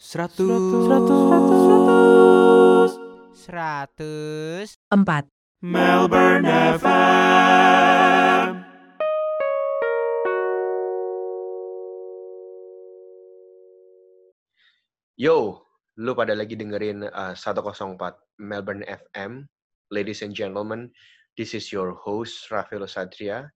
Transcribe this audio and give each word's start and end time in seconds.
Seratus. 0.00 0.88
Seratus. 0.88 2.90
Seratus. 3.36 4.68
Empat. 4.88 5.28
Melbourne 5.60 6.48
FM. 6.80 8.64
Yo, 15.20 15.68
lu 16.00 16.16
pada 16.16 16.32
lagi 16.32 16.56
dengerin 16.56 17.04
uh, 17.04 17.36
104 17.36 18.00
Melbourne 18.40 18.88
FM. 18.88 19.44
Ladies 19.92 20.24
and 20.24 20.32
gentlemen, 20.32 20.88
this 21.36 21.52
is 21.52 21.68
your 21.68 21.92
host, 21.92 22.48
Rafael 22.48 22.88
Satria. 22.88 23.52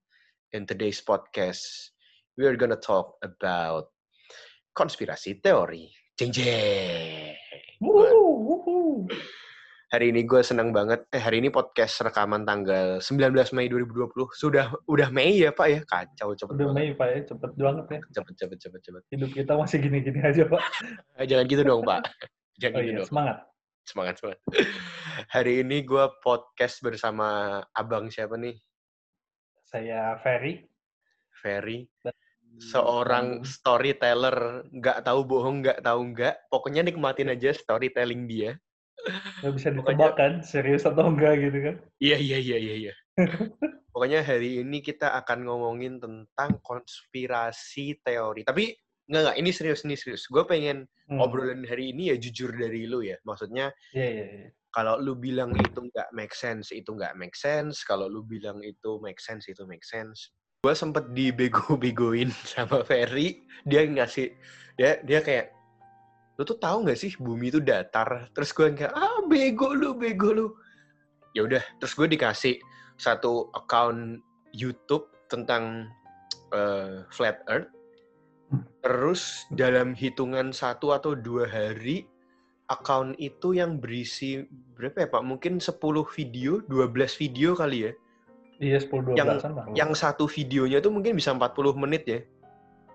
In 0.53 0.69
today's 0.69 1.01
podcast, 1.01 1.89
we 2.37 2.45
are 2.45 2.53
gonna 2.53 2.77
talk 2.77 3.17
about 3.25 3.89
konspirasi 4.77 5.41
teori. 5.41 6.04
Jeng 6.15 6.31
jeng. 6.31 7.35
Hari 9.91 10.15
ini 10.15 10.23
gue 10.23 10.39
senang 10.43 10.71
banget. 10.71 11.03
Eh, 11.11 11.19
hari 11.19 11.43
ini 11.43 11.51
podcast 11.51 11.99
rekaman 12.03 12.47
tanggal 12.47 13.03
19 13.03 13.51
Mei 13.51 13.67
2020. 13.67 14.31
Sudah 14.31 14.71
udah 14.87 15.11
Mei 15.11 15.43
ya, 15.43 15.51
Pak 15.51 15.67
ya? 15.67 15.79
Kacau 15.83 16.31
cepet 16.31 16.55
Udah 16.55 16.67
banget. 16.71 16.75
Mei 16.79 16.89
Pak 16.95 17.07
ya, 17.11 17.19
cepet 17.27 17.51
banget 17.59 17.85
ya. 17.91 17.99
Cepet 18.15 18.33
cepet 18.39 18.57
cepet 18.63 18.79
cepet. 18.79 19.03
Hidup 19.11 19.29
kita 19.35 19.53
masih 19.59 19.77
gini-gini 19.83 20.19
aja 20.23 20.43
Pak. 20.47 20.63
Eh, 21.19 21.25
jangan 21.27 21.45
gitu 21.47 21.61
dong, 21.63 21.83
Pak. 21.83 22.07
Jangan 22.63 22.79
Oh 22.79 22.83
gitu 22.87 22.91
iya, 22.95 22.99
dong. 23.03 23.09
semangat. 23.11 23.37
semangat 23.85 24.15
semangat. 24.17 24.39
Hari 25.35 25.53
ini 25.67 25.83
gue 25.83 26.05
podcast 26.23 26.79
bersama 26.79 27.27
abang 27.75 28.07
siapa 28.07 28.39
nih? 28.39 28.55
Saya 29.67 30.15
Ferry. 30.23 30.63
Ferry, 31.43 31.83
Dan- 31.99 32.15
seorang 32.59 33.43
storyteller, 33.43 34.67
nggak 34.71 35.03
tahu 35.03 35.21
bohong, 35.27 35.63
nggak 35.63 35.79
tahu 35.83 36.15
nggak. 36.15 36.35
Pokoknya 36.49 36.81
nikmatin 36.85 37.31
aja 37.31 37.51
storytelling 37.51 38.27
dia. 38.27 38.55
Nggak 39.43 39.53
bisa 39.53 39.69
ditebak 39.75 40.13
kan, 40.17 40.33
serius 40.41 40.87
atau 40.87 41.11
enggak 41.11 41.37
gitu 41.39 41.57
kan. 41.61 41.75
Iya 42.01 42.17
iya 42.17 42.37
iya 42.41 42.57
iya. 42.57 42.75
iya. 42.89 42.93
Pokoknya 43.95 44.27
hari 44.27 44.59
ini 44.59 44.83
kita 44.83 45.15
akan 45.23 45.47
ngomongin 45.47 46.03
tentang 46.03 46.59
konspirasi 46.59 48.03
teori. 48.03 48.43
Tapi 48.43 48.75
nggak 49.07 49.21
nggak 49.21 49.37
ini 49.39 49.49
serius 49.53 49.85
ini 49.85 49.95
serius. 49.95 50.25
Gue 50.27 50.43
pengen 50.43 50.89
Hmm. 51.05 51.21
obrolan 51.21 51.61
hari 51.69 51.93
ini 51.93 52.09
ya 52.09 52.17
jujur 52.17 52.49
dari 52.49 52.89
lu 52.89 53.05
ya. 53.05 53.13
Maksudnya 53.29 53.69
Iya, 53.93 54.09
iya, 54.09 54.25
iya. 54.25 54.49
kalau 54.73 54.97
lu 54.97 55.13
bilang 55.13 55.53
itu 55.53 55.85
nggak 55.85 56.09
make 56.17 56.33
sense, 56.33 56.73
itu 56.73 56.89
nggak 56.97 57.13
make 57.13 57.37
sense. 57.37 57.85
Kalau 57.85 58.09
lu 58.09 58.25
bilang 58.25 58.65
itu 58.65 58.97
make 59.05 59.21
sense, 59.21 59.45
itu 59.45 59.69
make 59.69 59.85
sense. 59.85 60.33
Gue 60.65 60.73
sempet 60.73 61.13
dibego-begoin 61.13 62.33
sama 62.57 62.81
Ferry. 62.81 63.45
Dia 63.69 63.85
ngasih, 63.85 64.33
dia 64.81 64.97
dia 65.05 65.21
kayak, 65.21 65.53
lu 66.41 66.41
tuh 66.41 66.57
tahu 66.57 66.89
nggak 66.89 66.97
sih 66.97 67.13
bumi 67.21 67.53
itu 67.53 67.61
datar? 67.61 68.33
Terus 68.33 68.49
gue 68.49 68.73
kayak, 68.73 68.89
ah 68.97 69.21
bego 69.29 69.77
lu, 69.77 69.93
bego 69.93 70.33
lu. 70.33 70.47
Ya 71.37 71.45
udah, 71.45 71.61
terus 71.77 71.93
gue 71.93 72.09
dikasih 72.09 72.57
satu 72.97 73.53
account 73.53 74.25
YouTube 74.57 75.05
tentang 75.29 75.85
eh, 76.49 77.05
flat 77.13 77.45
Earth. 77.45 77.69
Terus 78.81 79.45
dalam 79.53 79.93
hitungan 79.93 80.49
satu 80.49 80.97
atau 80.97 81.13
dua 81.13 81.45
hari, 81.45 82.09
account 82.73 83.13
itu 83.21 83.53
yang 83.53 83.77
berisi 83.77 84.49
berapa 84.73 85.05
ya 85.05 85.09
Pak? 85.13 85.21
Mungkin 85.29 85.61
10 85.61 85.77
video, 86.09 86.65
12 86.65 87.21
video 87.21 87.53
kali 87.53 87.85
ya. 87.85 87.93
Iya, 88.57 88.77
10 88.79 89.13
Yang- 89.13 89.27
12-an 89.41 89.51
lah. 89.51 89.65
Yang 89.75 89.91
satu 89.99 90.25
videonya 90.25 90.79
tuh 90.79 90.91
mungkin 90.91 91.15
bisa 91.15 91.31
40 91.31 91.75
menit 91.75 92.03
ya. 92.07 92.19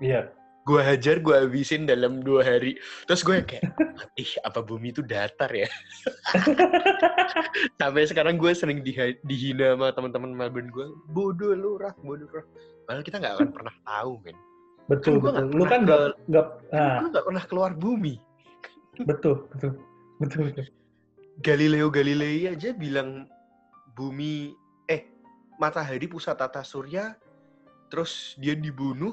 Iya. 0.01 0.21
Gue 0.61 0.81
hajar, 0.81 1.19
gue 1.19 1.35
habisin 1.35 1.85
dalam 1.85 2.21
dua 2.21 2.45
hari. 2.45 2.77
Terus 3.05 3.25
gue 3.25 3.41
kayak, 3.43 3.65
ih 4.15 4.31
apa 4.45 4.61
bumi 4.61 4.93
itu 4.93 5.01
datar 5.01 5.49
ya? 5.51 5.67
Sampai 7.81 8.05
sekarang 8.07 8.37
gue 8.37 8.53
sering 8.53 8.81
diha- 8.81 9.17
dihina 9.25 9.75
sama 9.75 9.93
teman-teman 9.93 10.31
Melbourne 10.33 10.71
gue. 10.71 10.87
Bodoh 11.11 11.53
lu, 11.53 11.71
Raf, 11.77 11.97
bodoh, 12.01 12.29
Raf. 12.31 12.47
Padahal 12.85 13.03
kita 13.03 13.17
nggak 13.19 13.35
akan 13.37 13.49
pernah 13.57 13.75
tahu, 13.83 14.13
men. 14.23 14.37
Betul, 14.87 15.23
gua 15.23 15.31
betul. 15.39 15.55
Lu 15.55 15.65
kan 15.65 15.81
nggak 15.87 16.01
Kan 16.29 16.45
nah, 16.75 16.99
nggak 17.09 17.25
pernah 17.25 17.45
keluar 17.47 17.71
bumi. 17.73 18.19
betul, 19.07 19.47
betul. 19.55 19.73
Betul, 20.19 20.41
betul. 20.53 20.67
Galileo 21.41 21.89
Galilei 21.89 22.51
aja 22.51 22.77
bilang 22.77 23.25
bumi 23.97 24.53
matahari 25.61 26.09
pusat 26.09 26.41
tata 26.41 26.65
surya 26.65 27.13
terus 27.93 28.35
dia 28.41 28.57
dibunuh 28.57 29.13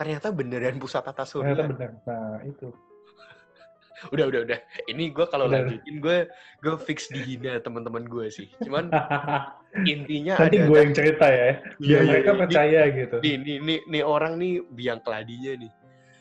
ternyata 0.00 0.32
beneran 0.32 0.80
pusat 0.80 1.04
tata 1.04 1.28
surya. 1.28 1.52
Ternyata 1.52 1.72
benar. 1.76 1.90
Nah, 2.08 2.38
itu. 2.48 2.68
Udah 4.12 4.28
udah 4.28 4.44
udah. 4.44 4.60
Ini 4.92 5.08
gue 5.08 5.24
kalau 5.32 5.48
lanjutin 5.48 6.04
gue 6.04 6.28
gue 6.60 6.74
fix 6.84 7.08
dihina 7.08 7.56
teman-teman 7.64 8.04
gue 8.04 8.28
sih. 8.28 8.44
Cuman 8.60 8.92
intinya 9.92 10.36
Nanti 10.36 10.60
ada 10.60 10.68
gue 10.68 10.78
yang 10.84 10.92
cerita 10.92 11.26
ya. 11.32 11.48
Iya, 11.48 11.52
Biar 11.80 12.00
iya, 12.04 12.10
mereka 12.12 12.30
ini- 12.30 12.40
percaya 12.44 12.80
gitu. 12.92 13.16
Nih, 13.24 13.34
nih, 13.40 13.56
nih, 13.64 13.78
nih 13.88 14.02
orang 14.04 14.36
nih 14.36 14.60
biang 14.68 15.00
keladinya 15.00 15.52
nih. 15.64 15.72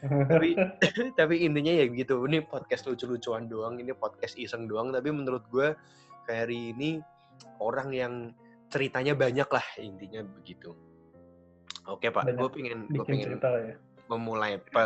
Tapi 0.08 0.50
tapi 1.20 1.36
intinya 1.44 1.74
ya 1.76 1.86
gitu. 1.92 2.24
Ini 2.24 2.48
podcast 2.48 2.88
lucu-lucuan 2.88 3.52
doang, 3.52 3.76
ini 3.76 3.92
podcast 3.92 4.40
iseng 4.40 4.72
doang. 4.72 4.96
Tapi 4.96 5.12
menurut 5.12 5.44
gue 5.52 5.76
Ferry 6.24 6.72
ini 6.72 7.04
orang 7.60 7.92
yang 7.92 8.14
ceritanya 8.76 9.16
banyak 9.16 9.48
lah 9.48 9.64
intinya 9.80 10.20
begitu. 10.28 10.76
Oke 11.88 12.12
pak, 12.12 12.28
gue 12.28 12.50
pengen 12.52 12.92
gue 12.92 13.06
pengen 13.08 13.40
cerita 13.40 13.48
ya. 13.56 13.80
memulai 14.12 14.60
pe, 14.60 14.84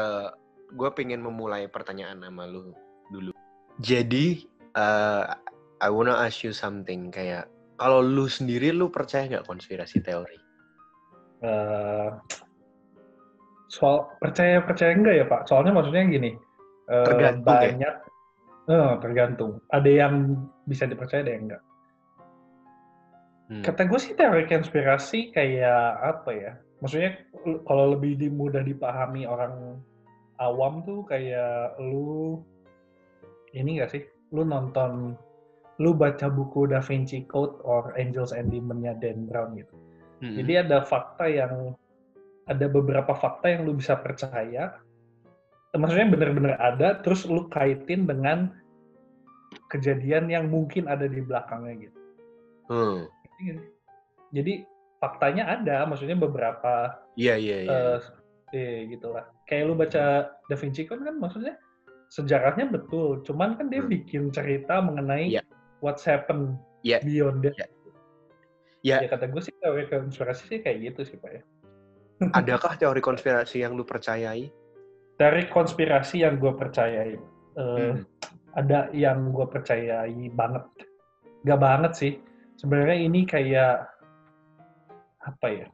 gue 0.78 0.90
pengen 0.94 1.26
memulai 1.26 1.66
pertanyaan 1.66 2.22
sama 2.22 2.46
lu 2.46 2.70
dulu. 3.10 3.34
Jadi 3.82 4.46
uh, 4.78 5.34
I 5.82 5.90
wanna 5.90 6.22
ask 6.22 6.46
you 6.46 6.54
something 6.54 7.10
kayak 7.10 7.50
kalau 7.82 8.06
lu 8.06 8.30
sendiri 8.30 8.70
lu 8.70 8.94
percaya 8.94 9.26
nggak 9.26 9.48
konspirasi 9.50 10.04
teori? 10.06 10.38
Eh, 11.40 12.10
soal 13.72 14.12
percaya 14.20 14.60
percaya 14.60 14.92
enggak 14.92 15.16
ya 15.16 15.26
Pak? 15.26 15.48
Soalnya 15.48 15.72
maksudnya 15.72 16.04
gini, 16.12 16.36
eh, 16.92 17.06
Tergantung 17.08 17.56
ya? 17.56 17.62
banyak, 17.72 17.94
eh, 18.68 18.94
tergantung. 19.00 19.52
Ada 19.72 19.90
yang 19.90 20.14
bisa 20.68 20.84
dipercaya, 20.84 21.24
ada 21.24 21.32
yang 21.32 21.44
enggak. 21.48 21.64
Hmm. 23.50 23.66
Kata 23.66 23.90
gue 23.90 23.98
sih 23.98 24.14
teori 24.14 24.46
konspirasi 24.46 25.34
kayak 25.34 25.98
apa 26.06 26.30
ya? 26.32 26.54
Maksudnya 26.86 27.18
kalau 27.66 27.98
lebih 27.98 28.30
mudah 28.30 28.62
dipahami 28.62 29.26
orang 29.26 29.82
awam 30.38 30.86
tuh 30.86 31.04
kayak 31.10 31.76
lu 31.82 32.40
ini 33.58 33.82
gak 33.82 33.92
sih? 33.98 34.04
Lu 34.30 34.46
nonton, 34.46 35.18
lu 35.82 35.98
baca 35.98 36.30
buku 36.30 36.70
Da 36.70 36.80
Vinci 36.80 37.26
Code 37.26 37.58
or 37.66 37.98
Angels 37.98 38.30
and 38.30 38.54
Demons-nya 38.54 38.94
Dan 39.02 39.26
Brown 39.26 39.58
gitu. 39.58 39.74
Hmm. 40.22 40.36
Jadi 40.38 40.54
ada 40.70 40.86
fakta 40.86 41.26
yang 41.26 41.74
ada 42.46 42.66
beberapa 42.70 43.18
fakta 43.18 43.50
yang 43.50 43.66
lu 43.66 43.74
bisa 43.74 43.98
percaya. 43.98 44.78
Maksudnya 45.74 46.10
benar-benar 46.10 46.56
ada, 46.62 47.02
terus 47.02 47.26
lu 47.26 47.50
kaitin 47.50 48.06
dengan 48.06 48.54
kejadian 49.70 50.30
yang 50.30 50.46
mungkin 50.50 50.86
ada 50.86 51.10
di 51.10 51.22
belakangnya 51.22 51.90
gitu. 51.90 52.00
Hmm. 52.70 53.10
Sih? 53.40 53.56
Jadi 54.36 54.54
faktanya 55.00 55.48
ada, 55.50 55.88
maksudnya 55.88 56.14
beberapa 56.14 57.00
Iya 57.16 57.40
iya 57.40 57.58
iya. 57.64 57.72
eh 57.72 58.00
eh, 58.52 58.78
gitulah. 58.92 59.26
Kayak 59.48 59.64
lu 59.66 59.74
baca 59.74 60.04
Da 60.36 60.56
Vinci 60.56 60.84
Code 60.86 61.08
kan 61.08 61.16
maksudnya 61.18 61.56
sejarahnya 62.10 62.68
betul, 62.68 63.22
cuman 63.24 63.56
kan 63.56 63.70
dia 63.70 63.80
Hmm. 63.80 63.90
bikin 63.90 64.24
cerita 64.30 64.82
mengenai 64.82 65.40
Iya. 65.40 65.44
what's 65.80 66.04
happened 66.04 66.58
Iya. 66.84 67.00
beyond 67.02 67.46
that. 67.46 67.56
Iya. 67.56 67.68
Ya. 68.82 68.98
Ya 69.04 69.08
kata 69.08 69.28
gue 69.28 69.42
sih 69.42 69.54
teori 69.60 69.88
konspirasi 69.88 70.44
sih 70.48 70.60
kayak 70.60 70.78
gitu 70.94 71.02
sih 71.06 71.18
Pak 71.20 71.32
ya. 71.32 71.42
Adakah 72.40 72.76
teori 72.76 73.00
konspirasi 73.00 73.64
yang 73.64 73.76
lu 73.76 73.84
percayai? 73.84 74.52
Dari 75.16 75.52
konspirasi 75.52 76.24
yang 76.24 76.40
gue 76.40 76.52
percayai, 76.56 77.16
Hmm. 77.60 78.04
ada 78.56 78.88
yang 78.92 79.32
gue 79.32 79.46
percayai 79.46 80.32
banget. 80.32 80.64
Gak 81.44 81.60
banget 81.60 81.92
sih. 81.96 82.14
Sebenarnya 82.60 83.08
ini 83.08 83.24
kayak 83.24 83.88
apa 85.24 85.48
ya? 85.48 85.68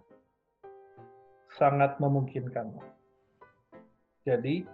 Sangat 1.58 1.98
memungkinkan. 1.98 2.78
Jadi 4.22 4.70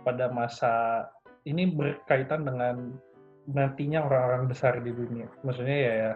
pada 0.00 0.32
masa 0.32 1.04
ini 1.44 1.68
berkaitan 1.68 2.48
dengan 2.48 2.96
nantinya 3.44 4.08
orang-orang 4.08 4.48
besar 4.48 4.80
di 4.80 4.88
dunia. 4.88 5.28
Maksudnya 5.44 5.76
ya, 5.84 5.92
ya 6.00 6.12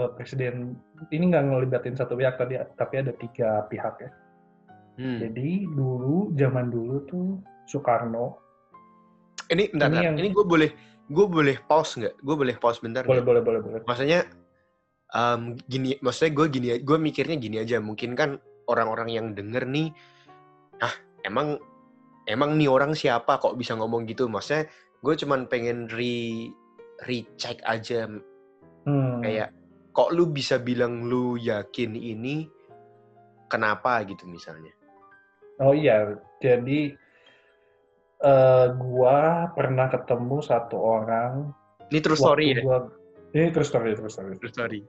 eh, 0.00 0.10
presiden 0.16 0.80
ini 1.12 1.28
nggak 1.28 1.44
ngelibatin 1.44 1.92
satu 1.92 2.16
pihak 2.16 2.40
tadi, 2.40 2.56
tapi 2.80 2.94
ada 3.04 3.12
tiga 3.20 3.68
pihak 3.68 4.00
ya. 4.00 4.10
Hmm. 4.96 5.20
Jadi 5.20 5.68
dulu 5.76 6.32
zaman 6.40 6.72
dulu 6.72 7.04
tuh 7.04 7.26
Soekarno 7.68 8.48
Ini 9.50 9.74
bentar, 9.74 9.88
Ini 9.90 9.92
bentar. 9.92 10.04
yang- 10.06 10.18
ini 10.20 10.28
gue 10.30 10.46
boleh 10.46 10.70
gue 11.10 11.26
boleh 11.26 11.58
pause 11.66 11.98
nggak? 11.98 12.14
Gue 12.22 12.34
boleh 12.38 12.54
pause 12.56 12.78
bentar 12.78 13.02
boleh 13.02 13.20
boleh 13.20 13.42
boleh 13.42 13.60
boleh. 13.60 13.80
Maksudnya 13.84 14.30
em, 15.10 15.58
gini, 15.66 15.98
maksudnya 15.98 16.32
gue 16.38 16.46
gini, 16.46 16.66
gue 16.78 16.96
mikirnya 16.96 17.36
gini 17.36 17.58
aja. 17.58 17.82
Mungkin 17.82 18.14
kan 18.14 18.38
orang-orang 18.70 19.10
yang 19.10 19.26
denger 19.34 19.66
nih, 19.66 19.90
ah 20.78 20.94
emang 21.26 21.58
emang 22.30 22.54
nih 22.56 22.70
orang 22.70 22.94
siapa 22.94 23.42
kok 23.42 23.58
bisa 23.58 23.74
ngomong 23.74 24.06
gitu 24.06 24.30
maksudnya 24.30 24.70
gue 25.00 25.14
cuman 25.16 25.50
pengen 25.50 25.90
re 25.90 26.48
recheck 27.08 27.58
aja 27.66 28.06
Hmm. 28.80 29.20
kayak 29.20 29.52
kok 29.92 30.08
lu 30.16 30.24
bisa 30.32 30.56
bilang 30.56 31.04
lu 31.04 31.36
yakin 31.36 31.92
ini 31.92 32.48
kenapa 33.52 34.00
gitu 34.08 34.24
misalnya 34.24 34.72
Oh 35.60 35.76
iya, 35.76 36.16
jadi 36.40 36.96
eh 38.20 38.66
gua 38.76 39.48
pernah 39.56 39.88
ketemu 39.88 40.44
satu 40.44 40.76
orang 40.76 41.52
ini 41.88 42.00
true 42.04 42.18
story 42.18 42.52
ya 42.52 42.60
gua 42.60 42.78
ini 43.32 43.48
terus 43.54 43.72
story 43.72 43.96
terus 43.96 44.16
story. 44.16 44.36
true 44.36 44.52
story 44.52 44.80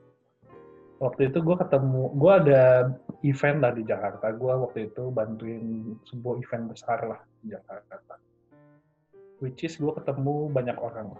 Waktu 1.01 1.33
itu 1.33 1.41
gua 1.41 1.57
ketemu, 1.57 2.13
gua 2.13 2.37
ada 2.37 2.93
event 3.25 3.57
lah 3.57 3.73
di 3.73 3.81
Jakarta. 3.81 4.29
Gua 4.37 4.61
waktu 4.61 4.85
itu 4.85 5.09
bantuin 5.09 5.97
sebuah 6.05 6.45
event 6.45 6.69
besar 6.69 7.01
lah 7.09 7.17
di 7.41 7.49
Jakarta. 7.49 8.21
Which 9.41 9.65
is 9.65 9.81
gua 9.81 9.97
ketemu 9.97 10.53
banyak 10.53 10.77
orang. 10.77 11.17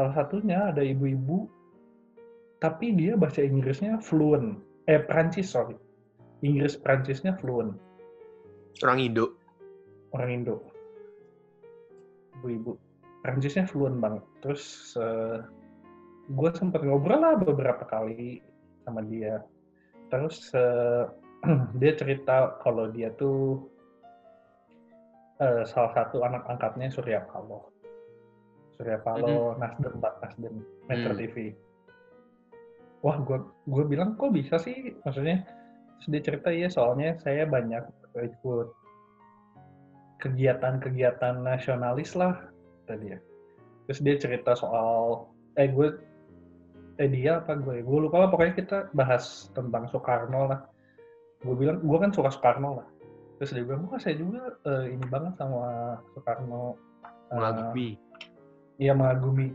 Salah 0.00 0.16
satunya 0.16 0.72
ada 0.72 0.80
ibu-ibu, 0.80 1.44
tapi 2.56 2.96
dia 2.96 3.20
bahasa 3.20 3.44
Inggrisnya 3.44 4.00
fluent. 4.00 4.56
Eh, 4.88 4.96
Prancis, 4.96 5.52
sorry. 5.52 5.76
Inggris 6.40 6.80
Prancisnya 6.80 7.36
fluent. 7.36 7.76
orang 8.82 8.98
Indo 8.98 9.38
orang 10.10 10.42
Indo 10.42 10.73
ibu-ibu 12.44 12.76
Prancisnya 13.24 13.64
fluent 13.64 14.04
banget. 14.04 14.20
Terus 14.44 14.92
gue 16.28 16.50
sempat 16.52 16.84
ngobrol 16.84 17.24
lah 17.24 17.40
beberapa 17.40 17.80
kali 17.88 18.44
sama 18.84 19.00
dia. 19.00 19.40
Terus 20.12 20.52
eh, 20.52 21.08
dia 21.80 21.96
cerita 21.96 22.60
kalau 22.60 22.92
dia 22.92 23.08
tuh 23.16 23.64
eh, 25.40 25.64
salah 25.64 25.96
satu 25.96 26.20
anak 26.20 26.44
angkatnya 26.44 26.92
Surya 26.92 27.24
Paloh. 27.32 27.72
Surya 28.76 29.00
Paloh 29.00 29.56
Nasdem 29.56 30.04
Pak 30.04 30.20
Nasdem 30.20 30.60
Metro 30.84 31.16
Hmm. 31.16 31.20
TV 31.24 31.56
wah 33.04 33.20
gue 33.20 33.38
gue 33.68 33.84
bilang 33.84 34.16
kok 34.16 34.32
bisa 34.32 34.56
sih? 34.56 34.96
Maksudnya 35.04 35.44
terus 36.00 36.08
dia 36.08 36.22
cerita 36.24 36.48
ya 36.48 36.72
soalnya 36.72 37.20
saya 37.20 37.44
banyak 37.44 37.84
ikut 38.16 38.68
kegiatan-kegiatan 40.24 41.44
nasionalis 41.44 42.16
lah 42.16 42.48
tadi 42.88 43.12
ya. 43.12 43.18
Terus 43.84 44.00
dia 44.00 44.16
cerita 44.16 44.56
soal 44.56 45.28
eh 45.60 45.68
gue 45.68 46.00
eh 46.96 47.10
dia 47.10 47.44
apa 47.44 47.60
gue 47.60 47.84
gue 47.84 47.98
lupa 48.00 48.24
lah 48.24 48.28
pokoknya 48.32 48.54
kita 48.56 48.78
bahas 48.96 49.52
tentang 49.52 49.84
Soekarno 49.92 50.48
lah. 50.48 50.60
Gue 51.44 51.54
bilang 51.60 51.84
gue 51.84 51.98
kan 52.00 52.10
suka 52.10 52.32
Soekarno 52.32 52.80
lah. 52.80 52.88
Terus 53.36 53.52
dia 53.52 53.64
bilang 53.68 53.84
wah 53.92 54.00
saya 54.00 54.16
juga 54.16 54.56
eh, 54.64 54.96
ini 54.96 55.04
banget 55.12 55.36
sama 55.36 56.00
Soekarno. 56.16 56.80
Eh, 57.04 57.36
mengagumi 57.36 58.00
Iya 58.78 58.92
mengagumi. 58.96 59.54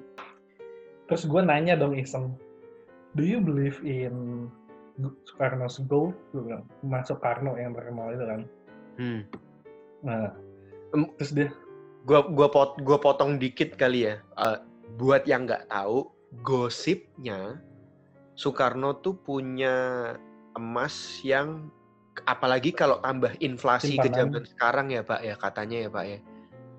Terus 1.11 1.25
gue 1.27 1.41
nanya 1.43 1.75
dong 1.75 1.97
iseng, 1.97 2.37
do 3.17 3.23
you 3.25 3.41
believe 3.41 3.75
in 3.83 4.47
Soekarno's 5.27 5.81
gold? 5.89 6.15
Gue 6.31 6.45
bilang, 6.45 6.63
Mas 6.85 7.09
Soekarno 7.09 7.57
yang 7.59 7.75
terkenal 7.75 8.13
itu 8.15 8.25
kan. 8.25 8.41
hmm. 9.01 9.21
Nah, 9.99 10.31
terus 10.91 11.31
dia, 11.31 11.49
gua 12.03 12.25
gua 12.25 12.47
pot 12.49 12.77
gua 12.81 12.97
potong 12.97 13.37
dikit 13.37 13.75
kali 13.75 14.07
ya 14.07 14.15
Eh, 14.37 14.57
buat 14.97 15.23
yang 15.23 15.45
nggak 15.45 15.69
tahu 15.69 16.09
gosipnya 16.41 17.61
Soekarno 18.33 18.97
tuh 18.99 19.19
punya 19.19 19.75
emas 20.55 21.19
yang 21.21 21.67
apalagi 22.25 22.71
kalau 22.71 22.99
tambah 22.99 23.31
inflasi 23.39 23.95
ke 23.95 24.07
Simpanan. 24.07 24.17
zaman 24.17 24.43
sekarang 24.47 24.87
ya 24.91 25.01
pak 25.03 25.21
ya 25.21 25.35
katanya 25.35 25.77
ya 25.87 25.89
pak 25.89 26.05
ya 26.07 26.19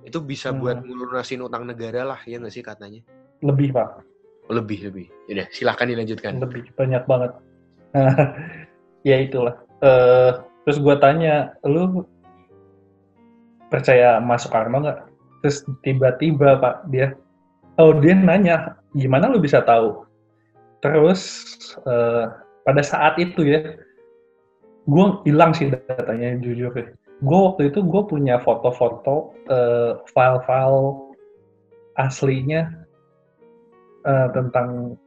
itu 0.01 0.19
bisa 0.21 0.49
Hmm. 0.51 0.61
buat 0.61 0.79
ngelunasin 0.81 1.41
utang 1.41 1.65
negara 1.65 2.05
lah 2.05 2.21
ya 2.25 2.41
nggak 2.41 2.53
sih 2.53 2.65
katanya 2.65 3.01
lebih 3.41 3.73
pak, 3.73 4.01
lebih 4.49 4.91
lebih 4.91 5.07
ya 5.29 5.45
silahkan 5.49 5.89
dilanjutkan 5.89 6.41
lebih 6.41 6.69
banyak 6.77 7.03
banget. 7.09 7.31
ya 9.09 9.17
itulah. 9.17 9.57
Eh, 9.81 10.31
terus 10.63 10.79
gue 10.79 10.95
tanya, 11.01 11.57
lu 11.65 12.05
percaya 13.71 14.19
Mas 14.19 14.45
Soekarno 14.45 14.83
nggak? 14.83 15.01
Terus 15.41 15.65
tiba-tiba 15.87 16.61
pak 16.61 16.85
dia, 16.93 17.17
oh 17.81 17.97
dia 17.97 18.13
nanya, 18.13 18.77
gimana 18.93 19.33
lu 19.33 19.41
bisa 19.41 19.65
tahu? 19.65 20.05
Terus 20.85 21.23
eh, 21.87 22.29
pada 22.67 22.83
saat 22.85 23.17
itu 23.17 23.49
ya, 23.49 23.81
gue 24.85 25.07
hilang 25.25 25.57
sih 25.57 25.73
datanya 25.73 26.37
jujur 26.43 26.75
deh. 26.77 26.93
Gue 27.25 27.39
waktu 27.53 27.73
itu 27.73 27.81
gue 27.81 28.03
punya 28.05 28.37
foto-foto 28.45 29.33
eh, 29.49 29.97
file-file 30.13 31.17
aslinya 31.97 32.69
eh, 34.05 34.29
tentang 34.37 35.01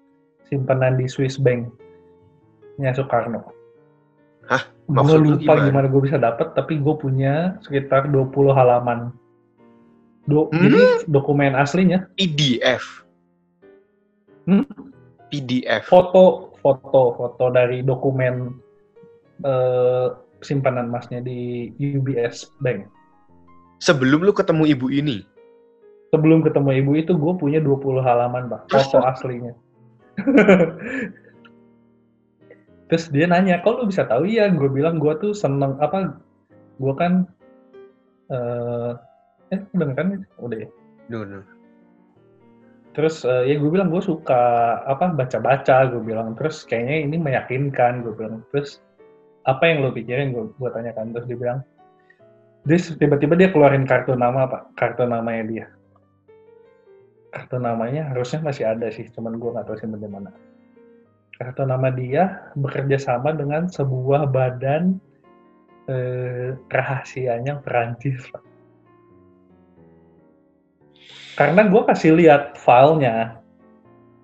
simpanan 0.49 0.97
di 0.97 1.05
Swiss 1.05 1.37
Bank 1.37 1.69
nya 2.81 2.89
Soekarno. 2.93 3.53
Hah? 4.49 4.72
Gue 4.91 5.17
lupa 5.19 5.55
gimana? 5.55 5.65
gimana 5.69 5.85
gue 5.87 6.01
bisa 6.03 6.17
dapat, 6.19 6.51
tapi 6.53 6.79
gue 6.79 6.95
punya 6.99 7.55
sekitar 7.63 8.11
20 8.11 8.51
halaman. 8.51 9.15
Do, 10.27 10.47
Hmm? 10.51 10.71
Jadi 10.71 10.79
dokumen 11.11 11.55
aslinya, 11.55 12.07
PDF 12.15 13.03
Hmm? 14.43 14.67
PDF 15.31 15.87
foto, 15.87 16.51
foto, 16.59 17.15
foto 17.15 17.45
dari 17.51 17.79
dokumen 17.79 18.51
eh, 19.43 20.07
simpanan 20.43 20.91
emasnya 20.91 21.23
di 21.23 21.71
UBS 21.79 22.51
Bank. 22.59 22.87
sebelum 23.83 24.23
lu 24.23 24.31
ketemu 24.31 24.63
ibu 24.71 24.87
ini 24.91 25.23
Sebelum 26.13 26.45
ketemu 26.45 26.77
ibu 26.77 26.91
itu, 26.93 27.17
gue 27.17 27.33
punya 27.41 27.57
20 27.57 28.05
halaman, 28.05 28.45
Pak. 28.45 28.69
Foto 28.69 29.01
aslinya. 29.01 29.57
Terus 32.91 33.09
dia 33.09 33.25
nanya, 33.25 33.63
kok 33.63 33.79
lu 33.79 33.87
bisa 33.87 34.03
tahu? 34.05 34.27
Iya, 34.27 34.51
gue 34.51 34.69
bilang 34.69 34.99
gue 34.99 35.13
tuh 35.19 35.31
seneng, 35.31 35.79
apa, 35.79 36.19
gue 36.77 36.93
kan, 36.99 37.27
eh, 38.29 38.91
eh, 39.55 39.59
udah 39.71 39.87
kan? 39.95 40.25
Udah 40.41 40.57
ya? 40.63 40.69
no, 41.11 41.25
no. 41.27 41.39
Terus 42.93 43.25
eh, 43.25 43.49
ya 43.49 43.55
gue 43.57 43.69
bilang 43.73 43.89
gue 43.89 44.01
suka 44.05 44.41
apa 44.85 45.17
baca-baca 45.17 45.89
gue 45.89 46.01
bilang 46.05 46.37
terus 46.37 46.61
kayaknya 46.61 47.09
ini 47.09 47.17
meyakinkan 47.17 48.05
gue 48.05 48.13
bilang 48.13 48.45
terus 48.53 48.85
apa 49.49 49.65
yang 49.65 49.81
lo 49.81 49.89
pikirin 49.89 50.29
gue 50.29 50.45
gue 50.53 50.69
tanyakan 50.69 51.09
terus 51.09 51.25
dia 51.25 51.37
bilang 51.41 51.59
terus 52.69 52.93
tiba-tiba 52.95 53.33
dia 53.33 53.49
keluarin 53.49 53.89
kartu 53.89 54.13
nama 54.13 54.45
pak 54.45 54.77
kartu 54.77 55.09
namanya 55.09 55.43
dia 55.49 55.65
kartu 57.33 57.57
namanya 57.57 58.13
harusnya 58.13 58.45
masih 58.45 58.69
ada 58.69 58.87
sih 58.93 59.09
cuman 59.09 59.41
gue 59.41 59.49
nggak 59.51 59.65
tahu 59.65 59.77
simpen 59.81 59.99
di 59.99 60.07
kartu 61.43 61.67
nama 61.67 61.91
dia 61.91 62.51
bekerja 62.55 62.95
sama 62.95 63.35
dengan 63.35 63.67
sebuah 63.67 64.31
badan 64.31 64.95
eh, 65.91 66.55
rahasianya 66.71 67.59
Perancis 67.59 68.23
karena 71.33 71.65
gue 71.65 71.81
kasih 71.89 72.13
lihat 72.15 72.55
filenya 72.61 73.43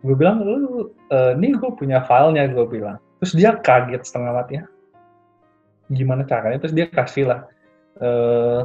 gue 0.06 0.16
bilang 0.16 0.40
lu 0.46 0.94
eh, 1.12 1.34
ini 1.36 1.58
gue 1.58 1.72
punya 1.76 2.06
filenya 2.08 2.48
gue 2.48 2.66
bilang. 2.70 3.02
Terus 3.20 3.36
dia 3.36 3.52
kaget 3.60 4.08
setengah 4.08 4.32
mati 4.32 4.54
ya 4.62 4.66
gimana 5.90 6.24
caranya? 6.24 6.62
Terus 6.62 6.76
dia 6.78 6.88
kasih 6.88 7.34
lah 7.34 7.40
eh, 8.00 8.62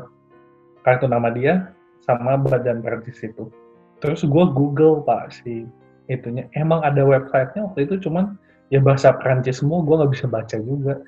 kartu 0.85 1.09
nama 1.09 1.33
dia 1.33 1.73
sama 2.05 2.37
badan 2.37 2.85
Perancis 2.85 3.19
itu. 3.25 3.49
Terus 3.99 4.23
gue 4.23 4.45
google 4.53 5.03
pak 5.03 5.33
si 5.33 5.65
itunya. 6.13 6.47
Emang 6.53 6.85
ada 6.85 7.01
websitenya 7.03 7.73
waktu 7.73 7.89
itu 7.89 8.07
cuman 8.07 8.37
ya 8.75 8.83
bahasa 8.83 9.15
Perancis 9.15 9.63
semua 9.63 9.87
gue 9.87 9.95
nggak 9.95 10.13
bisa 10.19 10.27
baca 10.27 10.57
juga. 10.59 10.99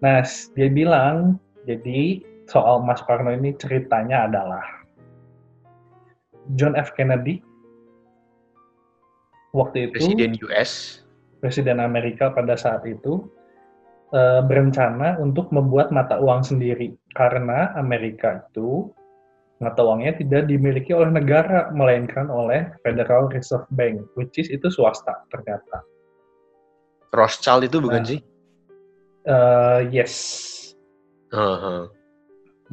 Nah 0.00 0.24
dia 0.56 0.68
bilang 0.72 1.36
jadi 1.68 2.24
soal 2.48 2.80
Mas 2.80 3.04
Soekarno 3.04 3.36
ini 3.36 3.52
ceritanya 3.60 4.24
adalah 4.24 4.64
John 6.56 6.72
F. 6.74 6.96
Kennedy 6.96 7.44
waktu 9.52 9.92
itu 9.92 10.00
presiden 10.00 10.32
US 10.48 11.04
Presiden 11.44 11.78
Amerika 11.78 12.32
pada 12.32 12.56
saat 12.56 12.82
itu 12.88 13.28
eh, 14.16 14.40
berencana 14.42 15.20
untuk 15.20 15.52
membuat 15.52 15.92
mata 15.92 16.16
uang 16.18 16.40
sendiri 16.40 16.96
karena 17.14 17.70
Amerika 17.76 18.42
itu 18.48 18.90
mata 19.62 19.78
uangnya 19.86 20.18
tidak 20.18 20.50
dimiliki 20.50 20.90
oleh 20.90 21.14
negara 21.14 21.70
melainkan 21.70 22.26
oleh 22.26 22.66
Federal 22.82 23.30
Reserve 23.30 23.68
Bank 23.78 24.02
which 24.18 24.34
is 24.34 24.50
itu 24.50 24.66
swasta 24.66 25.14
ternyata 25.30 25.78
Rothschild 27.12 27.62
itu 27.64 27.78
bukan 27.78 28.02
Nah. 28.02 28.08
sih 28.08 28.20
Eh, 29.22 29.80
yes 29.94 30.14
Heeh. 31.30 31.80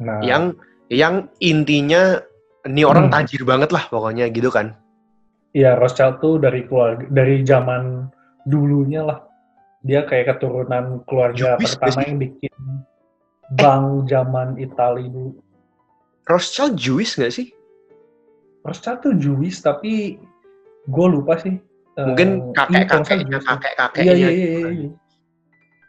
nah 0.00 0.18
yang 0.20 0.56
yang 0.90 1.30
intinya 1.38 2.18
ini 2.66 2.82
orang 2.82 3.06
Hmm. 3.06 3.14
tajir 3.14 3.46
banget 3.46 3.70
lah 3.70 3.86
pokoknya 3.86 4.26
gitu 4.28 4.50
kan 4.50 4.74
ya 5.52 5.78
Rothschild 5.78 6.18
tuh 6.18 6.42
dari 6.42 6.66
keluarga 6.66 7.06
dari 7.06 7.46
zaman 7.46 8.10
dulunya 8.44 9.04
lah 9.04 9.18
dia 9.80 10.02
kayak 10.02 10.36
keturunan 10.36 11.00
keluarga 11.06 11.54
Jupis 11.54 11.78
pertama 11.78 11.92
gak 11.94 12.06
yang 12.08 12.18
bikin 12.18 12.52
bank 13.54 13.86
zaman 14.08 14.48
Italia 14.58 15.06
dulu 15.06 15.38
Rothschild 16.26 16.74
Jewish 16.74 17.18
nggak 17.18 17.32
sih? 17.32 17.50
Rothschild 18.62 19.02
tuh 19.02 19.14
Jewish 19.16 19.58
tapi 19.58 20.14
gue 20.86 21.06
lupa 21.08 21.34
sih. 21.34 21.58
Eh, 21.98 22.06
Mungkin 22.06 22.28
kalau 22.54 22.68
nggak 22.70 22.86
salah 22.86 22.86
kakek-kakeknya, 22.86 23.26
Jewish. 23.26 23.46
kakek-kakeknya. 23.50 24.04
Iya, 24.04 24.14
iya, 24.14 24.30
iya, 24.30 24.48
iya, 24.48 24.70
iya. 24.86 24.90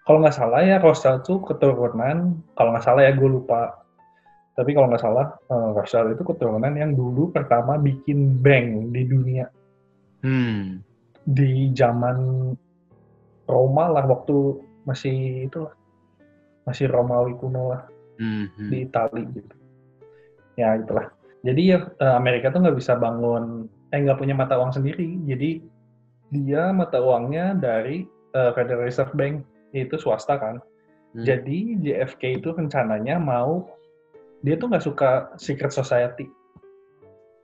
Kalau 0.01 0.17
nggak 0.25 0.33
salah 0.35 0.59
ya 0.65 0.75
Rothschild 0.81 1.21
tuh 1.21 1.37
keturunan, 1.45 2.17
kalau 2.57 2.69
nggak 2.73 2.85
salah 2.85 3.01
ya 3.05 3.13
gue 3.13 3.29
lupa. 3.29 3.77
Tapi 4.51 4.73
kalau 4.73 4.89
nggak 4.91 4.99
salah, 4.99 5.25
eh, 5.47 5.69
Rothschild 5.77 6.17
itu 6.17 6.23
keturunan 6.25 6.73
yang 6.73 6.91
dulu 6.91 7.29
pertama 7.29 7.77
bikin 7.77 8.41
bank 8.41 8.91
di 8.91 9.01
dunia. 9.05 9.45
Hmm. 10.25 10.81
Di 11.21 11.69
zaman 11.71 12.17
Roma 13.45 13.85
lah, 13.89 14.03
waktu 14.09 14.57
masih 14.83 15.47
itu 15.47 15.69
lah. 15.69 15.73
Masih 16.65 16.89
Romawi 16.89 17.37
kuno 17.37 17.73
lah, 17.73 17.81
Hmm. 18.17 18.49
hmm. 18.53 18.69
di 18.69 18.77
Itali 18.85 19.23
gitu. 19.33 19.55
Ya 20.57 20.77
itulah. 20.77 21.13
Jadi 21.41 21.61
ya 21.73 21.77
eh, 21.87 22.13
Amerika 22.13 22.49
tuh 22.49 22.61
nggak 22.61 22.77
bisa 22.77 22.97
bangun, 22.97 23.65
eh 23.89 23.97
nggak 24.01 24.17
punya 24.17 24.33
mata 24.33 24.57
uang 24.57 24.73
sendiri. 24.73 25.17
Jadi 25.25 25.61
dia 26.31 26.71
mata 26.71 26.97
uangnya 27.03 27.59
dari 27.59 28.07
eh, 28.31 28.51
Federal 28.55 28.87
Reserve 28.87 29.11
Bank, 29.13 29.43
yaitu 29.75 29.99
swasta 29.99 30.39
kan. 30.39 30.63
Hmm. 31.11 31.27
Jadi 31.27 31.77
JFK 31.83 32.39
itu 32.39 32.55
rencananya 32.55 33.19
mau 33.19 33.67
dia 34.41 34.57
tuh 34.57 34.71
nggak 34.71 34.85
suka 34.87 35.09
secret 35.37 35.75
society, 35.75 36.25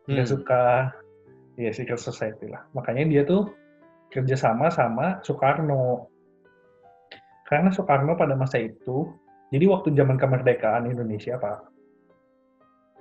nggak 0.07 0.25
Hmm. 0.25 0.33
suka 0.33 0.63
ya 1.59 1.69
secret 1.75 1.99
society 1.99 2.47
lah. 2.47 2.63
Makanya 2.73 3.05
dia 3.11 3.21
tuh 3.27 3.51
kerjasama 4.09 4.71
sama 4.71 5.19
Soekarno. 5.21 6.07
Karena 7.45 7.69
Soekarno 7.71 8.15
pada 8.15 8.35
masa 8.39 8.59
itu, 8.59 9.11
jadi 9.51 9.67
waktu 9.67 9.95
zaman 9.95 10.15
kemerdekaan 10.19 10.87
Indonesia 10.87 11.35
pak, 11.39 11.63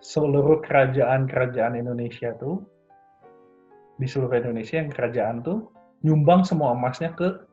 seluruh 0.02 0.62
kerajaan-kerajaan 0.62 1.78
Indonesia 1.78 2.34
tuh 2.36 2.62
di 3.96 4.06
seluruh 4.06 4.38
Indonesia 4.38 4.78
yang 4.78 4.92
kerajaan 4.92 5.40
tuh 5.40 5.75
nyumbang 6.04 6.44
semua 6.44 6.76
emasnya 6.76 7.12
ke 7.16 7.44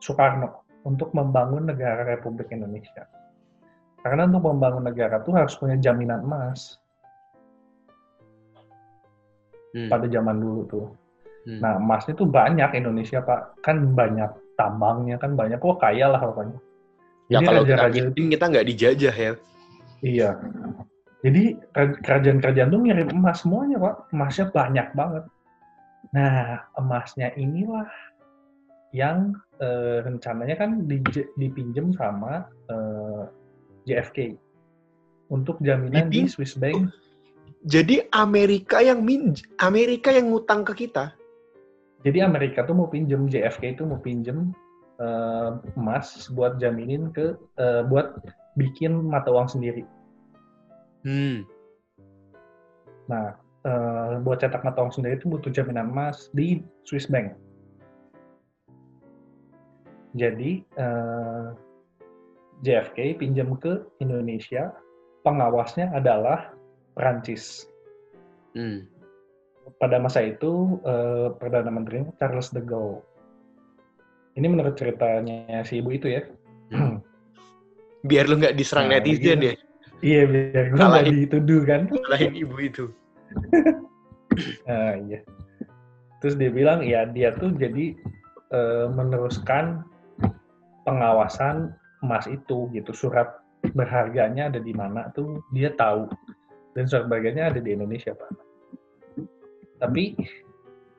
Soekarno 0.00 0.64
untuk 0.84 1.14
membangun 1.16 1.70
negara 1.70 2.04
Republik 2.04 2.50
Indonesia. 2.52 3.06
Karena 4.04 4.28
untuk 4.28 4.44
membangun 4.52 4.84
negara 4.84 5.22
tuh 5.24 5.32
harus 5.32 5.56
punya 5.56 5.80
jaminan 5.80 6.24
emas 6.24 6.76
Hmm. 9.74 9.90
pada 9.90 10.06
zaman 10.06 10.38
dulu 10.38 10.62
tuh. 10.70 10.86
Hmm. 11.50 11.58
Nah 11.58 11.82
emasnya 11.82 12.14
tuh 12.14 12.30
banyak 12.30 12.70
Indonesia 12.78 13.18
pak, 13.18 13.58
kan 13.58 13.82
banyak 13.90 14.30
tambangnya 14.54 15.18
kan 15.18 15.34
banyak, 15.34 15.58
kok 15.58 15.82
kaya 15.82 16.14
lah 16.14 16.22
pokoknya. 16.22 16.58
ya 17.26 17.40
Jadi 17.40 17.44
kalau 17.50 17.62
kita 17.66 17.74
raja-raja 17.74 18.00
ngirim, 18.06 18.26
kita 18.30 18.44
nggak 18.54 18.66
dijajah 18.70 19.14
ya. 19.18 19.32
Iya. 20.04 20.30
Jadi 21.24 21.42
ra- 21.72 21.98
kerajaan-kerajaan 22.04 22.68
tuh 22.70 22.80
ngirim 22.84 23.08
emas 23.16 23.42
semuanya 23.42 23.76
pak, 23.82 23.94
emasnya 24.14 24.46
banyak 24.52 24.86
banget. 24.94 25.24
Nah 26.12 26.60
emasnya 26.76 27.32
inilah 27.38 27.88
yang 28.94 29.34
eh, 29.58 30.04
rencananya 30.04 30.54
kan 30.58 30.86
di- 30.86 31.30
dipinjem 31.38 31.94
sama 31.96 32.46
eh, 32.70 33.22
JFK 33.88 34.38
untuk 35.32 35.58
jaminan 35.64 36.12
di 36.12 36.26
Dipin- 36.26 36.30
Swiss 36.30 36.54
Bank. 36.58 36.92
Jadi 37.64 38.04
Amerika 38.12 38.84
yang 38.84 39.00
min 39.00 39.32
Amerika 39.56 40.12
yang 40.12 40.28
ngutang 40.28 40.68
ke 40.68 40.84
kita. 40.84 41.16
Jadi 42.04 42.20
Amerika 42.20 42.60
tuh 42.68 42.76
mau 42.76 42.92
pinjem 42.92 43.24
JFK 43.32 43.80
itu 43.80 43.88
mau 43.88 43.96
pinjem 43.96 44.52
eh, 45.00 45.50
emas 45.74 46.28
buat 46.36 46.60
jaminin 46.60 47.08
ke 47.10 47.34
eh, 47.56 47.82
buat 47.88 48.20
bikin 48.60 49.08
mata 49.08 49.32
uang 49.32 49.48
sendiri. 49.50 49.82
Hmm. 51.02 51.44
Nah, 53.10 53.36
eh, 53.64 54.12
buat 54.20 54.38
cetak 54.40 54.62
mata 54.62 54.84
uang 54.84 54.92
sendiri 54.94 55.16
itu 55.16 55.26
butuh 55.26 55.50
jaminan 55.50 55.88
emas 55.90 56.28
di 56.32 56.60
Swiss 56.84 57.08
Bank. 57.08 57.34
Jadi 60.14 60.62
eh, 60.78 61.46
JFK 62.62 63.18
pinjam 63.18 63.58
ke 63.58 63.82
Indonesia, 63.98 64.70
pengawasnya 65.26 65.90
adalah 65.90 66.54
Perancis. 66.94 67.66
Hmm. 68.54 68.86
Pada 69.82 69.98
masa 69.98 70.22
itu 70.22 70.78
eh, 70.86 71.34
perdana 71.34 71.72
menteri 71.72 72.06
Charles 72.20 72.54
de 72.54 72.62
Gaulle. 72.62 73.02
Ini 74.34 74.46
menurut 74.50 74.74
ceritanya 74.74 75.62
si 75.62 75.78
ibu 75.78 75.94
itu 75.94 76.10
ya. 76.10 76.22
Biar 78.02 78.26
lu 78.26 78.38
nggak 78.38 78.58
diserang 78.58 78.90
Nah, 78.90 78.98
netizen 78.98 79.38
gitu. 79.38 79.46
ya. 79.50 79.54
Iya 80.04 80.22
biar 80.28 80.64
gue 80.68 80.76
Salahin. 80.76 80.90
nggak 80.90 81.06
dituduh 81.22 81.62
kan. 81.64 81.80
Selain 81.88 82.34
ibu 82.34 82.56
itu. 82.60 82.84
Ah, 84.66 84.98
iya. 84.98 85.22
Terus 86.18 86.34
dia 86.34 86.50
bilang 86.50 86.82
ya 86.82 87.06
dia 87.06 87.30
tuh 87.38 87.54
jadi 87.54 87.94
eh, 88.50 88.86
meneruskan 88.90 89.86
pengawasan 90.82 91.70
emas 92.02 92.26
itu 92.26 92.66
gitu. 92.74 92.90
Surat 92.90 93.30
berharganya 93.78 94.50
ada 94.50 94.58
di 94.58 94.74
mana 94.74 95.12
tuh 95.14 95.38
dia 95.54 95.70
tahu. 95.78 96.10
Dan 96.74 96.90
surat 96.90 97.06
berharganya 97.06 97.54
ada 97.54 97.62
di 97.62 97.78
Indonesia, 97.78 98.10
Pak. 98.10 98.30
Tapi 99.78 100.18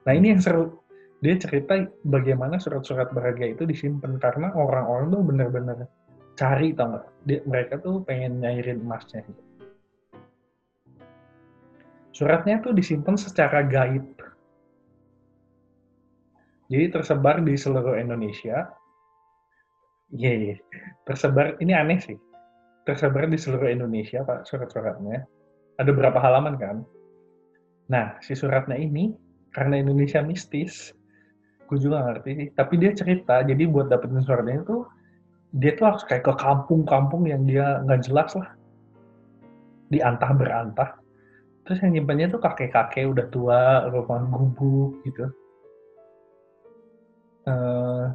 nah 0.08 0.14
ini 0.16 0.32
yang 0.32 0.40
seru. 0.40 0.80
Dia 1.20 1.36
cerita 1.42 1.76
bagaimana 2.06 2.62
surat-surat 2.62 3.10
berharga 3.12 3.50
itu 3.50 3.66
disimpan 3.66 4.22
karena 4.22 4.54
orang-orang 4.54 5.10
tuh 5.10 5.22
bener-bener 5.26 5.78
cari 6.38 6.72
tau? 6.72 7.02
Dia- 7.26 7.42
Mereka 7.44 7.82
tuh 7.82 8.06
pengen 8.06 8.40
nyairin 8.46 8.80
emasnya. 8.80 9.26
gitu. 9.26 9.42
Suratnya 12.16 12.64
tuh 12.64 12.72
disimpan 12.72 13.20
secara 13.20 13.60
gaib. 13.68 14.08
Jadi 16.72 16.86
tersebar 16.88 17.44
di 17.44 17.60
seluruh 17.60 18.00
Indonesia. 18.00 18.72
Iya, 20.16 20.32
iya. 20.32 20.56
Tersebar, 21.04 21.60
ini 21.60 21.76
aneh 21.76 22.00
sih. 22.00 22.16
Tersebar 22.88 23.28
di 23.28 23.36
seluruh 23.36 23.68
Indonesia, 23.68 24.24
Pak, 24.24 24.48
surat-suratnya. 24.48 25.28
Ada 25.76 25.92
berapa 25.92 26.16
halaman 26.16 26.56
kan? 26.56 26.88
Nah, 27.92 28.16
si 28.24 28.32
suratnya 28.32 28.80
ini, 28.80 29.12
karena 29.52 29.84
Indonesia 29.84 30.24
mistis, 30.24 30.96
gue 31.68 31.78
juga 31.78 32.00
ngerti 32.08 32.32
sih. 32.32 32.48
Tapi 32.56 32.80
dia 32.80 32.96
cerita, 32.96 33.44
jadi 33.44 33.68
buat 33.68 33.92
dapetin 33.92 34.24
suratnya 34.24 34.64
itu, 34.64 34.88
dia 35.52 35.76
tuh 35.76 35.92
harus 35.92 36.08
kayak 36.08 36.24
ke 36.24 36.34
kampung-kampung 36.40 37.28
yang 37.28 37.44
dia 37.44 37.84
nggak 37.84 38.08
jelas 38.08 38.32
lah. 38.40 38.56
Diantah 39.92 40.32
berantah. 40.32 40.90
Terus 41.66 41.82
yang 41.82 41.98
nyimpannya 41.98 42.30
tuh 42.30 42.42
kakek-kakek 42.42 43.10
udah 43.10 43.26
tua, 43.34 43.90
rumah 43.90 44.22
gubuk 44.30 45.02
gitu. 45.02 45.26
Eh, 47.46 48.06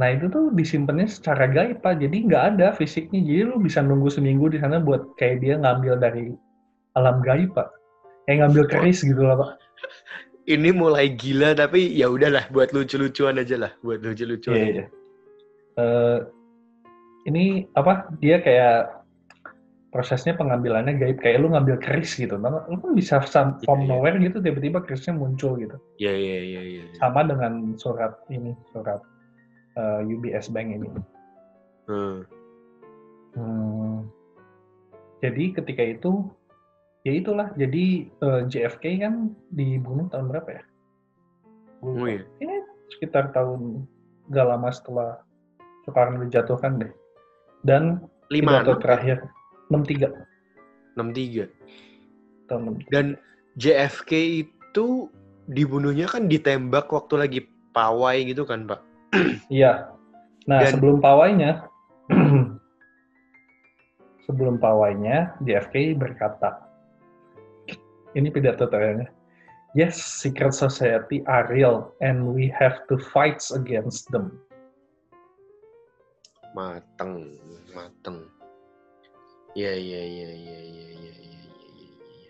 nah 0.00 0.08
itu 0.08 0.28
tuh 0.32 0.48
disimpannya 0.56 1.04
secara 1.04 1.48
gaib 1.48 1.84
pak, 1.84 2.00
jadi 2.00 2.16
nggak 2.16 2.44
ada 2.56 2.72
fisiknya. 2.72 3.20
Jadi 3.20 3.42
lu 3.44 3.60
bisa 3.60 3.84
nunggu 3.84 4.08
seminggu 4.08 4.48
di 4.48 4.56
sana 4.60 4.80
buat 4.80 5.04
kayak 5.20 5.44
dia 5.44 5.60
ngambil 5.60 6.00
dari 6.00 6.32
alam 6.96 7.20
gaib 7.20 7.52
pak. 7.52 7.68
Kayak 8.24 8.48
ngambil 8.48 8.64
keris 8.72 9.04
gitu 9.04 9.20
lah 9.20 9.36
pak. 9.36 9.50
Ini 10.42 10.74
mulai 10.74 11.12
gila 11.12 11.54
tapi 11.54 11.92
ya 11.92 12.10
udahlah 12.10 12.50
buat 12.50 12.74
lucu-lucuan 12.74 13.38
aja 13.38 13.56
lah, 13.68 13.72
buat 13.84 14.02
lucu-lucuan. 14.02 14.56
Iya, 14.56 14.64
aja. 14.64 14.72
iya. 14.72 14.84
Eh, 15.78 16.18
ini 17.28 17.44
apa? 17.78 18.10
Dia 18.18 18.42
kayak 18.42 19.01
prosesnya 19.92 20.32
pengambilannya 20.32 20.96
gaib 20.96 21.20
kayak 21.20 21.44
lu 21.44 21.52
ngambil 21.52 21.76
keris 21.76 22.16
gitu. 22.16 22.40
Lu 22.40 22.76
kan 22.80 22.92
bisa 22.96 23.20
some- 23.28 23.60
from 23.62 23.84
Iya, 23.84 23.86
iya. 23.86 23.90
nowhere 23.92 24.16
gitu 24.18 24.40
tiba-tiba 24.40 24.80
kerisnya 24.80 25.12
muncul 25.12 25.60
gitu. 25.60 25.76
Iya 26.00 26.12
iya 26.16 26.38
iya 26.40 26.62
iya. 26.64 26.82
Sama 26.96 27.28
dengan 27.28 27.76
surat 27.76 28.16
ini, 28.32 28.56
surat 28.72 29.04
eh, 29.76 30.00
UBS 30.08 30.48
Bank 30.48 30.68
ini. 30.72 30.88
Hmm. 31.92 32.24
Hmm. 33.36 34.08
Jadi 35.20 35.52
ketika 35.54 35.84
itu, 35.84 36.24
ya 37.04 37.12
itulah. 37.12 37.52
Jadi 37.54 38.08
eh, 38.08 38.40
JFK 38.48 39.04
kan 39.04 39.36
dibunuh 39.52 40.08
tahun 40.08 40.32
berapa 40.32 40.48
ya? 40.56 40.62
Oh 41.84 42.08
iya. 42.08 42.24
Ya, 42.40 42.64
sekitar 42.96 43.36
tahun 43.36 43.84
gak 44.32 44.46
lama 44.48 44.72
setelah 44.72 45.20
Soekarno 45.84 46.24
dijatuhkan 46.24 46.80
deh. 46.80 46.92
Dan 47.60 48.08
Lima 48.32 48.64
pidato 48.64 48.80
terakhir 48.80 49.18
63 49.72 50.12
enam 50.92 51.08
tiga. 51.16 51.48
tahun 52.50 52.84
63. 52.84 52.92
Dan 52.92 53.06
JFK 53.56 54.12
itu 54.44 55.08
dibunuhnya 55.48 56.06
kan 56.06 56.28
ditembak 56.28 56.92
waktu 56.92 57.14
lagi 57.16 57.40
pawai 57.72 58.20
gitu 58.28 58.44
kan 58.44 58.68
pak? 58.68 58.80
Iya. 59.52 59.92
Nah, 60.48 60.60
Dan- 60.64 60.72
sebelum 60.76 60.96
pawainya 61.00 61.64
sebelum 64.26 64.56
pawainya 64.60 65.36
JFK 65.44 65.96
berkata 65.96 66.68
ini 68.12 68.28
pidato 68.28 68.68
terakhirnya. 68.68 69.08
Yes, 69.72 69.96
secret 69.96 70.52
society 70.52 71.24
are 71.24 71.48
real 71.48 71.96
and 72.04 72.36
we 72.36 72.52
have 72.52 72.84
to 72.92 73.00
fight 73.00 73.40
against 73.56 74.04
them. 74.12 74.36
Mateng, 76.52 77.40
mateng. 77.72 78.28
Iya 79.52 79.72
iya 79.76 80.00
iya 80.02 80.30
iya 80.32 80.58
iya 80.60 80.88
iya. 80.96 81.12
iya. 81.12 81.40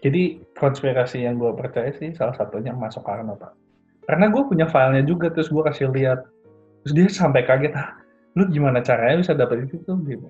Jadi 0.02 0.22
konspirasi 0.58 1.22
yang 1.22 1.38
gue 1.38 1.54
percaya 1.54 1.94
sih 1.94 2.10
salah 2.18 2.34
satunya 2.34 2.74
masuk 2.74 3.02
Soekarno 3.06 3.38
pak. 3.38 3.54
Karena 4.10 4.26
gue 4.34 4.42
punya 4.42 4.66
filenya 4.66 5.06
juga 5.06 5.30
terus 5.30 5.46
gue 5.46 5.62
kasih 5.62 5.94
lihat, 5.94 6.26
terus 6.82 6.94
dia 6.98 7.06
sampai 7.06 7.46
kaget 7.46 7.70
ah, 7.78 7.94
lu 8.34 8.50
gimana 8.50 8.82
caranya 8.82 9.22
bisa 9.22 9.32
dapet 9.38 9.70
itu 9.70 9.78
tuh 9.86 9.94
gitu. 10.02 10.26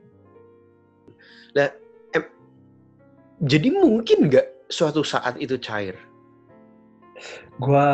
Jadi 3.42 3.74
mungkin 3.74 4.30
nggak 4.30 4.70
suatu 4.70 5.02
saat 5.02 5.34
itu 5.42 5.58
cair? 5.58 5.98
Gua 7.58 7.86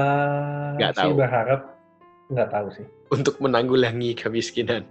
Nggak 0.76 0.93
sih 0.93 1.09
tahu. 1.09 1.17
berharap 1.17 1.61
nggak 2.28 2.49
tahu 2.52 2.69
sih. 2.76 2.87
Untuk 3.09 3.40
menanggulangi 3.40 4.12
kemiskinan. 4.12 4.85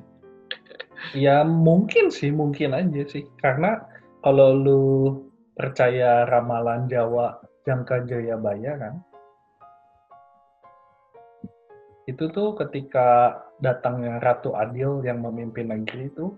Ya 1.13 1.45
mungkin 1.45 2.09
sih, 2.09 2.33
mungkin 2.33 2.73
aja 2.73 3.05
sih. 3.05 3.29
Karena 3.37 3.85
kalau 4.21 4.50
lu 4.53 4.83
percaya 5.53 6.25
ramalan 6.25 6.86
Jawa 6.86 7.41
jangka 7.65 8.05
Jayabaya 8.05 8.77
kan, 8.77 8.93
itu 12.07 12.24
tuh 12.31 12.55
ketika 12.55 13.39
datangnya 13.59 14.21
Ratu 14.24 14.55
Adil 14.55 15.03
yang 15.03 15.19
memimpin 15.19 15.67
negeri 15.67 16.07
itu 16.07 16.31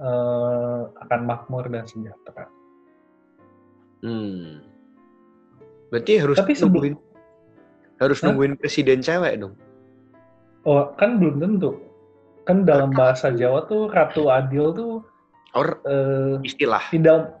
eh, 0.00 0.80
akan 0.88 1.20
makmur 1.24 1.68
dan 1.68 1.84
sejahtera. 1.84 2.48
Hmm. 4.04 4.64
Berarti 5.92 6.12
harus 6.20 6.36
Tapi 6.36 6.52
sebelum- 6.56 6.72
nungguin 6.72 6.94
harus 7.96 8.18
Hah? 8.20 8.24
nungguin 8.28 8.54
presiden 8.60 9.00
cewek 9.00 9.40
dong. 9.40 9.54
Oh, 10.66 10.92
kan 10.98 11.16
belum 11.22 11.40
tentu. 11.40 11.80
Kan 12.44 12.62
dalam 12.66 12.90
bahasa 12.92 13.30
Jawa 13.32 13.66
tuh 13.66 13.90
Ratu 13.90 14.28
Adil 14.30 14.70
tuh 14.74 15.02
Or 15.56 15.80
eh, 15.88 16.36
istilah. 16.44 16.84
tidak 16.92 17.40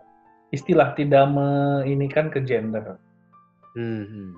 istilah 0.50 0.96
tidak 0.96 1.28
meinikan 1.28 2.32
ke 2.32 2.40
gender. 2.40 2.96
Hmm. 3.76 4.32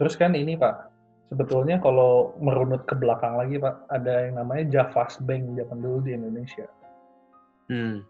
Terus 0.00 0.16
kan 0.16 0.32
ini 0.32 0.56
Pak, 0.56 0.88
sebetulnya 1.28 1.76
kalau 1.76 2.32
merunut 2.40 2.88
ke 2.88 2.96
belakang 2.96 3.36
lagi 3.36 3.60
Pak, 3.60 3.84
ada 3.92 4.24
yang 4.24 4.40
namanya 4.40 4.80
Javas 4.80 5.20
Bank 5.20 5.60
zaman 5.60 5.78
dulu 5.84 5.98
di 6.00 6.16
Indonesia. 6.16 6.64
Hmm. 7.68 8.00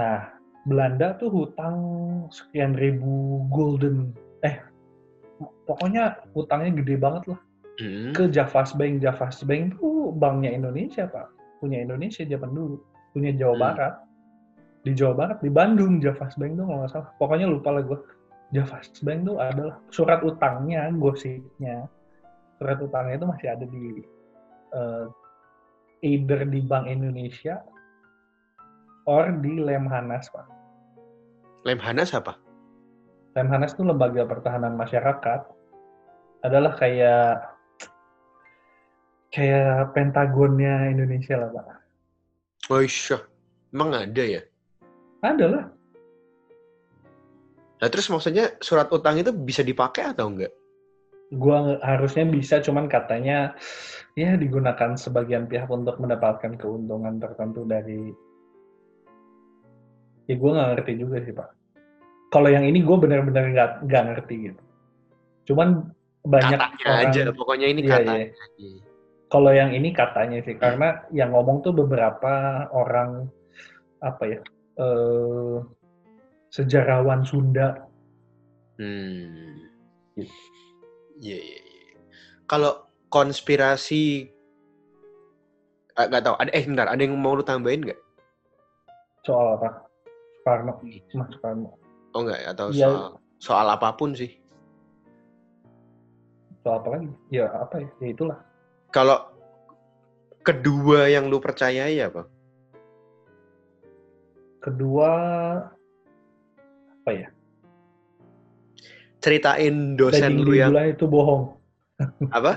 Nah, 0.00 0.32
Belanda 0.64 1.12
tuh 1.20 1.28
hutang 1.28 1.76
sekian 2.32 2.72
ribu 2.72 3.44
golden, 3.52 4.16
eh 4.40 4.64
pokoknya 5.68 6.24
hutangnya 6.32 6.72
gede 6.80 6.96
banget 6.96 7.24
lah 7.36 7.40
Hmm. 7.80 8.12
ke 8.12 8.28
Javas 8.28 8.76
Bank. 8.76 9.00
Javas 9.00 9.40
Bank 9.40 9.80
tuh 9.80 10.12
banknya 10.12 10.52
Indonesia 10.52 11.08
Pak, 11.08 11.32
punya 11.64 11.80
Indonesia 11.80 12.28
zaman 12.28 12.52
dulu, 12.52 12.76
punya 13.12 13.30
Jawa 13.34 13.54
Hmm. 13.54 13.62
Barat. 13.62 13.94
Di 14.80 14.92
Jawa 14.96 15.12
Barat, 15.12 15.38
di 15.44 15.50
Bandung 15.52 16.00
Javas 16.00 16.32
Bank 16.40 16.56
tuh 16.56 16.64
kalau 16.64 16.78
nggak 16.80 16.90
salah. 16.92 17.10
Pokoknya 17.20 17.46
lupa 17.50 17.68
lah 17.74 17.84
gue. 17.84 17.98
Javas 18.50 18.88
Bank 19.04 19.28
tuh 19.28 19.36
adalah 19.38 19.76
surat 19.92 20.24
utangnya, 20.24 20.88
gosipnya. 20.96 21.86
Surat 22.56 22.80
utangnya 22.80 23.20
itu 23.20 23.26
masih 23.28 23.48
ada 23.52 23.64
di 23.68 23.84
eh, 24.72 25.06
either 26.00 26.48
di 26.48 26.60
Bank 26.64 26.88
Indonesia 26.88 27.60
or 29.04 29.28
di 29.40 29.60
Lemhanas, 29.60 30.32
Pak. 30.32 30.48
Lemhanas 31.68 32.16
apa? 32.16 32.40
Lemhanas 33.36 33.76
itu 33.76 33.84
lembaga 33.84 34.24
pertahanan 34.24 34.74
masyarakat. 34.80 35.40
Adalah 36.40 36.72
kayak 36.80 37.52
kayak 39.30 39.92
Pentagonnya 39.92 40.88
Indonesia 40.88 41.36
lah, 41.36 41.52
Pak. 41.52 41.79
Iya. 42.70 43.18
Emang 43.74 43.90
ada 43.94 44.22
ya? 44.22 44.42
Ada 45.26 45.46
lah. 45.50 45.64
Nah 47.80 47.88
terus 47.88 48.06
maksudnya 48.12 48.54
surat 48.62 48.86
utang 48.94 49.18
itu 49.18 49.32
bisa 49.34 49.66
dipakai 49.66 50.14
atau 50.14 50.30
enggak? 50.30 50.52
Gua 51.30 51.78
harusnya 51.82 52.26
bisa, 52.26 52.58
cuman 52.58 52.90
katanya 52.90 53.54
ya 54.18 54.34
digunakan 54.34 54.98
sebagian 54.98 55.46
pihak 55.46 55.70
untuk 55.70 55.96
mendapatkan 56.02 56.58
keuntungan 56.58 57.22
tertentu 57.22 57.62
dari 57.64 58.10
ya 60.26 60.34
gue 60.38 60.50
nggak 60.50 60.68
ngerti 60.78 60.92
juga 60.98 61.16
sih 61.26 61.34
pak. 61.34 61.50
Kalau 62.30 62.46
yang 62.50 62.62
ini 62.62 62.82
gue 62.82 62.96
benar-benar 62.98 63.50
nggak 63.50 63.70
nggak 63.86 64.02
ngerti 64.10 64.34
gitu. 64.50 64.62
Cuman 65.50 65.90
banyak 66.26 66.58
Katanya 66.58 66.86
orang 66.86 67.10
aja. 67.10 67.22
Pokoknya 67.34 67.66
ini 67.70 67.80
Iya, 67.86 67.90
katanya. 67.98 68.26
iya. 68.58 68.89
Kalau 69.30 69.54
yang 69.54 69.70
ini 69.70 69.94
katanya 69.94 70.42
sih, 70.42 70.58
karena 70.58 71.06
yang 71.14 71.30
ngomong 71.30 71.62
tuh 71.62 71.70
beberapa 71.70 72.66
orang 72.74 73.30
apa 74.02 74.22
ya 74.26 74.40
eh, 74.82 75.56
sejarawan 76.50 77.22
Sunda. 77.22 77.86
Hmm. 78.74 79.54
Iya, 80.18 81.38
iya, 81.38 81.58
iya. 81.62 81.98
Kalau 82.50 82.90
konspirasi 83.06 84.26
ah, 85.94 86.10
nggak 86.10 86.24
tahu. 86.26 86.34
Ada 86.42 86.50
eh 86.50 86.64
bentar, 86.66 86.86
ada 86.90 86.98
yang 86.98 87.14
mau 87.14 87.38
lu 87.38 87.46
tambahin 87.46 87.86
nggak? 87.86 88.00
soal 89.20 89.60
apa? 89.60 89.84
Soekarno, 90.40 90.80
Mas 91.12 91.28
Soekarno. 91.36 91.68
Oh 92.16 92.24
enggak, 92.24 92.40
atau 92.56 92.72
Iya. 92.72 92.88
soal 92.88 93.04
soal 93.38 93.66
apa 93.68 93.94
pun 93.94 94.16
sih. 94.16 94.32
Soal 96.64 96.80
apa 96.82 96.88
lagi? 96.98 97.08
Ya 97.30 97.46
apa 97.52 97.84
ya? 97.84 97.88
Ya 98.00 98.08
itulah. 98.10 98.38
Kalau 98.90 99.30
kedua 100.42 101.06
yang 101.06 101.30
lu 101.30 101.38
percayai 101.38 101.94
apa? 102.02 102.26
Kedua 104.60 105.10
apa 107.00 107.10
ya? 107.14 107.28
Ceritain 109.22 109.94
dosen 109.94 110.34
Landing 110.34 110.42
lu 110.42 110.52
di 110.52 110.58
yang 110.58 110.72
bulan 110.74 110.88
itu 110.90 111.04
bohong. 111.06 111.42
apa? 112.34 112.52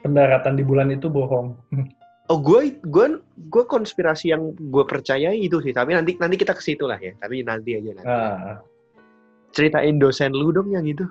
Pendaratan 0.00 0.54
di 0.56 0.64
bulan 0.64 0.88
itu 0.94 1.10
bohong. 1.10 1.58
Oh, 2.28 2.38
gue 2.40 2.76
gue 2.84 3.06
gue 3.24 3.64
konspirasi 3.64 4.32
yang 4.32 4.52
gue 4.56 4.84
percayai 4.86 5.38
itu 5.40 5.60
sih. 5.60 5.74
Tapi 5.74 5.92
nanti 5.92 6.16
nanti 6.16 6.36
kita 6.36 6.54
ke 6.54 6.62
situ 6.62 6.88
lah 6.88 6.96
ya. 7.00 7.12
Tapi 7.18 7.40
nanti 7.44 7.76
aja 7.76 7.90
nanti. 7.96 8.06
Nah, 8.06 8.56
Ceritain 9.52 9.96
dosen 9.96 10.36
lu 10.36 10.52
dong 10.52 10.72
yang 10.72 10.84
itu. 10.84 11.04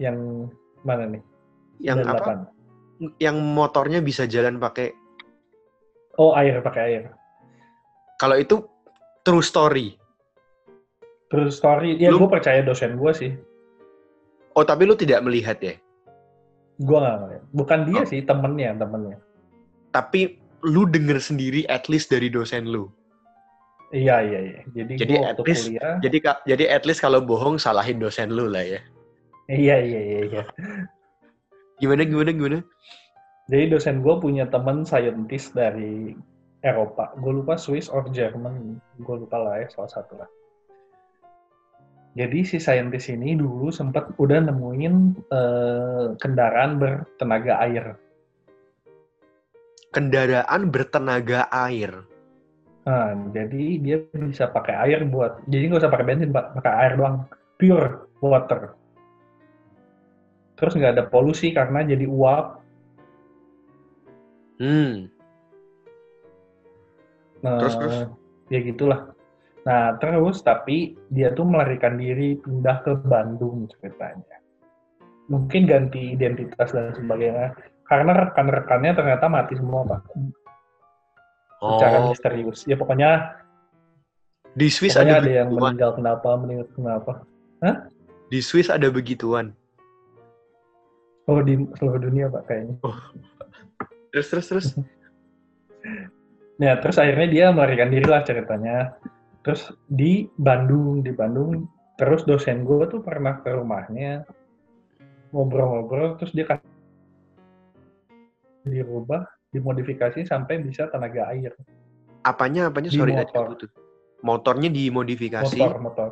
yang 0.00 0.48
mana 0.80 1.04
nih? 1.12 1.20
Yang 1.80 1.98
apa? 2.06 2.32
Yang 3.16 3.36
motornya 3.40 4.00
bisa 4.00 4.28
jalan 4.28 4.60
pakai. 4.60 4.92
Oh 6.20 6.36
air 6.36 6.60
pakai 6.60 6.82
air. 6.84 7.02
Kalau 8.20 8.36
itu 8.36 8.60
true 9.24 9.40
story. 9.40 9.96
Terus 11.30 11.56
story, 11.56 11.94
ya 11.96 12.10
Lu- 12.10 12.20
gue 12.20 12.28
percaya 12.28 12.60
dosen 12.60 12.98
gue 12.98 13.12
sih. 13.14 13.32
Oh, 14.58 14.66
tapi 14.66 14.82
lu 14.82 14.98
tidak 14.98 15.22
melihat 15.22 15.56
ya. 15.62 15.78
Gue 16.76 16.98
nggak 16.98 17.16
ngeliat. 17.22 17.42
Bukan 17.54 17.78
dia 17.86 18.02
Oh. 18.02 18.04
sih, 18.04 18.20
temennya, 18.20 18.74
temennya. 18.74 19.16
Tapi 19.94 20.36
lu 20.66 20.84
denger 20.90 21.22
sendiri 21.22 21.62
at 21.70 21.86
least 21.86 22.10
dari 22.10 22.28
dosen 22.28 22.66
lu. 22.68 22.90
Iya 23.94 24.20
iya 24.26 24.40
iya. 24.42 24.60
Jadi, 24.74 24.92
Jadi 24.98 25.14
at 25.16 25.38
waktu 25.38 25.42
least- 25.48 25.66
kuliah. 25.70 25.94
Jadi 26.02 26.18
jadi 26.46 26.64
at 26.68 26.82
least 26.84 27.00
kalau 27.00 27.22
bohong 27.22 27.56
salahin 27.56 28.02
dosen 28.02 28.34
lu 28.34 28.50
lah 28.50 28.66
ya. 28.66 28.82
Iya 29.46 29.76
iya 29.80 30.00
iya 30.02 30.18
iya. 30.26 30.42
Gimana 31.80 32.04
gimana 32.04 32.30
gimana? 32.30 32.58
Jadi 33.48 33.72
dosen 33.72 34.04
gue 34.04 34.14
punya 34.20 34.46
temen 34.46 34.84
scientist 34.86 35.56
dari 35.56 36.14
Eropa. 36.60 37.10
Gue 37.18 37.40
lupa 37.40 37.56
Swiss 37.56 37.88
or 37.88 38.06
Jerman. 38.12 38.78
Gue 39.00 39.16
lupa 39.24 39.40
lah 39.40 39.64
ya 39.64 39.66
salah 39.72 39.90
satu 39.90 40.20
lah. 40.20 40.28
Jadi 42.14 42.42
si 42.44 42.60
scientist 42.60 43.08
ini 43.08 43.38
dulu 43.38 43.72
sempat 43.72 44.12
udah 44.20 44.44
nemuin 44.44 44.94
eh, 45.30 46.06
kendaraan 46.20 46.76
bertenaga 46.76 47.64
air. 47.64 47.84
Kendaraan 49.90 50.70
bertenaga 50.70 51.50
air. 51.50 52.06
Nah, 52.86 53.14
jadi 53.30 53.64
dia 53.78 53.96
bisa 54.14 54.50
pakai 54.50 54.74
air 54.74 55.06
buat. 55.06 55.42
Jadi 55.46 55.70
nggak 55.70 55.80
usah 55.86 55.92
pakai 55.92 56.06
bensin, 56.06 56.34
pak, 56.34 56.58
pakai 56.58 56.72
air 56.86 56.92
doang, 56.98 57.16
pure 57.60 58.10
water. 58.18 58.74
Terus 60.60 60.76
nggak 60.76 60.92
ada 61.00 61.04
polusi 61.08 61.56
karena 61.56 61.80
jadi 61.82 62.04
uap. 62.04 62.60
Hmm. 64.60 65.08
Nah, 67.40 67.56
Terus, 67.64 67.74
terus? 67.80 67.96
ya 68.52 68.60
gitulah. 68.60 69.00
Nah, 69.64 69.96
terus 69.96 70.44
tapi 70.44 70.96
dia 71.08 71.32
tuh 71.32 71.48
melarikan 71.48 71.96
diri 71.96 72.36
pindah 72.36 72.84
ke 72.84 72.92
Bandung 73.00 73.68
ceritanya. 73.72 74.40
Mungkin 75.32 75.64
ganti 75.64 76.12
identitas 76.16 76.72
dan 76.72 76.92
sebagainya. 76.92 77.56
Karena 77.88 78.12
rekan-rekannya 78.28 78.92
ternyata 78.92 79.26
mati 79.32 79.56
semua, 79.56 79.82
Pak. 79.88 80.00
Secara 81.60 81.96
Oh, 82.00 82.12
misterius. 82.12 82.64
Ya 82.64 82.76
pokoknya, 82.76 83.36
di 84.56 84.68
Swiss 84.72 84.96
pokoknya 84.96 85.16
ada 85.20 85.24
ada 85.24 85.32
yang 85.44 85.48
meninggal 85.52 85.92
kenapa, 85.96 86.28
meninggal 86.40 86.68
kenapa. 86.72 87.12
Di 88.32 88.40
Swiss 88.40 88.72
ada 88.72 88.88
begituan. 88.88 89.52
Oh, 91.30 91.38
di 91.46 91.54
seluruh 91.78 92.02
dunia, 92.02 92.26
Pak, 92.26 92.42
kayaknya. 92.50 92.74
Terus 94.10 94.26
terus 94.26 94.46
terus. 94.50 94.66
Nah, 96.58 96.74
terus 96.82 96.98
akhirnya 96.98 97.28
dia 97.30 97.44
melarikan 97.54 97.86
diri 97.86 98.02
lah 98.02 98.26
ceritanya. 98.26 98.98
Terus 99.46 99.70
di 99.86 100.26
Bandung, 100.34 101.06
di 101.06 101.14
Bandung, 101.14 101.70
terus 101.94 102.26
dosen 102.26 102.66
gue 102.66 102.82
tuh 102.90 102.98
pernah 103.00 103.38
ke 103.40 103.54
rumahnya 103.54 104.26
ngobrol-ngobrol, 105.30 106.18
terus 106.18 106.34
dia 106.34 106.44
kasih 106.44 106.66
dirubah, 108.66 109.22
dimodifikasi 109.54 110.26
sampai 110.26 110.58
bisa 110.60 110.90
tenaga 110.90 111.30
air. 111.30 111.54
Apanya 112.26 112.68
apanya 112.68 112.90
Di 112.90 112.98
sorry 112.98 113.14
motor. 113.14 113.54
tuh. 113.56 113.70
Motornya 114.20 114.68
dimodifikasi 114.68 115.56
Motor, 115.56 115.78
motor. 115.80 116.10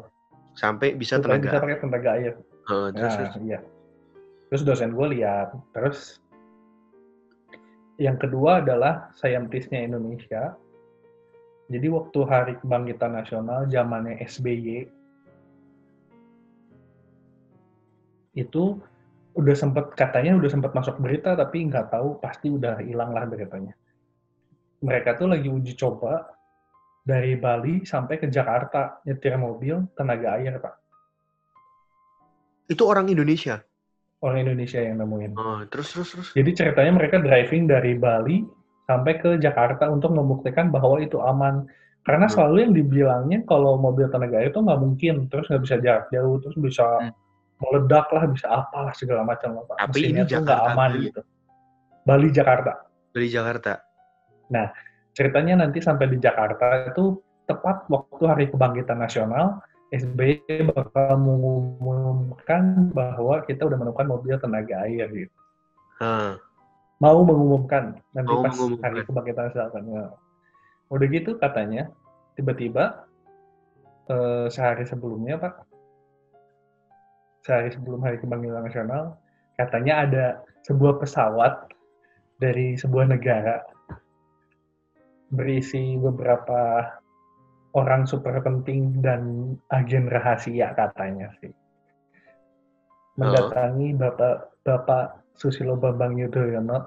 sampai 0.57 0.97
bisa 0.97 1.19
Supaya 1.19 1.37
tenaga. 1.37 1.45
bisa 1.51 1.59
pakai 1.61 1.77
tenaga 1.83 2.11
air. 2.17 2.33
Heeh, 2.71 2.89
terus, 2.95 3.13
Nah, 3.13 3.19
terus. 3.19 3.35
iya. 3.45 3.59
Terus 4.49 4.63
dosen 4.65 4.97
gue 4.97 5.07
lihat. 5.21 5.53
Terus 5.77 6.21
yang 8.01 8.17
kedua 8.17 8.65
adalah 8.65 9.13
saintisnya 9.19 9.85
Indonesia. 9.85 10.57
Jadi 11.69 11.87
waktu 11.93 12.19
Hari 12.25 12.55
Kebangkitan 12.65 13.13
Nasional 13.13 13.69
zamannya 13.69 14.17
SBY 14.25 14.89
itu 18.39 18.79
udah 19.37 19.55
sempat 19.55 19.93
katanya 19.99 20.39
udah 20.41 20.49
sempat 20.49 20.73
masuk 20.73 20.97
berita 21.03 21.37
tapi 21.37 21.67
nggak 21.69 21.93
tahu 21.93 22.17
pasti 22.23 22.49
udah 22.49 22.81
hilang 22.81 23.13
lah 23.13 23.29
beritanya. 23.29 23.77
Mereka 24.81 25.19
tuh 25.19 25.29
lagi 25.29 25.51
uji 25.51 25.75
coba 25.77 26.25
dari 27.05 27.37
Bali 27.37 27.85
sampai 27.85 28.17
ke 28.17 28.31
Jakarta 28.31 29.03
nyetir 29.05 29.37
mobil 29.37 29.85
tenaga 29.93 30.39
air 30.41 30.57
pak. 30.57 30.75
Itu 32.71 32.89
orang 32.89 33.13
Indonesia. 33.13 33.61
Orang 34.19 34.43
Indonesia 34.43 34.83
yang 34.83 34.99
nemuin. 34.99 35.33
Oh, 35.39 35.63
terus 35.71 35.95
terus 35.95 36.09
terus. 36.11 36.29
Jadi 36.35 36.51
ceritanya 36.51 36.93
mereka 36.99 37.23
driving 37.23 37.71
dari 37.71 37.95
Bali 37.95 38.43
sampai 38.91 39.15
ke 39.23 39.39
Jakarta 39.39 39.87
untuk 39.87 40.11
membuktikan 40.11 40.75
bahwa 40.75 40.99
itu 40.99 41.23
aman. 41.23 41.71
Karena 42.03 42.27
Hmm. 42.27 42.35
selalu 42.35 42.57
yang 42.67 42.73
dibilangnya 42.75 43.39
kalau 43.47 43.79
mobil 43.79 44.09
tenaga 44.11 44.41
air 44.43 44.51
itu 44.51 44.59
nggak 44.59 44.81
mungkin, 44.81 45.15
terus 45.31 45.47
nggak 45.47 45.63
bisa 45.63 45.77
jarak 45.79 46.07
jauh, 46.11 46.41
terus 46.43 46.57
bisa 46.59 46.87
Hmm. 46.99 47.13
meledak 47.63 48.07
lah, 48.11 48.25
bisa 48.27 48.47
apalah 48.49 48.91
segala 48.97 49.23
macam. 49.23 49.61
Tapi 49.77 50.09
Mesinnya 50.09 50.25
ini 50.27 50.31
Jakarta, 50.31 50.73
aman 50.73 50.91
Bali. 50.95 51.07
gitu. 51.11 51.21
Bali 52.07 52.29
Jakarta. 52.33 52.73
Dari 53.13 53.29
Jakarta. 53.29 53.73
Ceritanya 55.13 55.67
nanti 55.67 55.83
sampai 55.83 56.07
di 56.07 56.19
Jakarta 56.23 56.87
itu 56.89 57.19
tepat 57.45 57.91
waktu 57.91 58.23
Hari 58.23 58.45
Kebangkitan 58.55 59.03
Nasional, 59.03 59.59
SBY 59.89 60.69
bakal 60.77 61.17
mengumumkan 61.17 62.93
bahwa 62.93 63.41
kita 63.49 63.65
udah 63.65 63.79
menemukan 63.81 64.09
mobil 64.09 64.37
tenaga 64.37 64.85
air 64.85 65.09
gitu. 65.09 65.37
Hah. 65.99 66.39
mau 66.99 67.23
mengumumkan 67.23 67.95
nanti 68.11 68.27
Mau 68.35 68.43
pas 68.43 68.55
mengumumkan. 68.59 68.83
hari 68.91 68.99
kebangkitan 69.07 69.47
kan. 69.55 69.85
Ya. 69.87 70.05
Udah 70.91 71.07
gitu 71.07 71.31
katanya 71.39 71.95
tiba-tiba 72.35 73.07
eh, 74.11 74.47
sehari 74.51 74.83
sebelumnya 74.83 75.39
pak, 75.39 75.63
sehari 77.47 77.71
sebelum 77.71 78.03
hari 78.03 78.19
kebangkitan 78.19 78.67
nasional 78.67 79.17
katanya 79.57 79.95
ada 80.05 80.27
sebuah 80.67 81.01
pesawat 81.01 81.71
dari 82.39 82.75
sebuah 82.77 83.09
negara 83.15 83.63
berisi 85.31 85.97
beberapa 85.97 86.89
orang 87.77 88.09
super 88.09 88.41
penting 88.41 89.01
dan 89.05 89.53
agen 89.69 90.09
rahasia 90.09 90.73
katanya 90.73 91.29
sih 91.43 91.53
mendatangi 93.19 93.99
bapak 93.99 94.55
bapak 94.63 95.21
Susilo 95.35 95.75
Bambang 95.79 96.19
Yudhoyono 96.19 96.87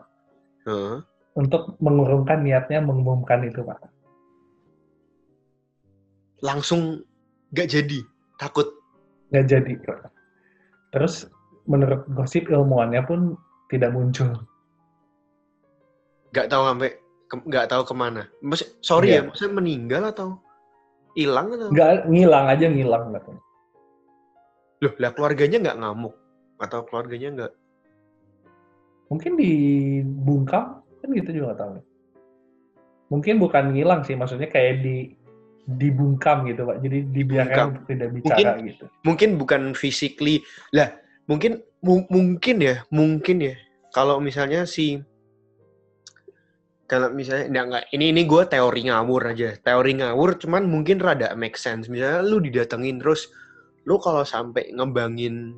Heeh. 0.67 0.97
untuk 1.35 1.75
mengurungkan 1.79 2.43
niatnya 2.43 2.83
mengumumkan 2.83 3.43
itu 3.47 3.63
pak. 3.63 3.79
Langsung 6.43 7.05
gak 7.53 7.69
jadi. 7.71 7.99
Takut. 8.35 8.67
Nggak 9.31 9.45
jadi 9.47 9.73
kok. 9.85 9.99
Terus 10.91 11.29
menurut 11.69 12.03
gosip 12.11 12.49
ilmuwannya 12.49 13.01
pun 13.05 13.37
tidak 13.71 13.93
muncul. 13.95 14.35
Gak 16.35 16.49
tahu 16.51 16.63
sampai 16.67 16.89
ke- 17.29 17.45
gak 17.47 17.69
tahu 17.71 17.83
ke 17.87 17.93
mana. 17.95 18.27
Mas, 18.43 18.65
sorry 18.83 19.15
Iya. 19.15 19.23
ya, 19.23 19.27
maksudnya 19.31 19.53
meninggal 19.55 20.03
atau 20.11 20.27
hilang 21.17 21.47
atau? 21.56 21.69
Nggak 21.71 21.89
ngilang 22.08 22.45
aja 22.47 22.65
ngilang 22.67 23.04
katanya. 23.15 23.41
Loh, 24.82 24.93
lah 24.97 25.12
keluarganya 25.13 25.58
nggak 25.62 25.80
ngamuk 25.84 26.15
atau 26.58 26.80
keluarganya 26.89 27.30
nggak? 27.38 27.54
Mungkin 29.12 29.32
dibungkam 29.36 30.82
kan 30.82 31.10
gitu 31.12 31.30
juga 31.34 31.45
nggak 31.54 31.60
tahu. 31.60 31.74
Mungkin 33.12 33.36
bukan 33.43 33.76
ngilang 33.76 34.02
sih, 34.08 34.15
maksudnya 34.15 34.47
kayak 34.47 34.82
di 34.82 35.13
dibungkam 35.67 36.47
gitu 36.47 36.65
pak. 36.65 36.82
Jadi 36.82 36.97
dibiarkan 37.12 37.65
untuk 37.76 37.86
tidak 37.91 38.10
bicara 38.15 38.58
gitu. 38.63 38.86
Mungkin 39.06 39.30
bukan 39.38 39.62
physically. 39.78 40.41
Lah, 40.74 40.89
mungkin 41.28 41.62
mu- 41.84 42.08
mungkin 42.10 42.63
ya, 42.63 42.82
mungkin 42.89 43.52
ya. 43.52 43.56
Kalau 43.91 44.24
misalnya 44.24 44.63
si 44.63 45.04
kalau 46.91 47.08
misalnya 47.08 47.47
nggak 47.47 47.65
nggak 47.71 47.86
ini 47.95 48.06
ini 48.12 48.21
gue 48.27 48.43
teori 48.51 48.91
ngawur 48.91 49.32
aja 49.32 49.56
teori 49.63 49.95
ngawur 50.04 50.36
cuman 50.36 50.67
mungkin 50.67 50.99
rada 50.99 51.32
make 51.39 51.56
sense 51.56 51.88
misalnya 51.88 52.19
lu 52.19 52.43
didatengin 52.43 52.99
terus 52.99 53.32
lu 53.88 53.95
kalau 53.95 54.27
sampai 54.27 54.75
ngembangin 54.75 55.56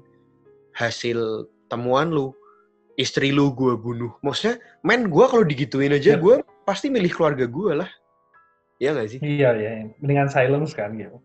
hasil 0.78 1.50
temuan 1.74 2.14
lu 2.14 2.38
istri 3.02 3.34
lu 3.34 3.50
gue 3.50 3.74
bunuh 3.74 4.14
maksudnya 4.22 4.62
men 4.86 5.10
gue 5.10 5.26
kalau 5.26 5.42
digituin 5.42 5.98
aja 5.98 6.14
Yap. 6.14 6.22
gue 6.22 6.36
pasti 6.70 6.94
milih 6.94 7.10
keluarga 7.10 7.50
gue 7.50 7.82
lah 7.82 7.90
ya 8.78 8.94
nggak 8.94 9.10
sih 9.10 9.20
Iya 9.26 9.50
ya, 9.58 9.72
dengan 10.04 10.28
silence 10.30 10.78
kan 10.78 10.94
gitu. 11.00 11.18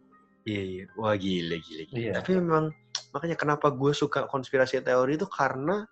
Iya 0.48 0.62
iya, 0.62 0.84
wah 0.96 1.12
gila 1.18 1.60
gila. 1.60 1.82
gila. 1.90 1.98
Iya. 1.98 2.12
Tapi 2.16 2.30
memang 2.40 2.72
makanya 3.12 3.36
kenapa 3.36 3.68
gue 3.68 3.92
suka 3.92 4.24
konspirasi 4.30 4.80
teori 4.80 5.18
itu 5.18 5.26
karena 5.26 5.84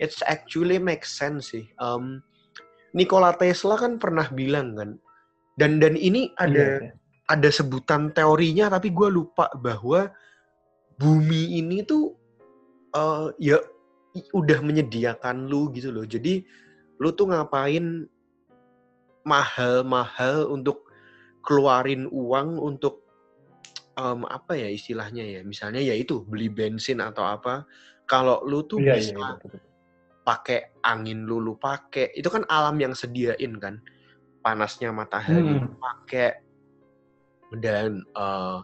it's 0.00 0.24
actually 0.26 0.80
make 0.80 1.04
sense 1.04 1.52
sih. 1.52 1.68
Um, 1.76 2.24
Nikola 2.96 3.34
Tesla 3.38 3.78
kan 3.78 3.96
pernah 4.02 4.26
bilang 4.30 4.74
kan, 4.74 4.90
dan 5.54 5.78
dan 5.78 5.94
ini 5.94 6.34
ada 6.34 6.82
Iya, 6.82 6.90
iya. 6.90 6.92
ada 7.30 7.48
sebutan 7.54 8.10
teorinya 8.10 8.66
tapi 8.74 8.90
gue 8.90 9.08
lupa 9.08 9.46
bahwa 9.54 10.10
bumi 10.98 11.62
ini 11.62 11.86
tuh 11.86 12.12
eh, 12.94 13.26
ya 13.38 13.58
udah 14.34 14.58
menyediakan 14.60 15.46
lu 15.46 15.70
gitu 15.70 15.94
loh. 15.94 16.02
Jadi 16.02 16.42
lu 16.98 17.14
tuh 17.14 17.30
ngapain 17.30 18.04
mahal-mahal 19.24 20.50
untuk 20.50 20.90
keluarin 21.46 22.08
uang 22.10 22.58
untuk 22.60 23.04
em, 23.96 24.24
apa 24.28 24.56
ya 24.56 24.68
istilahnya 24.68 25.24
ya 25.24 25.40
misalnya 25.44 25.80
ya 25.80 25.94
itu 25.96 26.24
beli 26.24 26.48
bensin 26.52 27.00
atau 27.00 27.24
apa 27.24 27.64
kalau 28.08 28.42
lu 28.44 28.64
tuh 28.66 28.80
Iya, 28.80 28.96
iya, 28.96 28.96
bisa 28.96 29.12
iya, 29.16 29.28
betul, 29.38 29.48
betul. 29.54 29.69
Pakai 30.30 30.78
angin 30.86 31.26
lu 31.26 31.42
lu 31.42 31.58
pakai 31.58 32.14
itu 32.14 32.30
kan 32.30 32.46
alam 32.46 32.78
yang 32.78 32.94
sediain 32.94 33.58
kan 33.58 33.82
panasnya 34.46 34.94
matahari 34.94 35.58
Hmm. 35.58 35.74
pakai 35.82 36.30
dan 37.58 38.06
eh, 38.06 38.58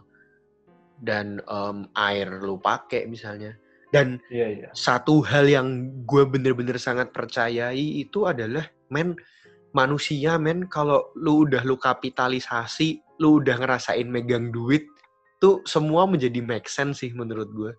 dan 1.03 1.43
em, 1.43 1.77
air 1.93 2.39
lu 2.39 2.55
pakai 2.57 3.03
misalnya 3.05 3.51
dan 3.91 4.15
Iya, 4.31 4.47
iya. 4.47 4.69
satu 4.71 5.19
hal 5.27 5.47
yang 5.47 5.67
gue 6.07 6.23
bener-bener 6.23 6.79
sangat 6.79 7.11
percayai 7.11 7.99
itu 7.99 8.23
adalah 8.23 8.63
men 8.87 9.11
manusia 9.75 10.39
men 10.39 10.65
kalau 10.71 11.11
lu 11.19 11.43
udah 11.43 11.67
lu 11.67 11.75
kapitalisasi 11.75 13.03
lu 13.19 13.43
udah 13.43 13.59
ngerasain 13.59 14.07
megang 14.07 14.55
duit 14.55 14.87
tuh 15.37 15.59
semua 15.67 16.07
menjadi 16.07 16.39
make 16.41 16.71
sense 16.71 17.03
sih 17.03 17.11
menurut 17.11 17.51
gue 17.51 17.71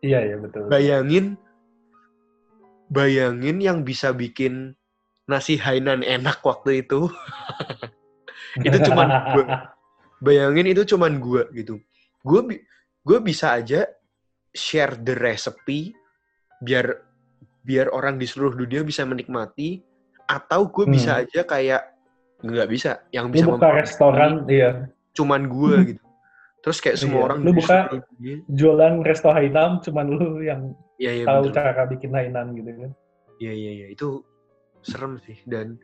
Iya, 0.00 0.32
iya, 0.32 0.36
betul. 0.40 0.64
betul. 0.64 0.70
bayangin 0.72 1.26
bayangin 2.90 3.62
yang 3.62 3.86
bisa 3.86 4.10
bikin 4.10 4.74
nasi 5.30 5.54
Hainan 5.56 6.02
enak 6.02 6.42
waktu 6.42 6.82
itu 6.82 7.06
itu 8.66 8.78
cuman 8.90 9.08
gue 9.38 9.44
bayangin 10.18 10.66
itu 10.66 10.82
cuman 10.94 11.22
gue 11.22 11.46
gitu 11.54 11.78
gue 12.26 12.40
gue 13.06 13.18
bisa 13.22 13.54
aja 13.56 13.86
share 14.50 14.98
the 14.98 15.14
recipe 15.14 15.94
biar 16.58 17.06
biar 17.62 17.94
orang 17.94 18.18
di 18.18 18.26
seluruh 18.26 18.58
dunia 18.58 18.82
bisa 18.82 19.06
menikmati 19.06 19.78
atau 20.26 20.66
gue 20.66 20.84
Hmm. 20.84 20.94
bisa 20.94 21.22
aja 21.22 21.46
kayak 21.46 21.82
nggak 22.40 22.68
bisa 22.72 23.04
yang 23.12 23.28
bisa 23.28 23.46
buka 23.46 23.68
restoran, 23.76 24.48
iya. 24.48 24.88
cuman 25.12 25.46
gue 25.46 25.74
Hmm. 25.76 25.86
gitu 25.94 26.02
terus 26.60 26.78
kayak 26.78 27.00
semua 27.00 27.20
Iya. 27.20 27.26
orang 27.26 27.38
Lu 27.40 27.52
buka- 27.52 27.88
dunia 27.88 28.36
Jualan 28.48 28.94
resto 29.00 29.28
Hainam, 29.32 29.80
cuman 29.80 30.06
lu 30.08 30.44
yang 30.44 30.76
ya 31.00 31.12
ya 31.12 31.24
tahu 31.24 31.48
betul. 31.48 31.56
cara 31.56 31.82
bikin 31.88 32.12
Hainan 32.12 32.52
gitu 32.52 32.70
kan. 32.76 32.90
Iya 33.40 33.52
iya 33.52 33.70
iya. 33.72 33.86
Itu 33.88 34.20
serem 34.80 35.16
sih. 35.24 35.40
Dan 35.48 35.80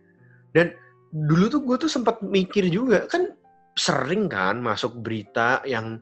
dan 0.52 0.76
dulu 1.08 1.48
tuh 1.48 1.60
gue 1.64 1.76
tuh 1.78 1.88
sempat 1.88 2.20
mikir 2.20 2.68
juga 2.68 3.08
kan 3.08 3.32
sering 3.72 4.28
kan 4.28 4.60
masuk 4.60 5.00
berita 5.00 5.64
yang 5.64 5.96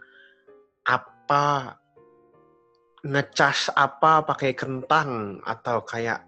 apa 0.82 1.78
ngecas 3.04 3.68
apa 3.74 4.24
pakai 4.24 4.56
kentang 4.56 5.38
atau 5.44 5.84
kayak 5.84 6.24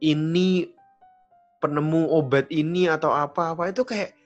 ini 0.00 0.72
penemu 1.60 2.08
obat 2.08 2.48
ini 2.48 2.88
atau 2.88 3.12
apa 3.12 3.52
apa. 3.52 3.68
Itu 3.68 3.84
kayak 3.84 4.16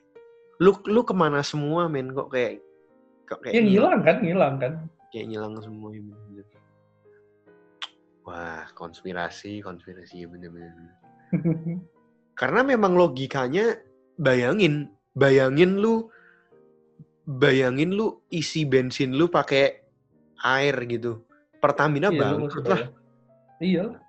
lu 0.63 0.73
lu 0.87 1.03
ke 1.03 1.13
mana 1.13 1.43
semua 1.43 1.91
men? 1.91 2.15
Kok 2.15 2.31
kayak 2.31 2.63
kok 3.25 3.39
kayak 3.41 3.53
Ya 3.55 3.61
ngilang 3.61 4.01
kan, 4.03 4.17
ngilang 4.21 4.55
kan. 4.59 4.73
kayak 5.11 5.27
ngilang 5.31 5.55
semua 5.61 5.89
ya 5.91 6.03
bener. 6.03 6.47
Wah, 8.25 8.65
konspirasi, 8.73 9.61
konspirasi 9.61 10.25
ya 10.25 10.27
bener-bener. 10.27 10.73
Karena 12.41 12.65
memang 12.65 12.97
logikanya 12.97 13.77
bayangin, 14.17 14.89
bayangin 15.13 15.77
lu 15.79 16.09
bayangin 17.25 17.93
lu 17.93 18.21
isi 18.29 18.65
bensin 18.65 19.13
lu 19.13 19.29
pakai 19.29 19.81
air 20.41 20.77
gitu. 20.85 21.25
Pertamina 21.57 22.09
Iya, 22.09 22.21
bangkrut 22.21 22.65
maksudnya. 22.65 22.73
lah. 22.75 22.89
Iya. 23.61 23.83
lah. 23.89 24.01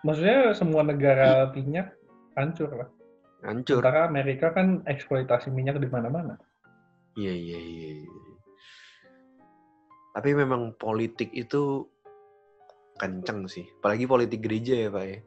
Maksudnya 0.00 0.38
semua 0.56 0.82
negara 0.82 1.52
minyak 1.52 1.92
hancur 2.34 2.70
lah. 2.72 2.88
Hancur. 3.40 3.80
Sementara 3.80 4.08
Amerika 4.08 4.52
kan 4.52 4.84
eksploitasi 4.84 5.48
minyak 5.48 5.80
di 5.80 5.88
mana-mana. 5.88 6.36
Iya, 7.16 7.32
iya, 7.32 7.58
iya. 7.58 7.90
iya. 8.04 8.20
Tapi 10.12 10.30
memang 10.36 10.76
politik 10.76 11.32
itu 11.32 11.88
kenceng 13.00 13.48
sih. 13.48 13.64
Apalagi 13.80 14.04
politik 14.04 14.44
gereja 14.44 14.86
ya, 14.86 14.88
Pak 14.92 15.04
ya. 15.08 15.18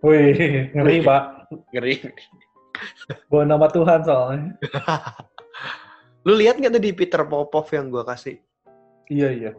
Wih, 0.00 0.72
ngeri 0.72 1.04
pak. 1.04 1.52
Ngeri. 1.76 1.94
Bawa 3.28 3.44
nama 3.44 3.68
Tuhan 3.68 4.00
soalnya. 4.00 4.56
Lu 6.26 6.32
lihat 6.36 6.56
nggak 6.56 6.72
tadi 6.72 6.88
Peter 6.96 7.20
Popov 7.28 7.68
yang 7.68 7.92
gua 7.92 8.08
kasih? 8.08 8.40
Iya, 9.12 9.28
iya. 9.28 9.52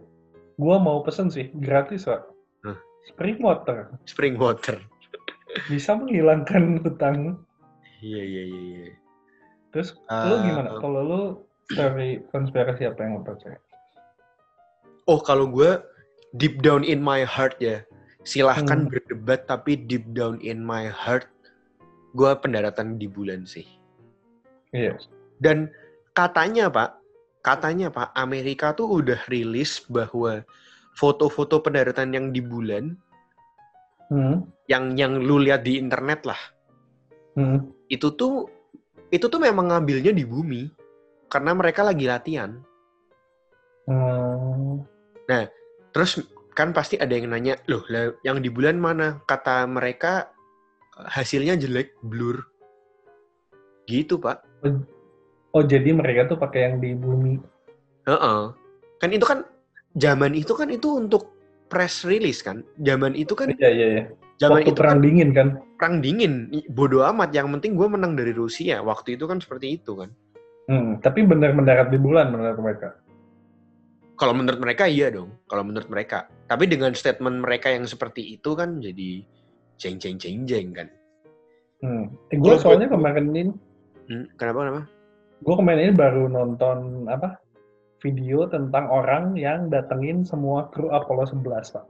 Gua 0.57 0.81
mau 0.81 1.05
pesen 1.05 1.29
sih, 1.29 1.53
gratis 1.53 2.09
pak. 2.09 2.25
Hah? 2.65 2.77
Spring 3.05 3.37
water. 3.37 3.93
Spring 4.09 4.35
water. 4.41 4.81
Bisa 5.69 5.93
menghilangkan 5.93 6.81
hutang. 6.81 7.45
Iya, 8.01 8.21
iya, 8.25 8.43
iya, 8.49 8.61
iya. 8.81 8.93
Terus 9.71 9.95
lu 9.95 10.35
Ah, 10.35 10.41
gimana? 10.41 10.69
Kalau 10.81 11.01
lu 11.05 11.21
dari 11.71 12.19
konspirasi 12.33 12.89
apa 12.89 12.99
yang 13.05 13.21
lu 13.21 13.23
percaya? 13.23 13.61
Oh, 15.05 15.21
kalau 15.21 15.45
gue 15.47 15.77
deep 16.35 16.59
down 16.65 16.81
in 16.81 16.99
my 16.99 17.21
heart 17.21 17.55
ya, 17.61 17.85
silahkan 18.25 18.85
Hmm. 18.85 18.89
berdebat 18.89 19.45
tapi 19.45 19.77
deep 19.77 20.03
down 20.17 20.41
in 20.41 20.61
my 20.65 20.89
heart, 20.89 21.29
gue 22.17 22.31
pendaratan 22.41 22.97
di 22.97 23.05
bulan 23.05 23.45
sih. 23.45 23.65
Iya. 24.73 24.97
Dan 25.37 25.69
katanya 26.17 26.67
Pak, 26.73 26.97
katanya 27.45 27.93
Pak, 27.93 28.13
Amerika 28.17 28.73
tuh 28.73 28.99
udah 29.01 29.19
rilis 29.29 29.83
bahwa 29.87 30.41
foto-foto 30.97 31.61
pendaratan 31.63 32.11
yang 32.11 32.27
di 32.33 32.41
bulan, 32.43 32.97
Hmm. 34.11 34.43
yang 34.67 34.99
yang 34.99 35.23
lu 35.23 35.39
lihat 35.39 35.63
di 35.63 35.79
internet 35.79 36.27
lah, 36.27 36.39
Hmm. 37.39 37.71
Itu 37.91 38.07
tuh 38.15 38.47
itu 39.11 39.27
tuh 39.27 39.43
memang 39.43 39.67
ngambilnya 39.67 40.15
di 40.15 40.23
bumi 40.23 40.71
karena 41.27 41.51
mereka 41.51 41.83
lagi 41.83 42.07
latihan. 42.07 42.55
Hmm. 43.85 44.87
Terus 45.91 46.23
kan 46.55 46.71
pasti 46.71 46.95
ada 46.95 47.11
yang 47.11 47.31
nanya, 47.31 47.59
loh 47.67 47.83
lah, 47.91 48.15
yang 48.23 48.39
di 48.39 48.47
bulan 48.47 48.79
mana? 48.79 49.19
Kata 49.27 49.67
mereka 49.67 50.31
hasilnya 50.95 51.59
jelek, 51.59 51.95
blur. 52.03 52.39
Gitu 53.87 54.15
pak. 54.19 54.43
Oh 55.51 55.63
jadi 55.63 55.91
mereka 55.91 56.31
tuh 56.31 56.39
pakai 56.39 56.71
yang 56.71 56.75
di 56.79 56.95
bumi. 56.95 57.39
Heeh. 58.07 58.41
Kan 59.03 59.09
itu 59.11 59.25
kan 59.27 59.43
zaman 59.99 60.31
itu 60.31 60.55
kan 60.55 60.71
itu 60.71 60.95
untuk 60.95 61.31
press 61.67 62.07
release 62.07 62.39
kan. 62.39 62.63
Zaman 62.79 63.15
itu 63.19 63.35
kan 63.35 63.51
Iya 63.51 63.69
iya 63.71 63.87
iya. 63.91 64.03
Zaman 64.41 64.65
Waktu 64.65 64.73
itu 64.73 64.79
perang 64.81 64.97
kan 64.97 65.05
dingin 65.05 65.29
kan. 65.37 65.47
perang 65.77 65.95
dingin. 66.01 66.33
Bodoh 66.73 67.05
amat. 67.13 67.29
Yang 67.29 67.47
penting 67.61 67.77
gue 67.77 67.87
menang 67.87 68.17
dari 68.17 68.33
Rusia. 68.33 68.81
Waktu 68.81 69.13
itu 69.21 69.29
kan 69.29 69.37
seperti 69.37 69.77
itu 69.77 69.93
kan. 69.93 70.09
Hmm. 70.65 70.97
Tapi 70.97 71.21
benar 71.21 71.53
mendarat 71.53 71.93
di 71.93 72.01
bulan 72.01 72.33
menurut 72.33 72.57
mereka. 72.57 72.97
Kalau 74.17 74.33
menurut 74.33 74.57
mereka 74.57 74.89
iya 74.89 75.13
dong. 75.13 75.37
Kalau 75.45 75.61
menurut 75.61 75.85
mereka. 75.85 76.25
Tapi 76.49 76.65
dengan 76.65 76.97
statement 76.97 77.45
mereka 77.45 77.69
yang 77.69 77.85
seperti 77.85 78.33
itu 78.33 78.57
kan 78.57 78.81
jadi 78.81 79.21
jeng 79.77 80.01
jeng 80.01 80.17
jeng 80.17 80.49
jeng 80.49 80.67
kan. 80.73 80.87
Hmm. 81.81 82.09
Eh, 82.29 82.37
gue 82.37 82.55
soalnya 82.57 82.89
buat- 82.89 82.97
kemarin 82.97 83.25
ini, 83.33 83.41
Hmm, 84.09 84.25
kenapa 84.37 84.57
kenapa? 84.65 84.81
gue 85.41 85.55
kemarin 85.57 85.81
ini 85.89 85.93
baru 85.97 86.23
nonton 86.29 87.09
apa 87.09 87.41
video 87.97 88.45
tentang 88.45 88.85
orang 88.89 89.33
yang 89.33 89.69
datengin 89.69 90.21
semua 90.21 90.69
kru 90.69 90.93
Apollo 90.93 91.33
11 91.33 91.73
pak. 91.73 91.85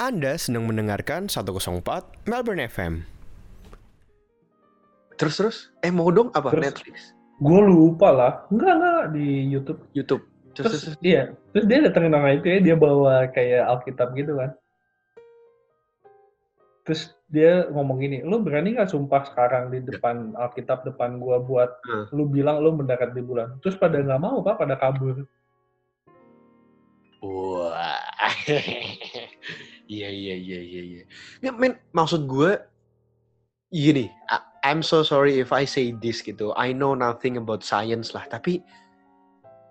Anda 0.00 0.40
sedang 0.40 0.64
mendengarkan 0.64 1.28
104 1.28 1.84
Melbourne 2.24 2.64
FM. 2.64 3.04
Terus 5.20 5.34
terus, 5.36 5.56
eh 5.84 5.92
mau 5.92 6.08
dong 6.08 6.32
apa 6.32 6.48
Terus? 6.56 6.64
Netflix, 6.72 6.96
Gue 7.36 7.60
lupa 7.60 8.08
lah, 8.08 8.32
enggak 8.48 8.80
enggak 8.80 9.04
di 9.12 9.28
YouTube. 9.52 9.80
YouTube. 9.92 10.24
Terus, 10.56 10.72
Terus, 10.72 10.80
terus, 10.88 10.96
iya, 11.04 11.36
terus 11.52 11.68
dia 11.68 11.78
datengin 11.84 12.16
orang 12.16 12.40
itu 12.40 12.48
ya, 12.48 12.58
dia 12.64 12.76
bawa 12.80 13.28
kayak 13.28 13.68
Alkitab 13.68 14.16
gitu 14.16 14.40
kan. 14.40 14.50
Terus 16.88 17.12
dia 17.28 17.68
ngomong 17.68 18.00
gini, 18.00 18.24
lu 18.24 18.40
berani 18.40 18.72
nggak 18.80 18.88
sumpah 18.88 19.28
sekarang 19.28 19.68
di 19.68 19.84
depan 19.84 20.32
Alkitab 20.32 20.80
depan 20.88 21.20
gua 21.20 21.44
buat 21.44 21.76
Hmm. 21.84 22.08
lu 22.16 22.24
bilang 22.24 22.64
lu 22.64 22.72
mendarat 22.72 23.12
di 23.12 23.20
bulan. 23.20 23.60
Terus 23.60 23.76
pada 23.76 24.00
nggak 24.00 24.20
mau 24.20 24.40
pak, 24.40 24.56
pada 24.56 24.80
kabur. 24.80 25.28
Wah, 27.20 28.00
iya 29.90 30.08
iya 30.08 30.34
iya 30.38 30.60
iya 30.62 30.82
iya. 30.86 31.02
Nggak, 31.42 31.54
men, 31.58 31.72
maksud 31.90 32.30
gue 32.30 32.54
gini, 33.74 34.06
I'm 34.62 34.86
so 34.86 35.02
sorry 35.02 35.42
if 35.42 35.50
I 35.50 35.66
say 35.66 35.90
this 35.98 36.22
gitu. 36.22 36.54
I 36.54 36.70
know 36.70 36.94
nothing 36.94 37.42
about 37.42 37.66
science 37.66 38.14
lah, 38.14 38.22
tapi 38.30 38.62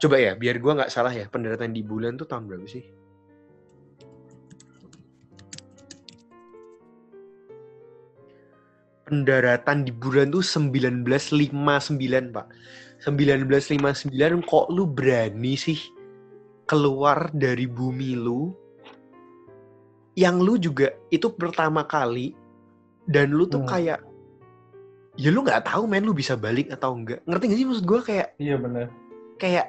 coba 0.03 0.19
ya, 0.19 0.35
biar 0.35 0.59
gue 0.59 0.71
nggak 0.75 0.91
salah 0.91 1.15
ya, 1.15 1.31
pendaratan 1.31 1.71
di 1.71 1.79
bulan 1.79 2.19
tuh 2.19 2.27
tahun 2.27 2.51
berapa 2.51 2.67
sih? 2.67 2.83
Pendaratan 9.07 9.87
di 9.87 9.91
bulan 9.95 10.29
tuh 10.29 10.43
1959, 10.45 12.35
Pak. 12.35 12.47
1959 12.99 14.11
kok 14.43 14.67
lu 14.69 14.83
berani 14.83 15.55
sih 15.55 15.79
keluar 16.67 17.31
dari 17.33 17.65
bumi 17.65 18.13
lu 18.13 18.53
yang 20.13 20.39
lu 20.39 20.55
juga 20.55 20.89
itu 21.09 21.29
pertama 21.29 21.83
kali 21.83 22.33
dan 23.05 23.29
lu 23.29 23.45
tuh 23.45 23.61
Hmm. 23.61 23.69
kayak 23.69 23.99
ya 25.15 25.29
lu 25.29 25.43
nggak 25.43 25.67
tahu 25.67 25.83
men 25.83 26.05
lu 26.05 26.13
bisa 26.13 26.33
balik 26.33 26.71
atau 26.71 26.95
enggak 26.95 27.19
ngerti 27.25 27.45
gak 27.45 27.57
sih 27.57 27.67
maksud 27.67 27.85
gue 27.85 27.99
kayak 28.01 28.27
Iya 28.37 28.55
bener. 28.55 28.87
kayak 29.35 29.67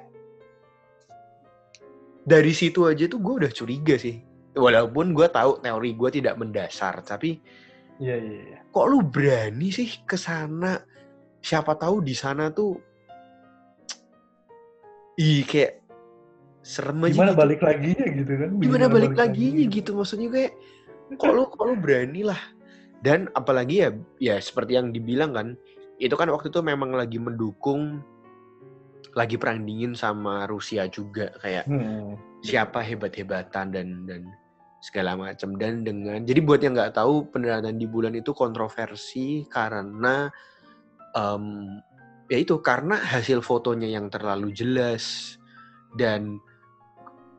dari 2.22 2.52
situ 2.52 2.84
aja 2.84 3.08
tuh 3.08 3.18
gue 3.18 3.34
udah 3.42 3.50
curiga 3.50 3.96
sih 3.96 4.20
walaupun 4.52 5.10
gue 5.10 5.26
tahu 5.26 5.58
teori 5.58 5.90
gue 5.94 6.10
tidak 6.12 6.34
mendasar 6.36 7.02
tapi 7.02 7.40
Iya 8.00 8.16
iya 8.16 8.38
iya. 8.46 8.58
kok 8.64 8.86
lu 8.86 9.02
berani 9.02 9.68
sih 9.68 9.90
ke 10.04 10.16
sana 10.16 10.80
siapa 11.40 11.74
tahu 11.74 12.00
di 12.00 12.14
sana 12.14 12.48
tuh 12.48 12.76
ih 15.16 15.44
kayak 15.44 15.79
serem 16.60 17.00
aja 17.04 17.16
Gimana 17.16 17.32
gitu. 17.32 17.40
balik 17.40 17.60
lagi 17.64 17.90
ya 17.96 18.08
gitu 18.12 18.32
kan? 18.36 18.50
gimana 18.60 18.86
balik 18.92 19.14
lagi 19.16 19.48
gitu 19.72 19.90
maksudnya 19.96 20.28
kayak 20.28 20.52
kok 21.16 21.32
lu 21.32 21.48
kok 21.48 21.64
lu 21.64 21.74
berani 21.74 22.22
lah 22.22 22.40
dan 23.00 23.32
apalagi 23.32 23.88
ya 23.88 23.90
ya 24.20 24.36
seperti 24.36 24.76
yang 24.76 24.92
dibilang 24.92 25.32
kan 25.32 25.48
itu 25.96 26.12
kan 26.16 26.28
waktu 26.28 26.52
itu 26.52 26.60
memang 26.60 26.92
lagi 26.92 27.16
mendukung 27.16 28.04
lagi 29.16 29.34
perang 29.40 29.64
dingin 29.66 29.96
sama 29.96 30.46
Rusia 30.46 30.86
juga 30.86 31.32
kayak 31.40 31.64
Hmm. 31.66 32.14
siapa 32.44 32.80
hebat-hebatan 32.84 33.72
dan 33.74 33.88
dan 34.06 34.22
segala 34.80 35.12
macam 35.12 35.60
dan 35.60 35.84
dengan 35.84 36.24
jadi 36.24 36.40
buat 36.40 36.60
yang 36.64 36.72
nggak 36.72 36.96
tahu 36.96 37.28
pendaratan 37.28 37.76
di 37.76 37.84
bulan 37.84 38.16
itu 38.16 38.32
kontroversi 38.32 39.44
karena 39.52 40.32
em, 41.12 41.44
ya 42.32 42.38
itu 42.40 42.56
karena 42.64 42.96
hasil 42.96 43.44
fotonya 43.44 43.92
yang 43.92 44.08
terlalu 44.08 44.54
jelas 44.56 45.36
dan 46.00 46.40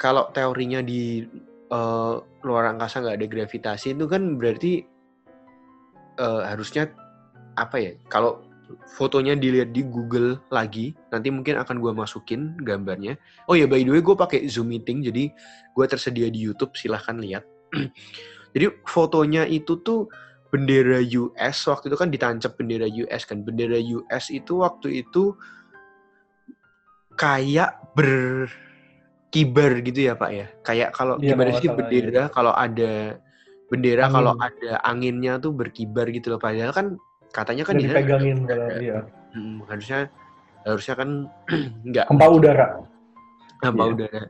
kalau 0.01 0.33
teorinya 0.33 0.81
di 0.81 1.29
eh, 1.69 2.15
luar 2.41 2.63
angkasa 2.73 3.05
nggak 3.05 3.17
ada 3.21 3.27
gravitasi 3.29 3.93
itu 3.93 4.09
kan 4.09 4.41
berarti 4.41 4.81
eh, 6.17 6.41
harusnya 6.49 6.89
apa 7.53 7.77
ya 7.77 7.93
kalau 8.09 8.41
fotonya 8.97 9.37
dilihat 9.37 9.75
di 9.75 9.85
Google 9.85 10.41
lagi 10.49 10.97
nanti 11.13 11.29
mungkin 11.29 11.61
akan 11.61 11.77
gua 11.77 11.93
masukin 11.93 12.57
gambarnya. 12.65 13.13
Oh 13.45 13.53
ya 13.53 13.69
by 13.69 13.83
the 13.85 13.91
way 13.93 14.01
gue 14.01 14.15
pakai 14.15 14.47
Zoom 14.47 14.71
meeting 14.73 15.03
jadi 15.03 15.29
gue 15.75 15.85
tersedia 15.85 16.31
di 16.31 16.39
YouTube 16.39 16.73
silahkan 16.73 17.19
lihat. 17.19 17.45
Jadi 18.51 18.67
fotonya 18.83 19.47
itu 19.47 19.79
tuh 19.79 20.11
bendera 20.51 20.99
US 20.99 21.55
waktu 21.71 21.87
itu 21.87 21.95
kan 21.95 22.11
ditancap 22.11 22.59
bendera 22.59 22.83
US 23.07 23.23
kan. 23.23 23.47
Bendera 23.47 23.79
US 23.79 24.27
itu 24.27 24.59
waktu 24.59 25.07
itu 25.07 25.31
kayak 27.15 27.79
ber 27.95 28.51
kibar 29.31 29.79
gitu 29.79 29.99
ya 30.05 30.13
Pak 30.13 30.31
ya. 30.31 30.45
Kayak 30.61 30.89
kalau 30.91 31.15
Iya, 31.17 31.33
gimana 31.33 31.51
sih 31.57 31.71
bendera 31.71 32.23
kalau 32.27 32.51
ada 32.51 33.15
bendera 33.71 34.03
Angin. 34.05 34.13
kalau 34.13 34.33
ada 34.35 34.71
anginnya 34.83 35.33
tuh 35.39 35.55
berkibar 35.55 36.11
gitu 36.11 36.35
loh. 36.35 36.39
Padahal 36.39 36.75
kan 36.75 36.87
katanya 37.31 37.63
kan 37.63 37.79
sana 37.79 37.87
dipegangin 37.95 38.37
kalau 38.43 38.65
ada. 38.67 38.79
iya. 38.83 38.99
Mm, 39.31 39.63
harusnya 39.65 39.99
harusnya 40.67 40.95
kan 40.99 41.09
nggak 41.87 42.05
Hempa 42.11 42.27
udara. 42.27 42.67
apa 43.63 43.71
Iya. 43.79 43.91
udara. 43.95 44.23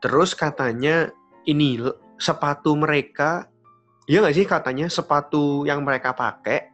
Terus 0.00 0.30
katanya 0.32 1.12
ini 1.44 1.76
sepatu 2.16 2.72
mereka, 2.72 3.44
ya 4.08 4.24
nggak 4.24 4.32
sih 4.32 4.46
katanya 4.48 4.88
sepatu 4.88 5.68
yang 5.68 5.84
mereka 5.84 6.16
pakai 6.16 6.72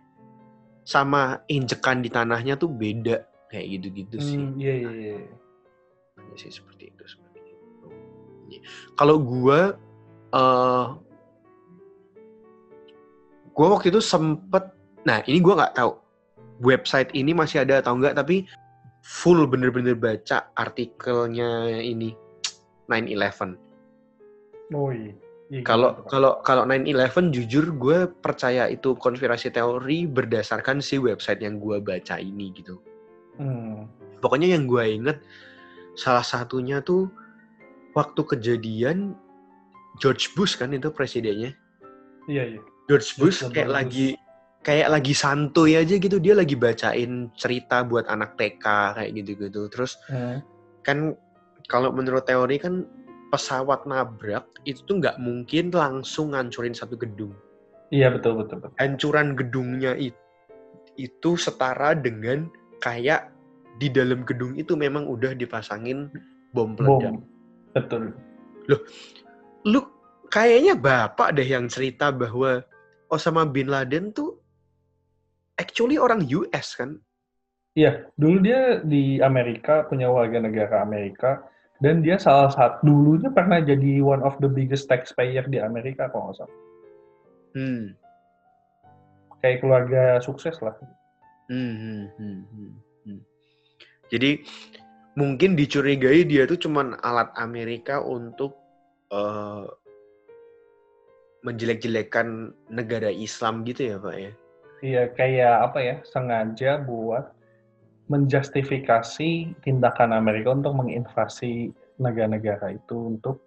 sama 0.87 1.43
injekan 1.51 1.99
di 1.99 2.07
tanahnya 2.07 2.55
tuh 2.55 2.71
beda 2.71 3.19
kayak 3.51 3.67
gitu-gitu 3.75 4.23
sih. 4.23 4.39
Hmm, 4.39 4.55
iya 4.55 4.75
iya 4.77 4.91
iya. 4.95 5.19
Katanya 6.15 6.39
sih 6.39 6.53
seperti 6.55 6.95
itu. 6.95 7.03
Iya. 7.03 7.26
Kalau 8.97 9.17
gua, 9.21 9.75
eh 10.35 10.87
gua 13.57 13.67
waktu 13.79 13.93
itu 13.93 14.01
sempet, 14.01 14.73
nah 15.05 15.23
ini 15.27 15.39
gua 15.41 15.65
nggak 15.65 15.77
tahu 15.77 15.93
website 16.65 17.13
ini 17.13 17.37
masih 17.37 17.63
ada 17.65 17.85
atau 17.85 17.97
enggak, 17.97 18.17
tapi 18.17 18.49
full 19.05 19.47
bener-bener 19.47 19.95
baca 19.95 20.51
artikelnya 20.59 21.79
ini 21.79 22.17
9/11. 22.91 23.55
Oh 24.75 24.91
iya. 24.91 25.15
Iya, 25.47 25.63
Kalau 25.63 26.03
kalau 26.11 26.43
kalau 26.43 26.67
9/11 26.67 27.31
jujur 27.31 27.71
gue 27.79 28.11
percaya 28.19 28.67
itu 28.67 28.99
konspirasi 28.99 29.55
teori 29.55 30.03
berdasarkan 30.11 30.83
si 30.83 30.99
website 30.99 31.39
yang 31.39 31.63
gue 31.63 31.79
baca 31.79 32.19
ini 32.19 32.51
gitu. 32.51 32.83
Hmm. 33.39 33.87
Pokoknya 34.19 34.59
yang 34.59 34.67
gue 34.67 34.83
inget 34.83 35.23
salah 35.95 36.27
satunya 36.27 36.83
tuh 36.83 37.07
waktu 37.97 38.21
kejadian 38.23 39.17
George 39.97 40.37
Bush 40.37 40.61
kan 40.61 40.77
itu 40.77 40.93
presidennya. 40.93 41.57
Iya 42.29 42.45
iya. 42.55 42.61
George 42.87 43.17
Bush 43.17 43.41
George 43.43 43.57
kayak 43.57 43.69
Bush. 43.73 43.77
lagi 43.81 44.07
kayak 44.61 44.89
lagi 44.93 45.15
santuy 45.17 45.79
aja 45.79 45.95
gitu 45.97 46.19
dia 46.21 46.35
lagi 46.37 46.59
bacain 46.59 47.33
cerita 47.39 47.81
buat 47.87 48.05
anak 48.07 48.37
TK 48.37 48.65
kayak 49.01 49.11
gitu-gitu. 49.17 49.73
Terus 49.73 49.97
Hmm. 50.13 50.45
kan 50.85 51.17
kalau 51.67 51.91
menurut 51.91 52.29
teori 52.29 52.61
kan 52.61 52.85
pesawat 53.33 53.89
nabrak 53.91 54.47
itu 54.69 54.85
tuh 54.87 55.03
nggak 55.03 55.19
mungkin 55.19 55.73
langsung 55.75 56.37
ngancurin 56.37 56.77
satu 56.77 56.95
gedung. 56.95 57.35
Iya 57.91 58.11
betul 58.13 58.39
betul 58.43 58.63
betul. 58.63 58.75
Hancuran 58.79 59.35
gedungnya 59.35 59.95
itu, 59.99 60.19
itu 60.99 61.31
setara 61.39 61.95
dengan 61.95 62.51
kayak 62.83 63.31
di 63.79 63.89
dalam 63.91 64.23
gedung 64.27 64.55
itu 64.59 64.75
memang 64.75 65.07
udah 65.07 65.35
dipasangin 65.35 66.11
bom 66.55 66.75
peledak. 66.75 67.15
Bom. 67.19 67.36
Betul. 67.77 68.17
Lu 69.69 69.81
kayaknya 70.33 70.73
bapak 70.73 71.37
deh 71.37 71.45
yang 71.45 71.69
cerita 71.69 72.09
bahwa 72.09 72.65
Osama 73.13 73.45
bin 73.45 73.69
Laden 73.69 74.17
tuh 74.17 74.41
actually 75.61 76.01
orang 76.01 76.25
US 76.33 76.73
kan? 76.73 76.97
Iya, 77.77 78.09
dulu 78.17 78.41
dia 78.41 78.81
di 78.81 79.21
Amerika 79.21 79.85
punya 79.85 80.09
warga 80.09 80.41
negara 80.41 80.81
Amerika 80.81 81.45
dan 81.85 82.01
dia 82.01 82.17
salah 82.17 82.49
satu 82.49 82.89
dulunya 82.89 83.29
pernah 83.29 83.61
jadi 83.61 84.01
one 84.01 84.25
of 84.25 84.41
the 84.41 84.49
biggest 84.49 84.89
taxpayer 84.89 85.45
di 85.45 85.61
Amerika 85.61 86.09
kalau 86.09 86.33
nggak 86.33 86.41
salah. 86.41 86.57
Hmm. 87.53 87.85
Kayak 89.45 89.61
keluarga 89.61 90.03
sukses 90.25 90.57
lah. 90.65 90.73
Hmm, 91.53 91.75
hmm, 91.77 92.05
hmm, 92.17 92.39
hmm, 92.49 92.73
hmm. 93.05 93.21
Jadi 94.09 94.41
mungkin 95.17 95.57
dicurigai 95.57 96.29
dia 96.29 96.45
tuh 96.45 96.61
cuman 96.61 97.01
alat 97.01 97.33
Amerika 97.41 98.05
untuk 98.05 98.55
eh, 99.11 99.67
menjelek-jelekan 101.43 102.53
negara 102.69 103.09
Islam 103.09 103.65
gitu 103.65 103.95
ya 103.95 103.97
Pak 103.97 104.17
ya? 104.19 104.33
Iya, 104.85 105.03
kayak 105.17 105.55
apa 105.73 105.79
ya, 105.81 105.97
sengaja 106.05 106.85
buat 106.85 107.33
menjustifikasi 108.13 109.31
tindakan 109.65 110.15
Amerika 110.15 110.53
untuk 110.53 110.79
menginvasi 110.79 111.73
negara-negara 111.97 112.77
itu 112.77 113.17
untuk 113.17 113.41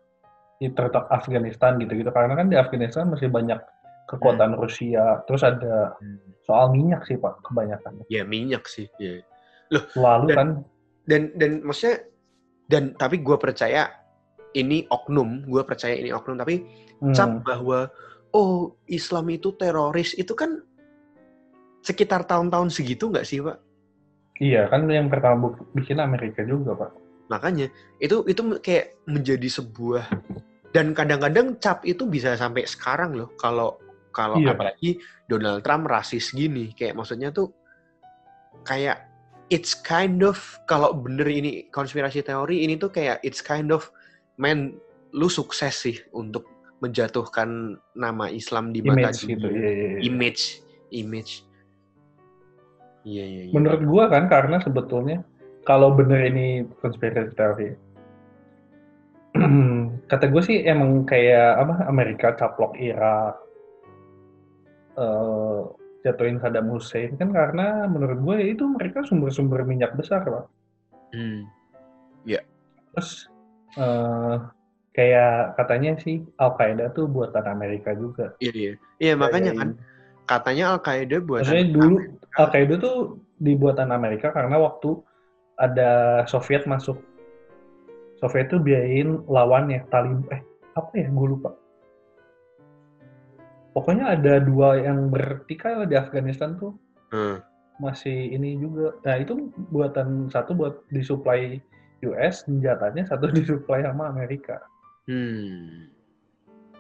ya, 0.58 0.74
terutama 0.74 1.06
Afghanistan 1.14 1.78
gitu-gitu. 1.78 2.10
Karena 2.10 2.34
kan 2.34 2.50
di 2.50 2.58
Afghanistan 2.58 3.08
masih 3.14 3.30
banyak 3.30 3.62
kekuatan 4.10 4.58
Rusia. 4.58 5.22
Terus 5.30 5.46
ada 5.46 5.94
soal 6.44 6.74
minyak 6.74 7.06
sih 7.06 7.16
Pak, 7.16 7.46
kebanyakan. 7.46 8.04
Ya 8.10 8.26
minyak 8.26 8.66
sih. 8.66 8.90
Ya. 8.98 9.22
Lalu 9.94 10.28
Dan- 10.34 10.38
kan, 10.38 10.50
Dan 11.10 11.34
dan 11.34 11.66
maksudnya 11.66 12.06
dan 12.70 12.94
tapi 12.94 13.26
gue 13.26 13.34
percaya 13.42 13.90
ini 14.54 14.86
oknum, 14.94 15.50
gue 15.50 15.66
percaya 15.66 15.98
ini 15.98 16.14
oknum. 16.14 16.38
Tapi 16.38 16.62
hmm, 17.02 17.14
cap 17.18 17.42
bahwa 17.42 17.90
oh 18.38 18.78
Islam 18.86 19.34
itu 19.34 19.58
teroris 19.58 20.14
itu 20.14 20.38
kan 20.38 20.62
sekitar 21.82 22.30
tahun-tahun 22.30 22.70
segitu 22.70 23.10
nggak 23.10 23.26
sih 23.26 23.42
Pak? 23.42 23.58
iya 24.40 24.72
kan 24.72 24.88
yang 24.88 25.12
pertama 25.12 25.52
bikin 25.76 26.00
Amerika 26.00 26.48
juga 26.48 26.72
Pak. 26.78 26.92
Makanya 27.28 27.68
itu 28.00 28.24
itu 28.26 28.42
kayak 28.64 28.96
menjadi 29.06 29.50
sebuah 29.60 30.06
dan 30.76 30.96
kadang-kadang 30.96 31.60
cap 31.60 31.84
itu 31.84 32.08
bisa 32.08 32.40
sampai 32.40 32.64
sekarang 32.66 33.18
loh 33.18 33.30
kalau 33.36 33.76
kalau 34.16 34.40
Iya. 34.42 34.56
apalagi 34.56 34.98
Donald 35.30 35.62
Trump 35.62 35.92
rasis 35.92 36.32
gini 36.34 36.74
kayak 36.74 36.98
maksudnya 36.98 37.30
tuh 37.30 37.52
kayak 38.66 39.09
it's 39.50 39.74
kind 39.74 40.22
of 40.22 40.38
kalau 40.70 40.94
bener 40.94 41.26
ini 41.26 41.66
konspirasi 41.74 42.22
teori 42.22 42.66
ini 42.66 42.78
tuh 42.78 42.90
kayak 42.94 43.22
it's 43.26 43.42
kind 43.42 43.74
of 43.74 43.90
man 44.38 44.78
lu 45.14 45.28
sukses 45.28 45.74
sih 45.74 45.98
untuk 46.14 46.46
menjatuhkan 46.80 47.76
nama 47.98 48.32
Islam 48.32 48.72
di 48.72 48.80
mata 48.80 49.12
Image 49.12 49.22
gitu. 49.28 49.48
Iya, 49.52 49.70
iya, 49.70 49.88
iya. 49.98 50.00
image 50.08 50.44
image 50.96 51.32
iya 53.04 53.26
iya 53.26 53.42
iya 53.50 53.54
Menurut 53.54 53.82
gua 53.84 54.08
kan 54.08 54.32
karena 54.32 54.64
sebetulnya 54.64 55.26
kalau 55.70 55.94
bener 55.94 56.26
ini 56.26 56.66
konspirasi 56.82 57.38
teori, 57.38 57.70
kata 60.10 60.26
gue 60.34 60.42
sih 60.42 60.66
emang 60.66 61.06
kayak 61.06 61.62
apa 61.62 61.86
Amerika 61.86 62.34
caplok 62.34 62.74
Irak, 62.82 63.38
eh, 64.98 65.62
jatuhin 66.06 66.40
Saddam 66.40 66.72
Hussein 66.72 67.16
kan 67.20 67.36
karena 67.36 67.88
menurut 67.92 68.20
gue 68.24 68.56
itu 68.56 68.64
mereka 68.64 69.04
sumber-sumber 69.04 69.68
minyak 69.68 69.96
besar 70.00 70.24
pak. 70.24 70.46
Hmm. 71.12 71.50
Terus 72.94 73.30
eh, 73.78 74.36
kayak 74.98 75.56
katanya 75.56 75.96
sih 76.02 76.26
Al 76.42 76.58
Qaeda 76.58 76.92
tuh 76.92 77.08
buatan 77.08 77.46
Amerika 77.48 77.94
juga. 77.96 78.34
iya 78.44 78.52
iya 78.52 78.74
iya 79.00 79.14
makanya 79.16 79.56
kan 79.56 79.70
katanya 80.26 80.76
Al 80.76 80.80
Qaeda 80.82 81.18
buatan 81.24 81.46
Maksudnya 81.46 81.68
dulu 81.72 81.96
Amerika. 82.02 82.36
Al 82.42 82.48
Qaeda 82.52 82.76
tuh 82.82 82.98
dibuatan 83.40 83.90
Amerika 83.96 84.28
karena 84.36 84.58
waktu 84.60 85.00
ada 85.60 86.24
Soviet 86.28 86.68
masuk. 86.68 87.00
Soviet 88.20 88.52
tuh 88.52 88.60
biayain 88.60 89.24
lawannya 89.32 89.88
Taliban. 89.88 90.28
Eh 90.32 90.42
apa 90.76 90.92
ya? 90.96 91.08
Gue 91.08 91.36
lupa. 91.36 91.56
Pokoknya 93.80 94.12
ada 94.12 94.44
dua 94.44 94.76
yang 94.76 95.08
bertikai 95.08 95.72
lah 95.80 95.88
di 95.88 95.96
Afghanistan 95.96 96.60
tuh 96.60 96.76
Hmm. 97.16 97.40
masih 97.80 98.36
ini 98.36 98.60
juga. 98.60 98.92
Nah 99.08 99.16
itu 99.24 99.48
buatan 99.72 100.28
satu 100.28 100.52
buat 100.52 100.84
disuplai 100.92 101.64
US, 102.04 102.44
senjatanya 102.44 103.08
satu 103.08 103.32
disuplai 103.40 103.88
sama 103.88 104.12
Amerika. 104.12 104.60
Hmm. 105.08 105.88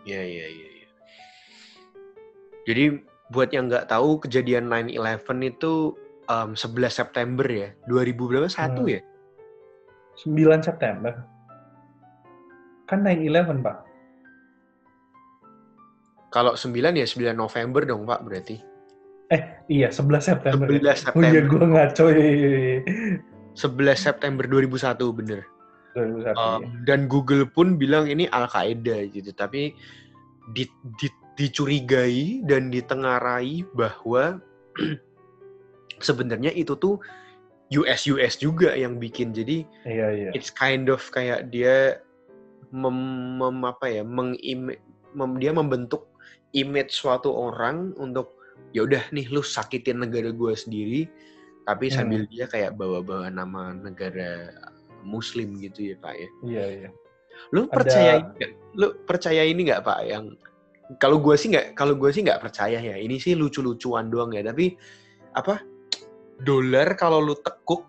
Ya, 0.03 0.19
ya, 0.19 0.43
ya, 0.43 0.69
ya. 0.83 0.87
Jadi 2.67 2.99
buat 3.31 3.47
yang 3.55 3.71
nggak 3.71 3.87
tahu 3.87 4.19
kejadian 4.27 4.67
9/11 4.67 5.39
itu 5.39 5.95
em, 6.27 6.51
11 6.51 6.91
September 6.99 7.47
ya, 7.47 7.71
2000 7.87 8.27
berapa? 8.27 8.51
Satu 8.51 8.83
Hmm. 8.83 8.99
ya? 8.99 9.01
9 10.19 10.59
September. 10.59 11.15
Kan 12.91 13.07
9-11 13.07 13.63
Pak. 13.63 13.87
Kalau 16.29 16.53
9 16.53 16.69
ya 16.93 17.05
9 17.05 17.33
November 17.33 17.81
dong 17.83 18.05
Pak 18.05 18.21
berarti. 18.21 18.57
Iya 19.69 19.89
11 19.89 20.25
September. 20.25 20.65
ya. 20.65 20.77
11 20.97 21.13
Oh 21.13 21.21
iya 21.21 21.41
September. 21.41 21.41
gue 21.45 21.65
ngaco. 21.67 22.05
Iya, 22.09 22.27
iya, 22.29 22.49
iya. 22.49 22.79
11 23.53 23.97
September 23.97 24.43
2001 24.45 25.09
bener. 25.13 25.41
2001, 25.93 26.37
Um, 26.37 26.61
iya. 26.61 26.67
dan 26.85 26.99
Google 27.05 27.45
pun 27.45 27.73
bilang 27.75 28.05
ini 28.05 28.29
Al 28.29 28.45
Qaeda 28.45 29.09
gitu, 29.09 29.33
tapi 29.33 29.73
di, 30.53 30.63
di- 30.97 31.21
dicurigai 31.33 32.45
dan 32.45 32.69
ditengarai 32.69 33.65
bahwa 33.73 34.37
sebenarnya 35.99 36.53
itu 36.53 36.77
tuh 36.77 37.01
US 37.75 38.05
US 38.07 38.37
juga 38.37 38.73
yang 38.73 38.97
bikin. 38.97 39.33
Jadi 39.33 39.65
Iya 39.85 40.07
iya. 40.09 40.29
it's 40.33 40.49
kind 40.49 40.89
of 40.89 41.01
kayak 41.09 41.49
dia 41.49 42.01
mem, 42.69 42.95
mem- 43.37 43.65
apa 43.65 43.89
ya 43.89 44.01
mengim 44.01 44.73
mem- 45.13 45.37
dia 45.37 45.51
membentuk 45.51 46.05
image 46.53 46.93
suatu 46.93 47.29
orang 47.29 47.93
untuk 47.95 48.37
ya 48.73 48.85
udah 48.85 49.01
nih 49.09 49.29
lu 49.29 49.41
sakitin 49.41 50.01
negara 50.01 50.29
gue 50.29 50.53
sendiri 50.53 51.09
tapi 51.65 51.89
Hmm. 51.89 51.95
sambil 51.95 52.21
dia 52.27 52.45
kayak 52.45 52.73
bawa-bawa 52.75 53.29
nama 53.29 53.73
negara 53.73 54.49
muslim 55.01 55.57
gitu 55.57 55.93
ya 55.93 55.95
pak 55.97 56.13
ya 56.13 56.29
Iya 56.43 56.65
iya. 56.67 56.89
Lu 57.55 57.65
Ada- 57.65 57.71
percaya? 57.71 58.13
Lu 58.75 58.87
percaya 59.07 59.47
ini 59.47 59.63
nggak 59.63 59.79
Pak? 59.79 59.99
Yang 60.03 60.25
kalau 60.99 61.23
gue 61.23 61.39
sih 61.39 61.47
nggak, 61.47 61.71
kalau 61.71 61.95
gue 61.95 62.11
sih 62.11 62.19
nggak 62.19 62.43
percaya 62.43 62.83
ya. 62.83 62.99
Ini 62.99 63.15
sih 63.15 63.31
lucu-lucuan 63.31 64.11
doang 64.11 64.35
ya. 64.35 64.43
Tapi 64.43 64.75
apa? 65.31 65.63
Dolar 66.43 66.99
kalau 66.99 67.23
lu 67.23 67.39
tekuk 67.39 67.87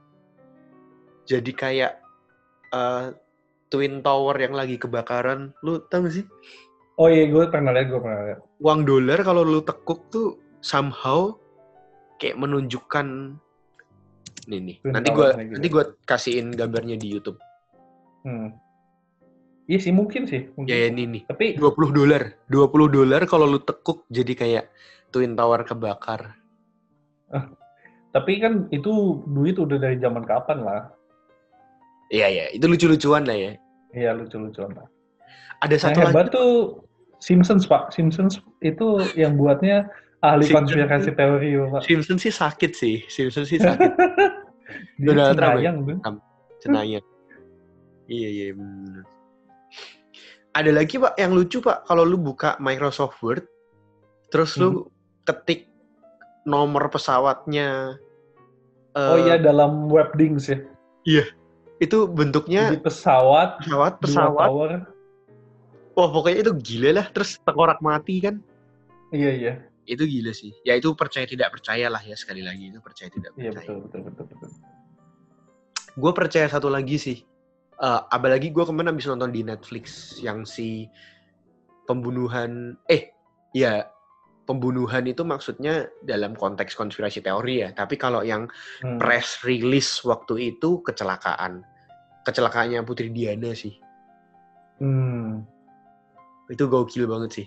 jadi 1.26 1.50
kayak 1.50 1.92
eh, 2.70 3.04
twin 3.70 4.06
tower 4.06 4.38
yang 4.38 4.54
lagi 4.54 4.78
kebakaran. 4.78 5.50
Lu 5.66 5.82
tahu 5.82 6.06
gak 6.06 6.14
sih? 6.14 6.26
Oh 7.00 7.08
iya, 7.08 7.32
gue 7.32 7.48
pernah 7.48 7.72
lihat, 7.72 7.88
gue 7.88 8.00
pernah 8.04 8.20
lihat. 8.28 8.40
Uang 8.60 8.84
dolar 8.84 9.24
kalau 9.24 9.40
lu 9.40 9.64
tekuk 9.64 10.12
tuh 10.12 10.36
somehow 10.60 11.32
kayak 12.20 12.36
menunjukkan 12.36 13.40
nih 14.44 14.60
nih. 14.60 14.76
Nanti 14.84 15.08
gue 15.08 15.28
nanti 15.32 15.68
gue 15.72 15.84
kasihin 16.04 16.52
gambarnya 16.52 17.00
di 17.00 17.08
YouTube. 17.08 17.40
Hmm. 18.28 18.52
Iya 19.64 19.80
sih, 19.80 19.92
mungkin 19.96 20.28
sih. 20.28 20.52
Mungkin. 20.52 20.68
Ya, 20.68 20.76
ya 20.76 20.86
ini 20.92 21.08
nih. 21.08 21.22
Tapi 21.24 21.56
20 21.56 21.88
dolar. 21.96 22.36
20 22.52 22.68
dolar 22.92 23.22
kalau 23.24 23.48
lu 23.48 23.64
tekuk 23.64 24.04
jadi 24.12 24.32
kayak 24.36 24.64
Twin 25.08 25.32
Tower 25.32 25.64
kebakar. 25.64 26.36
tapi 28.10 28.42
kan 28.42 28.66
itu 28.74 29.22
duit 29.30 29.56
udah 29.56 29.78
dari 29.80 29.96
zaman 30.02 30.26
kapan 30.28 30.66
lah. 30.66 30.82
Iya, 32.12 32.26
iya. 32.28 32.44
Itu 32.52 32.66
lucu-lucuan 32.68 33.24
lah 33.24 33.38
ya. 33.38 33.52
Iya, 33.94 34.18
lucu-lucuan 34.18 34.74
lah. 34.74 34.90
Ada 35.62 35.76
satu 35.78 36.02
hebat 36.02 36.26
lagi. 36.28 36.34
tuh 36.34 36.50
Simpsons, 37.20 37.68
Pak. 37.68 37.92
Simpsons 37.92 38.40
itu 38.64 39.04
yang 39.14 39.36
buatnya 39.36 39.88
ahli 40.24 40.48
Simpsons 40.48 40.72
konspirasi 40.72 41.10
teori, 41.16 41.48
Pak. 41.70 41.82
Simpson 41.84 42.16
sih 42.16 42.32
sakit 42.32 42.72
sih. 42.72 43.04
Simpson 43.12 43.44
sih 43.44 43.60
sakit. 43.60 43.92
Donald 45.04 45.36
Trump 45.36 45.60
ya? 45.60 45.72
cenayang. 45.72 46.16
Cenayang. 46.60 47.06
Iya, 48.10 48.28
iya. 48.28 48.46
bener. 48.56 49.04
Ada 50.50 50.70
lagi, 50.74 50.98
Pak, 50.98 51.14
yang 51.14 51.32
lucu, 51.32 51.62
Pak. 51.62 51.86
Kalau 51.86 52.02
lu 52.02 52.18
buka 52.18 52.58
Microsoft 52.58 53.22
Word, 53.22 53.46
terus 54.34 54.58
lu 54.58 54.68
Hmm. 54.68 54.82
ketik 55.24 55.70
nomor 56.42 56.90
pesawatnya. 56.90 57.94
Oh 58.98 59.14
eh, 59.14 59.30
iya, 59.30 59.38
dalam 59.38 59.86
webdings 59.86 60.50
ya. 60.50 60.58
Itu 61.78 62.10
bentuknya 62.10 62.74
Jadi 62.74 62.82
pesawat, 62.82 63.62
pesawat, 63.62 63.92
pesawat. 64.02 64.48
tower. 64.50 64.72
Wah, 66.00 66.08
pokoknya 66.08 66.40
itu 66.40 66.52
gila 66.56 66.90
lah. 66.96 67.06
Terus 67.12 67.36
tengkorak 67.44 67.84
mati 67.84 68.24
kan. 68.24 68.40
Iya, 69.12 69.30
iya. 69.36 69.54
itu 69.84 70.06
gila 70.06 70.30
sih. 70.30 70.54
Ya 70.62 70.78
itu 70.78 70.94
percaya 70.94 71.26
tidak 71.26 71.50
percaya 71.50 71.90
lah 71.90 71.98
ya 72.00 72.14
sekali 72.14 72.40
lagi 72.40 72.70
itu 72.70 72.78
percaya 72.78 73.10
tidak 73.10 73.34
Iya, 73.34 73.50
percaya. 73.50 73.66
betul, 73.74 73.76
betul, 73.84 74.00
betul, 74.06 74.24
betul. 74.30 74.50
Gue 75.98 76.12
percaya 76.14 76.46
satu 76.46 76.70
lagi 76.70 76.94
sih. 76.94 77.18
Eh, 77.74 78.00
apalagi 78.08 78.54
gue 78.54 78.62
kemarin 78.62 78.94
habis 78.94 79.10
nonton 79.10 79.34
di 79.34 79.42
Netflix 79.42 80.14
yang 80.22 80.46
si 80.46 80.86
pembunuhan 81.84 82.78
eh 82.86 83.10
ya 83.50 83.82
pembunuhan 84.46 85.10
itu 85.10 85.26
maksudnya 85.26 85.90
dalam 86.06 86.38
konteks 86.38 86.78
konspirasi 86.78 87.18
teori 87.20 87.66
ya. 87.66 87.74
Tapi 87.74 87.98
kalau 87.98 88.22
yang 88.22 88.46
Hmm. 88.86 88.96
press 88.96 89.42
release 89.42 90.06
waktu 90.06 90.54
itu 90.54 90.86
kecelakaan. 90.86 91.66
Kecelakaannya 92.22 92.78
Putri 92.86 93.10
Diana 93.10 93.50
sih. 93.58 93.74
Hmm. 94.78 95.42
Itu 96.50 96.66
gokil 96.66 97.06
banget 97.06 97.30
sih. 97.32 97.46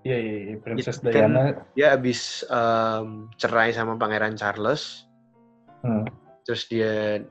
Iya, 0.00 0.16
iya, 0.16 0.34
iya. 0.40 0.54
Princess 0.56 0.96
kan- 0.98 1.12
Diana. 1.12 1.60
Dia 1.74 1.92
habis 1.92 2.40
em, 2.46 3.28
cerai 3.36 3.70
sama 3.70 3.94
Pangeran 3.94 4.32
Charles. 4.34 5.04
Hmm. 5.80 6.04
terus 6.44 6.68
dia 6.68 7.24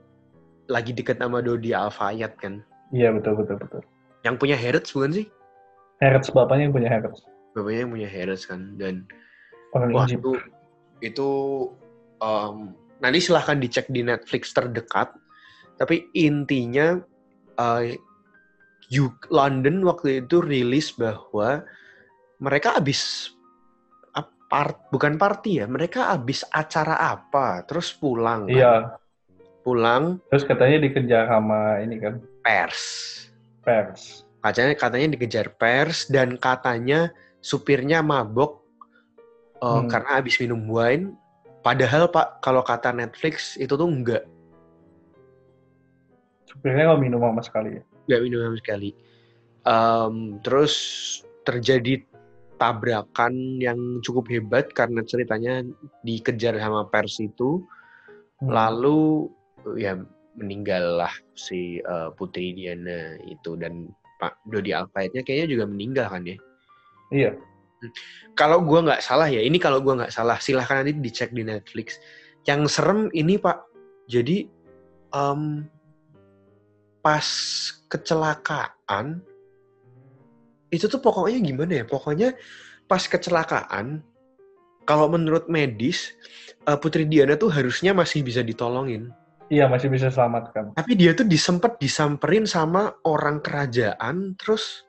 lagi 0.65 0.89
deket 0.89 1.21
sama 1.21 1.37
Dodi 1.37 1.69
Alfayat 1.69 2.33
kan 2.33 2.65
Iya, 2.89 3.13
betul, 3.13 3.37
betul, 3.37 3.61
betul. 3.61 3.81
yang 4.21 4.41
punya 4.41 4.57
Harrods 4.57 4.89
bukan 4.89 5.13
sih 5.13 5.25
Harrods, 6.01 6.33
bapaknya 6.33 6.65
yang 6.65 6.73
punya 6.73 6.89
Harrods. 6.89 7.21
bapaknya 7.53 7.85
yang 7.85 7.93
punya 7.93 8.09
Harrods 8.09 8.49
kan 8.49 8.73
dan 8.73 9.05
Orang 9.69 9.93
wah 9.93 10.09
itu 10.09 10.33
itu 10.97 11.29
em, 12.17 12.73
nanti 12.97 13.21
silahkan 13.21 13.61
dicek 13.61 13.85
di 13.85 14.01
Netflix 14.01 14.49
terdekat 14.49 15.13
tapi 15.77 16.09
intinya 16.17 16.97
eh, 17.53 18.01
U- 18.91 19.21
London 19.29 19.85
waktu 19.85 20.25
itu 20.25 20.41
rilis 20.41 20.89
bahwa 20.91 21.61
mereka 22.39 22.79
habis 22.79 23.31
part 24.49 24.81
bukan 24.89 25.13
party 25.13 25.61
ya 25.61 25.69
mereka 25.69 26.09
habis 26.09 26.41
acara 26.49 26.97
apa 26.97 27.61
terus 27.69 27.93
pulang 27.93 28.49
kan. 28.49 28.57
Iya. 28.57 28.73
pulang 29.61 30.17
Terus 30.33 30.41
katanya 30.41 30.81
dikejar 30.81 31.29
sama 31.29 31.77
ini 31.85 32.01
kan, 32.01 32.17
pers 32.41 32.81
pers. 33.61 34.25
katanya 34.41 34.73
katanya 34.73 35.07
dikejar 35.13 35.53
pers 35.53 36.09
dan 36.09 36.33
katanya 36.33 37.13
supirnya 37.45 38.01
mabok 38.01 38.57
uh, 39.61 39.85
Hmm. 39.85 39.85
karena 39.85 40.17
habis 40.17 40.41
minum 40.41 40.65
wine 40.65 41.13
padahal 41.61 42.09
pak 42.09 42.41
kalau 42.41 42.65
kata 42.65 42.89
Netflix 42.89 43.53
itu 43.53 43.77
tuh 43.77 43.85
enggak 43.85 44.25
Supirnya 46.49 46.89
nggak 46.89 47.01
minum 47.05 47.21
sama 47.21 47.41
sekali 47.45 47.77
ya. 47.77 47.83
Enggak 48.09 48.21
minum 48.25 48.41
sama 48.41 48.57
sekali 48.57 48.91
Um, 49.67 50.39
terus 50.39 50.73
terjadi 51.43 51.99
tabrakan 52.57 53.59
yang 53.59 53.99
cukup 53.99 54.31
hebat 54.31 54.71
karena 54.71 55.03
ceritanya 55.03 55.67
dikejar 56.07 56.55
sama 56.57 56.87
pers 56.87 57.19
itu 57.19 57.61
Hmm. 58.39 58.55
lalu 58.55 59.27
ya 59.75 59.99
meninggallah 60.39 61.11
si 61.35 61.83
uh, 61.83 62.07
Putri 62.15 62.55
Diana 62.55 63.19
itu 63.27 63.59
dan 63.59 63.91
Pak 64.23 64.39
Dodi 64.47 64.71
Alfayatnya 64.71 65.27
kayaknya 65.27 65.59
juga 65.59 65.65
meninggal 65.67 66.07
kan 66.07 66.23
ya 66.23 66.37
Iya. 67.11 67.31
kalau 68.39 68.63
gua 68.63 68.79
nggak 68.85 69.03
salah 69.03 69.27
ya, 69.27 69.43
ini 69.43 69.59
kalau 69.59 69.83
gua 69.83 69.99
nggak 70.03 70.13
salah, 70.13 70.39
silahkan 70.39 70.83
nanti 70.83 70.93
dicek 70.99 71.33
di 71.33 71.41
Netflix. 71.47 71.97
Yang 72.45 72.79
serem 72.79 73.09
ini 73.17 73.39
Pak, 73.39 73.65
jadi 74.07 74.45
em, 75.15 75.65
pas 76.99 77.25
kecelakaan 77.87 79.23
itu 80.69 80.85
tuh 80.85 81.01
pokoknya 81.01 81.39
gimana 81.41 81.73
ya? 81.81 81.85
Pokoknya 81.87 82.29
pas 82.85 83.01
kecelakaan, 83.01 84.05
kalau 84.85 85.09
menurut 85.09 85.49
medis 85.49 86.13
eh, 86.65 86.77
Putri 86.77 87.09
Diana 87.09 87.33
tuh 87.33 87.49
harusnya 87.49 87.93
masih 87.93 88.21
bisa 88.21 88.45
ditolongin, 88.45 89.09
Iya, 89.49 89.65
masih 89.65 89.89
bisa 89.89 90.13
selamatkan. 90.13 90.77
tapi 90.77 90.93
dia 90.93 91.17
tuh 91.17 91.25
disempet 91.25 91.81
disamperin 91.81 92.45
sama 92.45 92.93
orang 93.01 93.41
kerajaan, 93.41 94.37
terus 94.37 94.85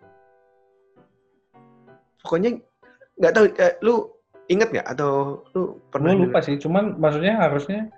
pokoknya 2.21 2.61
nggak 3.17 3.33
tahu 3.33 3.45
eh, 3.57 3.75
lu 3.81 4.05
inget 4.53 4.69
nggak 4.69 4.85
atau 4.85 5.45
lu 5.57 5.81
pernah 5.89 6.13
Gue 6.13 6.17
denger? 6.21 6.29
lupa 6.29 6.39
sih, 6.45 6.57
cuman 6.61 6.85
maksudnya 7.01 7.41
harusnya 7.41 7.89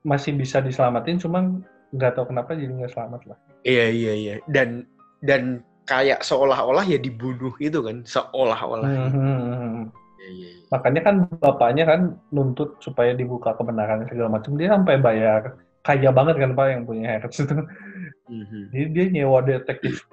masih 0.00 0.32
bisa 0.32 0.64
diselamatin, 0.64 1.20
cuman 1.20 1.60
nggak 1.90 2.12
tahu 2.14 2.30
kenapa 2.30 2.54
jadi 2.54 2.70
nggak 2.70 2.92
selamat 2.94 3.22
lah. 3.26 3.38
iya 3.66 3.86
iya 3.90 4.12
iya 4.14 4.34
dan 4.46 4.86
dan 5.20 5.60
kayak 5.84 6.22
seolah-olah 6.22 6.86
ya 6.86 6.96
dibunuh 7.02 7.50
gitu 7.58 7.82
kan 7.82 8.06
seolah-olah 8.06 8.86
Hmm, 8.86 9.10
hmm, 9.10 9.40
hmm. 9.58 9.86
Iya, 10.20 10.28
iya, 10.36 10.48
iya. 10.52 10.64
Makanya 10.70 11.00
kan 11.02 11.14
bapaknya 11.40 11.84
kan 11.88 12.00
nuntut 12.30 12.76
supaya 12.84 13.16
dibuka 13.16 13.56
kebenaran 13.56 14.06
segala 14.06 14.38
macam. 14.38 14.54
Dia 14.60 14.76
sampai 14.76 15.00
bayar 15.00 15.56
kaya 15.80 16.12
banget 16.12 16.36
kan 16.36 16.52
pak 16.52 16.66
yang 16.70 16.82
punya 16.84 17.16
Harrods 17.16 17.40
itu. 17.40 17.56
Mhm. 18.28 18.60
Jadi 18.70 18.86
dia 18.92 19.04
nyewa 19.10 19.40
detektif 19.42 20.04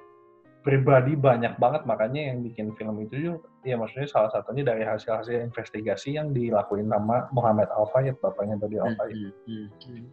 pribadi 0.66 1.14
banyak 1.14 1.56
banget 1.56 1.86
makanya 1.88 2.34
yang 2.34 2.44
bikin 2.44 2.74
film 2.76 3.00
itu 3.00 3.14
juga 3.16 3.46
ya 3.64 3.78
maksudnya 3.78 4.04
salah 4.10 4.28
satunya 4.34 4.66
dari 4.66 4.84
hasil-hasil 4.84 5.48
investigasi 5.48 6.18
yang 6.18 6.34
dilakuin 6.34 6.90
sama 6.90 7.30
Muhammad 7.32 7.70
Al 7.72 7.88
Fayed 7.94 8.18
bapaknya 8.20 8.58
tadi 8.60 8.76
Al 8.76 8.92
Fayed. 8.98 9.16
Mhm, 9.16 9.64
mhm. 9.70 10.04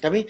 tapi 0.00 0.26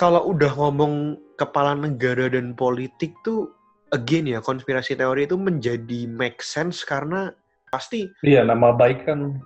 kalau 0.00 0.34
udah 0.34 0.50
ngomong 0.54 1.18
kepala 1.38 1.74
negara 1.74 2.30
dan 2.30 2.54
politik 2.54 3.14
tuh 3.22 3.50
again 3.94 4.26
ya 4.26 4.42
konspirasi 4.42 4.98
teori 4.98 5.26
itu 5.26 5.38
menjadi 5.38 6.10
make 6.10 6.42
sense 6.42 6.82
karena 6.82 7.30
pasti 7.70 8.10
Iya 8.22 8.46
nama 8.46 8.74
baik 8.74 9.06
kan 9.06 9.38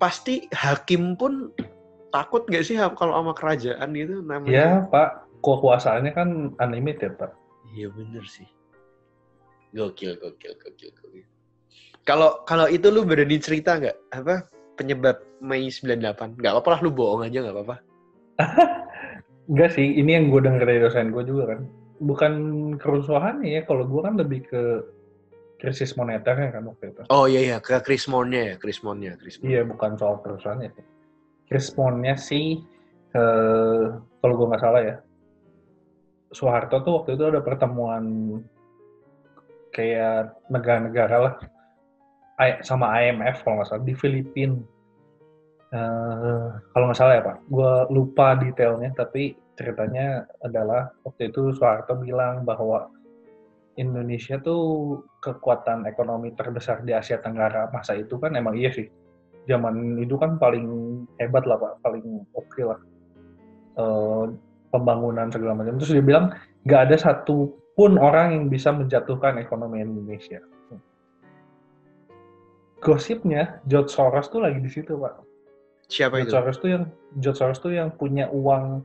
pasti 0.00 0.48
hakim 0.52 1.16
pun 1.16 1.52
takut 2.12 2.44
nggak 2.48 2.64
sih 2.64 2.76
kalau 2.96 3.16
sama 3.16 3.32
kerajaan 3.32 3.90
gitu 3.96 4.20
ya 4.20 4.28
namanya 4.28 4.68
pak 4.92 5.24
kekuasaannya 5.44 6.12
kan 6.16 6.28
unlimited 6.56 7.20
pak. 7.20 7.36
Iya 7.76 7.92
bener 7.92 8.24
sih. 8.24 8.48
Gokil, 9.76 10.16
gokil, 10.16 10.56
gokil, 10.56 10.90
gokil. 10.96 11.26
Kalau 12.08 12.44
kalau 12.48 12.64
itu 12.68 12.88
lu 12.88 13.04
berani 13.04 13.36
cerita 13.36 13.76
nggak 13.76 13.96
apa 14.16 14.48
penyebab 14.80 15.20
Mei 15.44 15.68
98? 15.68 16.40
Nggak 16.40 16.52
apa-apa 16.56 16.70
lah 16.72 16.80
lu 16.80 16.90
bohong 16.94 17.28
aja 17.28 17.44
nggak 17.44 17.54
apa-apa. 17.54 17.76
Enggak 19.44 19.76
sih, 19.76 19.86
ini 20.00 20.16
yang 20.16 20.32
gue 20.32 20.40
denger 20.40 20.64
dari 20.64 20.80
dosen 20.80 21.12
gue 21.12 21.24
juga 21.24 21.56
kan. 21.56 21.60
Bukan 22.00 22.32
kerusuhannya 22.80 23.60
ya, 23.60 23.62
kalau 23.68 23.84
gue 23.84 24.00
kan 24.00 24.14
lebih 24.16 24.40
ke 24.48 24.62
krisis 25.60 25.96
moneternya 25.96 26.52
kan 26.52 26.62
waktu 26.68 26.92
itu. 26.92 27.02
Oh 27.08 27.24
iya 27.24 27.40
iya 27.40 27.56
ke 27.60 27.80
Krismonnya 27.80 28.52
ya, 28.52 28.54
Krismonnya, 28.60 29.16
Krismon. 29.16 29.44
Iya, 29.48 29.62
bukan 29.64 29.96
soal 29.96 30.20
kerusuhannya 30.20 30.68
sih. 30.72 30.86
Krismonnya 31.48 32.14
sih, 32.16 32.60
eh, 33.12 33.84
kalau 33.94 34.34
gue 34.36 34.46
nggak 34.48 34.64
salah 34.64 34.82
ya, 34.84 34.96
Soeharto 36.34 36.82
tuh 36.82 36.92
waktu 37.00 37.14
itu 37.14 37.24
ada 37.30 37.40
pertemuan 37.40 38.04
kayak 39.70 40.34
negara-negara 40.50 41.16
lah 41.30 41.34
sama 42.66 42.90
IMF 42.98 43.46
kalau 43.46 43.62
nggak 43.62 43.68
salah 43.70 43.84
di 43.86 43.94
Filipina. 43.94 44.58
Eh, 45.72 46.46
kalau 46.70 46.84
nggak 46.90 46.98
salah 46.98 47.14
ya 47.18 47.22
Pak, 47.24 47.38
gue 47.48 47.72
lupa 47.90 48.36
detailnya, 48.36 48.90
tapi 48.92 49.34
ceritanya 49.56 50.28
adalah 50.44 50.90
waktu 51.06 51.30
itu 51.32 51.54
Soeharto 51.54 51.98
bilang 51.98 52.44
bahwa 52.44 52.90
Indonesia 53.74 54.38
tuh 54.38 55.02
kekuatan 55.18 55.86
ekonomi 55.90 56.30
terbesar 56.34 56.86
di 56.86 56.94
Asia 56.94 57.18
Tenggara 57.18 57.70
masa 57.74 57.98
itu 57.98 58.18
kan 58.22 58.38
emang 58.38 58.54
iya 58.54 58.70
sih. 58.70 58.86
Zaman 59.50 59.98
itu 59.98 60.14
kan 60.14 60.38
paling 60.38 60.66
hebat 61.18 61.42
lah 61.48 61.58
Pak, 61.58 61.82
paling 61.82 62.22
oke 62.38 62.60
lah. 62.62 62.80
Eh, 63.74 64.24
pembangunan 64.70 65.30
segala 65.30 65.58
macam. 65.58 65.78
Terus 65.78 65.94
dia 65.94 66.04
bilang 66.04 66.34
nggak 66.66 66.80
ada 66.90 66.96
satu 66.98 67.50
pun 67.74 67.98
orang 67.98 68.30
yang 68.30 68.44
bisa 68.46 68.70
menjatuhkan 68.70 69.42
ekonomi 69.42 69.82
Indonesia. 69.82 70.38
Gosipnya 72.78 73.64
George 73.64 73.90
Soros 73.90 74.28
tuh 74.28 74.44
lagi 74.44 74.60
di 74.60 74.68
situ 74.68 74.94
Pak. 74.94 75.23
Siapa 75.88 76.20
George 76.22 76.28
itu? 76.28 76.34
Soros 76.34 76.56
tuh 76.60 76.70
yang 76.72 76.84
George 77.20 77.38
Soros 77.38 77.60
tuh 77.60 77.72
yang 77.76 77.92
punya 77.94 78.28
uang 78.32 78.84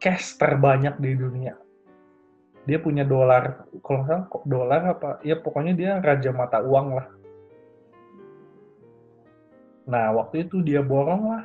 cash 0.00 0.40
terbanyak 0.40 0.96
di 0.98 1.12
dunia. 1.16 1.54
Dia 2.68 2.78
punya 2.80 3.04
dolar, 3.08 3.64
kalau 3.80 4.04
nggak 4.04 4.08
salah 4.08 4.24
kok 4.28 4.44
dolar 4.48 4.80
apa? 4.84 5.10
Ya 5.24 5.36
pokoknya 5.40 5.72
dia 5.76 5.90
raja 6.00 6.30
mata 6.32 6.60
uang 6.60 6.96
lah. 6.96 7.08
Nah 9.88 10.12
waktu 10.14 10.46
itu 10.46 10.60
dia 10.60 10.84
borong 10.84 11.24
lah 11.34 11.44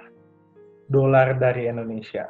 dolar 0.92 1.34
dari 1.40 1.66
Indonesia. 1.66 2.30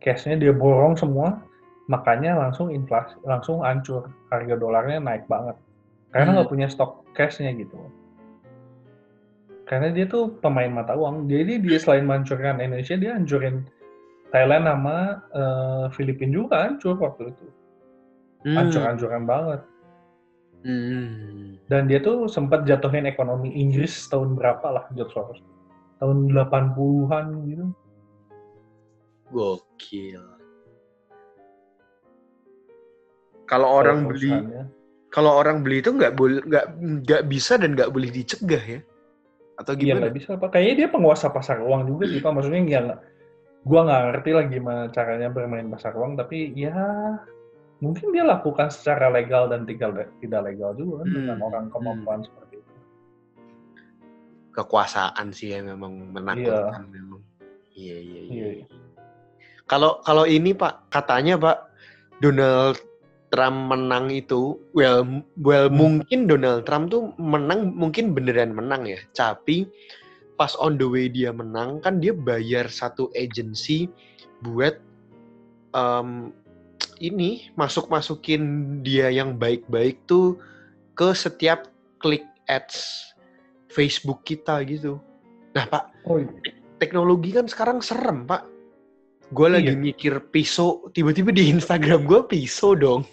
Cashnya 0.00 0.40
dia 0.40 0.52
borong 0.56 0.96
semua, 0.96 1.44
makanya 1.92 2.34
langsung 2.40 2.72
inflasi, 2.72 3.14
langsung 3.22 3.60
hancur. 3.60 4.08
Harga 4.32 4.56
dolarnya 4.56 4.98
naik 4.98 5.28
banget. 5.28 5.54
Karena 6.10 6.32
Hmm. 6.32 6.36
nggak 6.40 6.50
punya 6.50 6.66
stok 6.72 7.04
cashnya 7.14 7.52
gitu. 7.54 7.76
Karena 9.70 9.94
dia 9.94 10.02
tuh 10.10 10.34
pemain 10.42 10.66
mata 10.66 10.98
uang. 10.98 11.30
Jadi 11.30 11.62
dia 11.62 11.78
selain 11.78 12.02
menghancurkan 12.02 12.58
Indonesia, 12.58 12.98
dia 12.98 13.14
hancurin 13.14 13.62
Thailand 14.34 14.66
sama 14.66 14.96
eh, 15.30 15.84
Filipina 15.94 16.34
juga 16.34 16.66
hancur 16.66 16.98
waktu 16.98 17.30
itu. 17.30 17.46
Hmm. 18.50 18.56
Hancur-hancuran 18.58 19.24
banget. 19.30 19.60
Hmm. 20.66 21.54
Dan 21.70 21.86
dia 21.86 22.02
tuh 22.02 22.26
sempat 22.26 22.66
jatuhin 22.66 23.06
ekonomi 23.06 23.54
Inggris 23.54 24.10
tahun 24.10 24.34
berapa 24.34 24.66
lah 24.74 24.84
George 24.98 25.14
Soros. 25.14 25.40
Tahun 26.02 26.34
80-an 26.34 27.26
gitu. 27.46 27.66
Gokil. 29.30 30.24
Kalau 33.46 33.70
orang 33.70 34.10
beli, 34.10 34.34
kalau 35.14 35.38
orang 35.38 35.62
beli 35.62 35.78
itu 35.78 35.94
nggak 35.94 36.18
boleh, 36.18 36.42
nggak 36.42 36.66
nggak 37.06 37.22
bisa 37.30 37.54
dan 37.54 37.78
nggak 37.78 37.90
boleh 37.94 38.10
dicegah 38.10 38.62
ya? 38.62 38.80
Atau 39.60 39.76
Iya 39.76 39.92
gimana? 39.92 40.08
nggak 40.08 40.14
bisa 40.16 40.30
Pak. 40.40 40.48
Kayaknya 40.56 40.74
dia 40.74 40.88
penguasa 40.88 41.26
pasar 41.28 41.60
uang 41.60 41.84
juga 41.84 42.08
sih 42.08 42.24
Pak. 42.24 42.32
Maksudnya 42.32 42.60
ya 42.64 42.80
nggak, 42.80 43.00
gua 43.68 43.80
nggak 43.84 44.02
ngerti 44.08 44.30
lah 44.32 44.44
gimana 44.48 44.82
caranya 44.88 45.28
bermain 45.28 45.68
pasar 45.68 45.92
uang. 45.92 46.16
Tapi 46.16 46.56
ya 46.56 46.72
mungkin 47.84 48.12
dia 48.12 48.24
lakukan 48.24 48.72
secara 48.72 49.12
legal 49.12 49.52
dan 49.52 49.68
tidak 49.68 50.08
tidak 50.24 50.40
legal 50.48 50.72
juga 50.72 51.04
kan 51.04 51.08
dengan 51.12 51.36
Hmm, 51.36 51.48
orang 51.52 51.64
kemampuan 51.68 52.20
seperti 52.24 52.56
itu. 52.56 52.72
Kekuasaan 54.50 55.30
sih 55.30 55.54
yang 55.54 55.70
memang 55.70 56.10
menakutkan 56.10 56.88
memang. 56.90 57.20
Iya 57.70 57.96
iya 58.00 58.20
iya. 58.26 58.46
Iya. 58.58 58.66
Kalau 59.70 60.02
kalau 60.02 60.26
ini 60.26 60.50
Pak 60.50 60.90
katanya 60.90 61.38
Pak 61.38 61.58
Donald 62.18 62.76
Trump 63.30 63.70
menang 63.70 64.10
itu 64.10 64.58
well 64.74 65.06
well 65.38 65.70
Hmm. 65.70 65.78
mungkin 66.02 66.26
Donald 66.26 66.66
Trump 66.66 66.90
tuh 66.90 67.14
menang 67.16 67.70
mungkin 67.72 68.10
beneran 68.10 68.50
menang 68.52 68.90
ya. 68.90 68.98
Tapi 69.14 69.70
pas 70.34 70.56
on 70.58 70.74
the 70.74 70.86
way 70.86 71.06
dia 71.06 71.30
menang 71.30 71.78
kan 71.78 72.02
dia 72.02 72.10
bayar 72.10 72.66
satu 72.66 73.06
agency 73.14 73.86
buat 74.42 74.80
em, 75.70 76.34
ini 76.98 77.48
masuk 77.54 77.86
masukin 77.86 78.42
dia 78.82 79.08
yang 79.08 79.36
baik-baik 79.36 80.00
tuh 80.04 80.40
ke 80.96 81.14
setiap 81.14 81.70
klik 82.00 82.24
ads 82.48 83.12
Facebook 83.70 84.26
kita 84.26 84.58
gitu. 84.66 84.98
Nah 85.54 85.64
Pak 85.64 85.84
Oh 86.02 86.18
iya. 86.18 86.28
teknologi 86.80 87.30
kan 87.30 87.44
sekarang 87.46 87.78
serem 87.78 88.24
pak. 88.24 88.42
Gue 89.30 89.46
lagi 89.46 89.70
Iya. 89.70 89.78
mikir 89.78 90.14
pisau, 90.32 90.90
tiba-tiba 90.90 91.30
di 91.30 91.52
Instagram 91.54 92.02
gue 92.02 92.20
pisau 92.26 92.74
dong. 92.74 93.06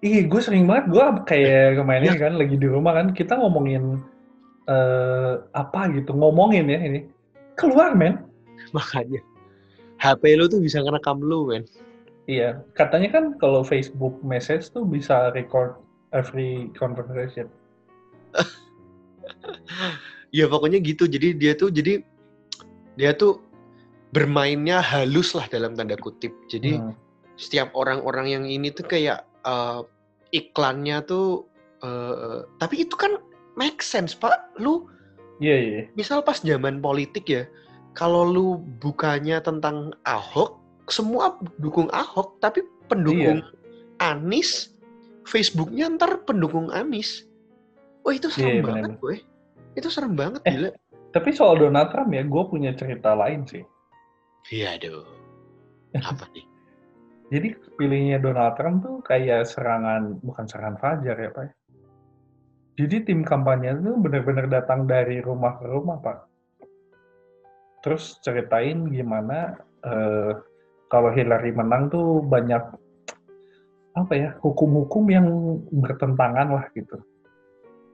Iya, 0.00 0.24
gue 0.28 0.40
sering 0.40 0.64
banget. 0.64 0.88
Gue 0.96 1.04
kayak 1.28 1.76
kemarin 1.76 2.16
kan 2.16 2.34
lagi 2.40 2.56
di 2.56 2.68
rumah 2.68 2.96
kan 2.96 3.12
kita 3.12 3.36
ngomongin 3.36 4.00
eh 4.70 5.34
apa 5.52 5.92
gitu, 5.92 6.16
ngomongin 6.16 6.68
ya 6.72 6.80
ini. 6.80 7.00
Keluar 7.60 7.92
men. 7.92 8.24
Makanya 8.72 9.20
HP 10.00 10.40
lu 10.40 10.48
tuh 10.48 10.64
bisa 10.64 10.80
ngerekam 10.80 11.20
lu 11.20 11.52
men. 11.52 11.68
Iya, 12.24 12.62
katanya 12.78 13.08
kan 13.12 13.24
kalau 13.36 13.60
Facebook 13.60 14.16
message 14.24 14.70
tuh 14.72 14.86
bisa 14.88 15.34
record 15.36 15.76
every 16.16 16.72
conversation. 16.76 17.48
Ya 20.30 20.46
pokoknya 20.46 20.78
gitu. 20.78 21.10
Jadi 21.10 21.34
dia 21.34 21.58
tuh 21.58 21.74
jadi 21.74 22.06
dia 22.94 23.10
tuh 23.18 23.42
bermainnya 24.14 24.78
halus 24.78 25.34
lah 25.34 25.42
dalam 25.50 25.74
tanda 25.74 25.98
kutip. 25.98 26.30
Jadi 26.46 26.78
Hmm. 26.78 26.94
setiap 27.34 27.74
orang-orang 27.74 28.26
yang 28.30 28.44
ini 28.46 28.70
tuh 28.70 28.86
kayak 28.86 29.26
eh, 29.44 29.80
iklannya 30.30 31.02
tuh 31.04 31.46
eh, 31.82 32.44
tapi 32.58 32.84
itu 32.84 32.94
kan 32.94 33.18
make 33.56 33.80
sense 33.80 34.12
pak. 34.14 34.36
Lu 34.60 34.86
Iya, 35.40 35.56
iya. 35.56 35.82
misal 35.96 36.20
pas 36.20 36.36
zaman 36.44 36.84
politik 36.84 37.24
ya, 37.24 37.48
kalau 37.96 38.28
lu 38.28 38.46
bukanya 38.84 39.40
tentang 39.40 39.96
Ahok, 40.04 40.60
semua 40.92 41.40
dukung 41.56 41.88
Ahok, 41.96 42.36
tapi 42.44 42.60
pendukung 42.92 43.40
Anis, 44.04 44.76
Facebooknya 45.24 45.88
ntar 45.96 46.20
pendukung 46.28 46.68
Anis. 46.76 47.24
Oh 48.04 48.12
itu 48.12 48.28
serem 48.28 48.60
Iya, 48.60 48.68
banget 48.68 48.92
gue. 49.00 49.16
Itu 49.80 49.88
serem 49.88 50.12
banget 50.12 50.44
Eh. 50.44 50.52
gila. 50.52 50.70
Tapi 51.10 51.28
soal 51.32 51.56
Donald 51.56 51.88
Trump 51.88 52.12
ya, 52.12 52.20
gue 52.20 52.42
punya 52.44 52.76
cerita 52.76 53.16
lain 53.16 53.48
sih. 53.48 53.64
Iya 54.52 54.76
aduh. 54.76 55.08
Apa 56.04 56.28
nih? 56.36 56.44
Jadi 57.30 57.54
pilihnya 57.78 58.18
Donald 58.18 58.58
Trump 58.58 58.82
tuh 58.82 58.98
kayak 59.06 59.46
serangan, 59.46 60.18
bukan 60.18 60.44
serangan 60.50 60.76
fajar 60.82 61.14
ya 61.14 61.30
Pak. 61.30 61.54
Jadi 62.74 63.06
tim 63.06 63.22
kampanye 63.22 63.78
itu 63.78 63.94
benar-benar 63.94 64.50
datang 64.50 64.90
dari 64.90 65.22
rumah 65.22 65.54
ke 65.62 65.64
rumah 65.70 66.02
Pak. 66.02 66.18
Terus 67.86 68.18
ceritain 68.26 68.90
gimana 68.90 69.54
eh, 69.86 70.32
kalau 70.90 71.14
Hillary 71.14 71.54
menang 71.54 71.86
tuh 71.86 72.18
banyak 72.18 72.60
apa 73.94 74.12
ya 74.14 74.30
hukum-hukum 74.42 75.06
yang 75.10 75.26
bertentangan 75.70 76.50
lah 76.50 76.64
gitu 76.74 76.98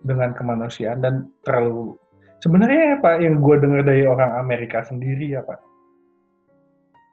dengan 0.04 0.32
kemanusiaan 0.32 1.00
dan 1.00 1.28
terlalu 1.44 1.96
sebenarnya 2.40 2.94
ya, 2.94 2.96
Pak 3.00 3.16
yang 3.20 3.40
gue 3.40 3.56
dengar 3.58 3.82
dari 3.84 4.04
orang 4.04 4.36
Amerika 4.36 4.84
sendiri 4.84 5.34
ya 5.34 5.40
Pak 5.44 5.60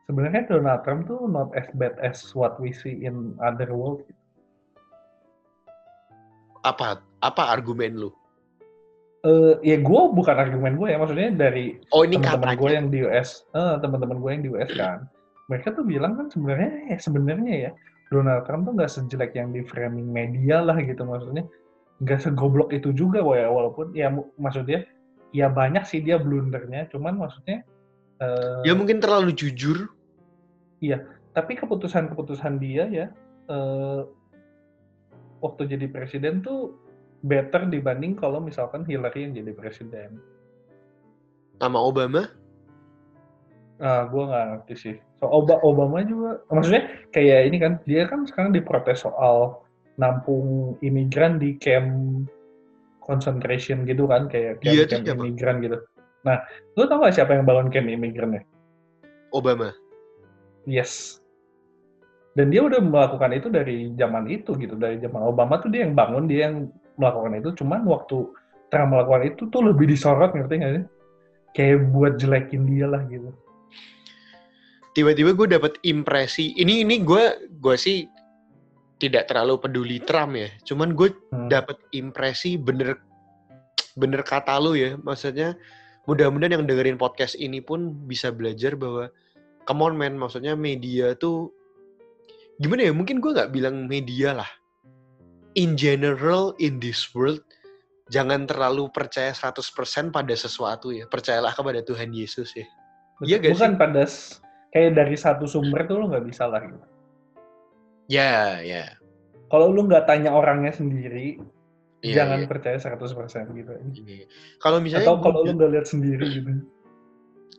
sebenarnya 0.07 0.47
Donald 0.47 0.81
Trump 0.83 1.07
tuh 1.07 1.25
not 1.27 1.51
as 1.55 1.67
bad 1.79 1.95
as 2.03 2.19
what 2.35 2.59
we 2.59 2.75
see 2.75 3.03
in 3.03 3.35
other 3.39 3.71
world. 3.71 4.03
Apa 6.63 7.03
apa 7.23 7.43
argumen 7.51 7.99
lu? 7.99 8.09
Eh 9.23 9.55
ya 9.63 9.79
gue 9.79 10.01
bukan 10.11 10.35
argumen 10.35 10.75
gue 10.75 10.91
ya, 10.91 10.99
maksudnya 10.99 11.31
dari 11.31 11.79
Oh 11.95 12.03
ini 12.03 12.19
teman-teman 12.19 12.59
gue 12.59 12.67
katanya. 12.67 12.75
yang 12.75 12.87
di 12.91 12.99
US, 13.07 13.29
eh, 13.55 13.75
teman-teman 13.79 14.17
gue 14.19 14.29
yang 14.35 14.43
di 14.43 14.49
US 14.51 14.71
kan, 14.75 14.99
mereka 15.47 15.71
tuh 15.71 15.87
bilang 15.87 16.19
kan 16.19 16.27
sebenarnya 16.27 16.91
ya 16.91 16.97
sebenarnya 16.99 17.53
ya 17.55 17.71
Donald 18.11 18.43
Trump 18.43 18.67
tuh 18.67 18.75
nggak 18.75 18.91
sejelek 18.91 19.31
yang 19.31 19.55
di 19.55 19.63
framing 19.63 20.11
media 20.11 20.59
lah 20.59 20.75
gitu 20.75 21.07
maksudnya, 21.07 21.47
nggak 22.03 22.19
segoblok 22.19 22.75
itu 22.75 22.91
juga 22.91 23.23
ya 23.23 23.47
walaupun 23.47 23.95
ya 23.95 24.11
maksudnya 24.35 24.83
ya 25.31 25.47
banyak 25.47 25.87
sih 25.87 26.03
dia 26.03 26.19
blundernya, 26.19 26.91
cuman 26.91 27.15
maksudnya 27.15 27.63
eh, 28.23 28.61
Ya 28.63 28.73
mungkin 28.73 29.03
terlalu 29.03 29.35
jujur. 29.35 29.91
tapi 31.33 31.57
keputusan-keputusan 31.57 32.61
dia 32.61 32.85
ya 32.87 33.07
eh, 33.49 34.01
waktu 35.41 35.65
jadi 35.65 35.87
presiden 35.89 36.39
tuh 36.39 36.75
better 37.23 37.67
dibanding 37.71 38.15
kalau 38.15 38.39
misalkan 38.43 38.83
Hillary 38.83 39.27
yang 39.27 39.33
jadi 39.35 39.51
presiden. 39.55 40.19
Sama 41.59 41.79
Obama. 41.79 42.27
Ah, 43.79 44.07
gue 44.07 44.23
nggak 44.23 44.45
ngerti 44.51 44.75
sih. 44.75 44.95
So 45.19 45.27
Oba- 45.31 45.59
Obama 45.63 46.03
juga, 46.03 46.43
maksudnya 46.51 46.87
kayak 47.15 47.39
ini 47.51 47.57
kan 47.59 47.73
dia 47.87 48.07
kan 48.07 48.27
sekarang 48.27 48.51
diprotes 48.51 49.03
soal 49.03 49.63
nampung 49.95 50.75
imigran 50.83 51.39
di 51.39 51.55
camp 51.59 52.27
concentration 53.03 53.83
gitu 53.87 54.07
kan, 54.07 54.27
kayak 54.31 54.59
camp, 54.63 54.71
Iya, 54.75 54.83
camp 54.87 55.03
siapa? 55.07 55.23
imigran 55.23 55.55
gitu. 55.63 55.77
Nah, 56.23 56.39
lu 56.79 56.87
tau 56.87 57.03
gak 57.03 57.15
siapa 57.19 57.35
yang 57.35 57.43
bangun 57.43 57.67
camp 57.67 57.91
imigrannya? 57.91 58.47
Obama. 59.35 59.75
Yes. 60.63 61.19
Dan 62.33 62.49
dia 62.49 62.65
udah 62.65 62.81
melakukan 62.81 63.29
itu 63.35 63.47
dari 63.51 63.93
zaman 63.99 64.25
itu 64.25 64.57
gitu, 64.57 64.73
dari 64.73 64.97
zaman 64.97 65.21
Obama 65.21 65.61
tuh 65.61 65.69
dia 65.69 65.85
yang 65.85 65.93
bangun, 65.93 66.25
dia 66.25 66.49
yang 66.49 66.71
melakukan 66.97 67.37
itu. 67.37 67.49
Cuman 67.61 67.85
waktu 67.85 68.25
Trump 68.73 68.89
melakukan 68.95 69.23
itu 69.29 69.45
tuh 69.53 69.61
lebih 69.61 69.85
disorot, 69.85 70.33
ngerti 70.33 70.53
nggak 70.57 70.73
sih? 70.81 70.85
Kayak 71.53 71.93
buat 71.93 72.17
jelekin 72.17 72.65
dia 72.65 72.89
lah 72.89 73.05
gitu. 73.05 73.29
Tiba-tiba 74.97 75.33
gue 75.33 75.47
dapet 75.57 75.77
impresi, 75.85 76.53
ini 76.57 76.81
ini 76.81 77.01
gue 77.01 77.49
gue 77.61 77.75
sih 77.77 78.05
tidak 78.97 79.29
terlalu 79.29 79.61
peduli 79.61 79.97
Trump 80.01 80.33
ya. 80.37 80.49
Cuman 80.65 80.97
gue 80.97 81.13
Hmm. 81.33 81.49
dapet 81.49 81.77
impresi 81.93 82.57
bener 82.57 82.97
bener 83.93 84.21
kata 84.25 84.57
lu 84.57 84.73
ya. 84.73 84.97
Maksudnya 85.01 85.53
mudah-mudahan 86.05 86.59
yang 86.59 86.65
dengerin 86.67 86.99
podcast 86.99 87.39
ini 87.39 87.63
pun 87.63 87.95
bisa 88.07 88.29
belajar 88.29 88.75
bahwa 88.75 89.07
come 89.63 89.81
on 89.83 89.95
man, 89.95 90.19
maksudnya 90.19 90.53
media 90.53 91.15
tuh 91.15 91.51
gimana 92.59 92.87
ya? 92.89 92.93
Mungkin 92.93 93.23
gue 93.23 93.31
nggak 93.31 93.51
bilang 93.55 93.87
media 93.87 94.35
lah. 94.35 94.49
In 95.53 95.77
general 95.77 96.57
in 96.57 96.81
this 96.81 97.13
world 97.13 97.39
jangan 98.11 98.43
terlalu 98.49 98.89
percaya 98.91 99.31
100% 99.31 100.11
pada 100.11 100.33
sesuatu 100.35 100.91
ya. 100.91 101.07
Percayalah 101.07 101.55
kepada 101.55 101.79
Tuhan 101.85 102.11
Yesus 102.11 102.51
ya. 102.57 102.67
Iya 103.23 103.39
gak 103.39 103.55
Bukan 103.55 103.73
pada 103.79 104.03
s- 104.03 104.43
kayak 104.73 104.97
dari 104.97 105.15
satu 105.15 105.45
sumber 105.47 105.85
tuh 105.85 106.01
lu 106.01 106.11
nggak 106.11 106.25
bisa 106.27 106.49
lah 106.49 106.59
gitu. 106.65 106.83
Ya, 108.11 108.59
ya. 108.59 108.99
Kalau 109.47 109.69
lu 109.71 109.85
nggak 109.85 110.09
tanya 110.09 110.33
orangnya 110.33 110.73
sendiri, 110.73 111.39
Iya, 112.03 112.15
jangan 112.19 112.39
iya. 112.43 112.47
percaya 112.51 112.77
100% 112.77 113.55
gitu. 113.55 113.71
Iya. 114.03 114.25
Kalau 114.59 114.83
misalnya 114.83 115.07
Atau 115.07 115.23
kalau 115.23 115.39
lu 115.47 115.55
nggak 115.55 115.71
lihat 115.71 115.87
sendiri 115.87 116.25
gitu. 116.27 116.51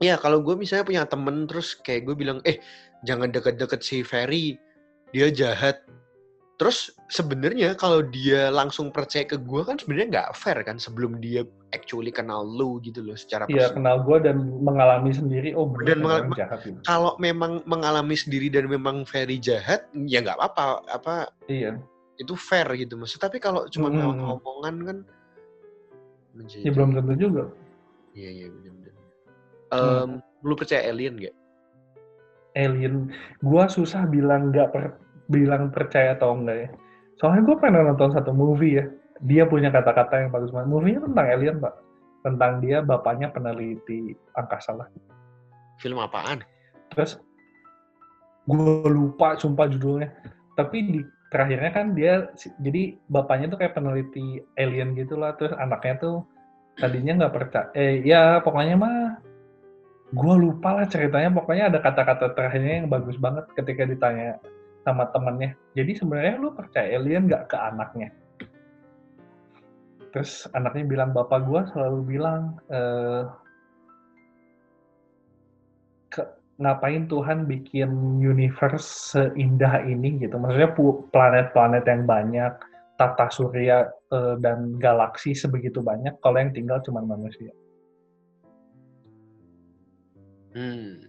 Iya, 0.05 0.21
kalau 0.21 0.45
gue 0.45 0.53
misalnya 0.53 0.85
punya 0.85 1.03
temen 1.09 1.49
terus 1.49 1.81
kayak 1.81 2.05
gue 2.05 2.15
bilang, 2.19 2.39
eh 2.45 2.61
jangan 3.09 3.33
deket-deket 3.33 3.81
si 3.81 4.05
Ferry, 4.05 4.61
dia 5.17 5.33
jahat. 5.33 5.81
Terus 6.55 6.93
sebenarnya 7.11 7.75
kalau 7.75 8.05
dia 8.05 8.47
langsung 8.53 8.93
percaya 8.95 9.27
ke 9.27 9.41
gue 9.41 9.63
kan 9.67 9.75
sebenarnya 9.75 10.07
nggak 10.13 10.31
fair 10.39 10.63
kan 10.63 10.79
sebelum 10.79 11.19
dia 11.19 11.43
actually 11.75 12.15
kenal 12.15 12.47
lu 12.47 12.79
gitu 12.79 13.03
loh 13.03 13.19
secara 13.19 13.49
Iya, 13.51 13.75
kenal 13.75 14.07
gue 14.07 14.23
dan 14.23 14.39
mengalami 14.63 15.11
sendiri, 15.11 15.51
oh 15.59 15.67
bener 15.67 15.89
Dan 15.89 15.97
nih 15.99 16.07
orang 16.07 16.23
mengal- 16.31 16.41
jahat 16.47 16.59
gitu. 16.63 16.79
Kalau 16.87 17.13
memang 17.19 17.53
mengalami 17.67 18.15
sendiri 18.15 18.47
dan 18.53 18.71
memang 18.71 19.03
Ferry 19.09 19.41
jahat, 19.43 19.89
ya 20.07 20.21
nggak 20.23 20.39
apa-apa, 20.39 20.85
apa 20.93 21.15
Iya, 21.51 21.81
itu 22.19 22.35
fair 22.39 22.67
gitu 22.79 22.95
maksud. 22.99 23.19
Tapi 23.19 23.43
kalau 23.43 23.67
cuma 23.71 23.91
Mm-mm. 23.91 24.01
lewat 24.01 24.19
omongan 24.41 24.77
kan 24.85 24.99
menjadi. 26.35 26.63
ya 26.67 26.71
belum 26.75 26.91
tentu 26.95 27.15
juga. 27.19 27.45
Iya 28.15 28.31
iya 28.31 28.47
benar-benar. 28.51 28.95
Hmm. 29.75 30.03
Em, 30.07 30.11
lu 30.47 30.55
percaya 30.55 30.83
alien 30.87 31.15
gak? 31.19 31.35
Alien, 32.55 33.11
gua 33.43 33.67
susah 33.67 34.07
bilang 34.07 34.55
nggak 34.55 34.69
per, 34.71 34.85
bilang 35.27 35.75
percaya 35.75 36.15
atau 36.15 36.39
enggak 36.39 36.59
ya. 36.67 36.69
Soalnya 37.19 37.43
gue 37.47 37.57
pernah 37.59 37.81
nonton 37.87 38.11
satu 38.11 38.35
movie 38.35 38.79
ya, 38.79 38.85
dia 39.23 39.47
punya 39.47 39.71
kata-kata 39.71 40.27
yang 40.27 40.31
bagus 40.35 40.51
banget. 40.51 40.69
Movie-nya 40.71 41.01
tentang 41.07 41.27
alien, 41.31 41.57
Pak. 41.63 41.75
Tentang 42.25 42.53
dia 42.59 42.79
bapaknya 42.83 43.31
peneliti 43.31 44.17
angkasa 44.35 44.75
lah. 44.75 44.89
Film 45.79 46.03
apaan? 46.03 46.43
Terus 46.95 47.19
gue 48.51 48.91
lupa 48.91 49.39
sumpah 49.39 49.71
judulnya. 49.71 50.11
Tapi 50.59 50.79
di 50.91 51.01
terakhirnya 51.35 51.71
kan 51.75 51.87
dia 51.99 52.31
jadi 52.63 52.95
bapaknya 53.11 53.51
tuh 53.51 53.59
kayak 53.59 53.75
peneliti 53.75 54.39
alien 54.55 54.95
gitu 54.95 55.19
lah. 55.19 55.35
Terus 55.35 55.51
anaknya 55.59 55.99
tuh 55.99 56.17
tadinya 56.79 57.27
nggak 57.27 57.35
percaya. 57.35 57.69
Eh 57.75 58.07
ya 58.07 58.39
pokoknya 58.39 58.79
mah 58.79 59.19
gue 60.15 60.35
lupa 60.39 60.79
lah 60.79 60.87
ceritanya. 60.87 61.35
Pokoknya 61.35 61.75
ada 61.75 61.83
kata-kata 61.83 62.39
terakhirnya 62.39 62.87
yang 62.87 62.89
bagus 62.89 63.19
banget 63.19 63.51
ketika 63.59 63.83
ditanya 63.83 64.39
sama 64.87 65.11
temennya. 65.11 65.59
Jadi 65.75 65.99
sebenarnya 65.99 66.39
lu 66.39 66.55
percaya 66.55 66.87
alien 66.95 67.27
nggak 67.27 67.51
ke 67.51 67.57
anaknya? 67.59 68.15
Terus 70.15 70.47
anaknya 70.55 70.87
bilang 70.87 71.11
bapak 71.11 71.43
gue 71.43 71.61
selalu 71.75 72.01
bilang 72.07 72.63
eh 72.71 73.27
ngapain 76.55 77.11
Tuhan 77.11 77.51
bikin 77.51 77.91
universe 78.23 79.15
seindah 79.15 79.83
ini 79.83 80.23
gitu. 80.23 80.39
Maksudnya 80.39 80.71
planet-planet 81.11 81.85
yang 81.87 82.03
banyak, 82.07 82.53
tata 82.95 83.27
surya 83.31 83.91
eh, 84.15 84.35
dan 84.39 84.79
galaksi 84.79 85.35
sebegitu 85.35 85.83
banyak 85.83 86.15
kalau 86.23 86.39
yang 86.39 86.55
tinggal 86.55 86.79
cuma 86.87 87.03
manusia. 87.03 87.51
Hmm. 90.55 91.03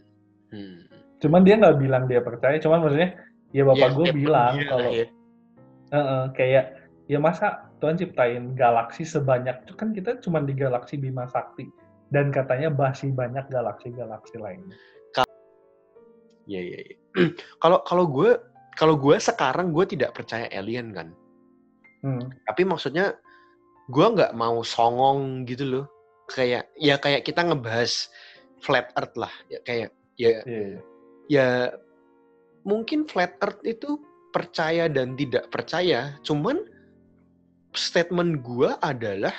Hmm. 0.50 0.90
Cuman 1.22 1.46
dia 1.46 1.62
nggak 1.62 1.78
bilang 1.78 2.04
dia 2.10 2.22
percaya, 2.26 2.58
cuman 2.58 2.82
maksudnya 2.82 3.14
ya 3.54 3.64
bapak 3.64 3.90
Ya, 3.94 3.96
gue 3.96 4.08
bilang 4.18 4.54
kalau 4.66 4.92
ya. 4.92 5.06
eh, 5.06 5.98
eh, 5.98 6.26
kayak 6.34 6.66
ya 7.06 7.22
masa 7.22 7.70
Tuhan 7.78 8.02
ciptain 8.02 8.58
galaksi 8.58 9.06
sebanyak 9.06 9.62
itu 9.62 9.74
kan 9.78 9.94
kita 9.94 10.18
cuma 10.26 10.42
di 10.42 10.58
galaksi 10.58 10.98
Bima 10.98 11.30
Sakti 11.30 11.70
dan 12.10 12.34
katanya 12.34 12.74
masih 12.74 13.14
banyak 13.14 13.46
galaksi-galaksi 13.54 14.42
lainnya. 14.42 14.74
Iya 16.46 16.62
iya. 16.62 16.80
iya. 16.82 16.96
Kalau 17.64 17.82
kalau 17.88 18.06
gue 18.10 18.32
kalau 18.76 18.96
gue 19.00 19.16
sekarang 19.18 19.72
gue 19.72 19.86
tidak 19.88 20.14
percaya 20.14 20.52
alien 20.52 20.92
kan. 20.92 21.08
Hmm. 22.04 22.28
Tapi 22.46 22.68
maksudnya 22.68 23.16
gue 23.88 24.06
nggak 24.06 24.36
mau 24.36 24.62
songong 24.62 25.48
gitu 25.48 25.64
loh. 25.64 25.86
Kayak 26.28 26.68
ya 26.76 27.00
kayak 27.00 27.24
kita 27.24 27.46
ngebahas 27.46 28.12
flat 28.60 28.92
earth 29.00 29.16
lah. 29.16 29.32
Ya 29.48 29.60
kayak 29.64 29.90
ya 30.20 30.44
Iya, 30.44 30.62
iya. 30.68 30.80
ya 31.28 31.48
mungkin 32.68 33.08
flat 33.08 33.40
earth 33.40 33.64
itu 33.64 33.96
percaya 34.36 34.92
dan 34.92 35.16
tidak 35.16 35.48
percaya. 35.48 36.20
Cuman 36.28 36.68
statement 37.72 38.44
gue 38.44 38.76
adalah 38.84 39.34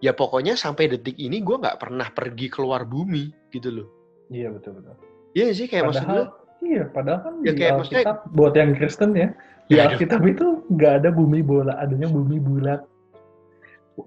ya 0.00 0.16
pokoknya 0.16 0.56
sampai 0.56 0.88
detik 0.88 1.20
ini 1.20 1.44
gue 1.44 1.56
nggak 1.60 1.78
pernah 1.78 2.08
pergi 2.08 2.48
keluar 2.48 2.88
bumi 2.88 3.28
gitu 3.52 3.68
loh. 3.68 3.88
Iya 4.32 4.48
betul 4.48 4.80
betul. 4.80 5.11
Iya 5.32 5.48
sih 5.56 5.66
kayak 5.66 5.88
maksud 5.88 6.04
gue 6.04 6.08
Padahal 6.08 6.26
iya, 6.62 6.82
padahal 6.88 7.18
kan 7.24 7.34
Ya, 7.42 7.52
kayak 7.56 7.72
maksudnya- 7.80 8.04
Alkitab 8.06 8.18
buat 8.32 8.52
yang 8.54 8.70
Kristen 8.76 9.10
ya, 9.16 9.28
di 9.66 9.74
Ya. 9.76 9.88
Alkitab 9.88 10.20
itu 10.28 10.46
nggak 10.68 10.92
ada 11.02 11.08
bumi 11.10 11.40
bola, 11.40 11.74
adanya 11.80 12.06
bumi 12.06 12.38
bulat. 12.38 12.84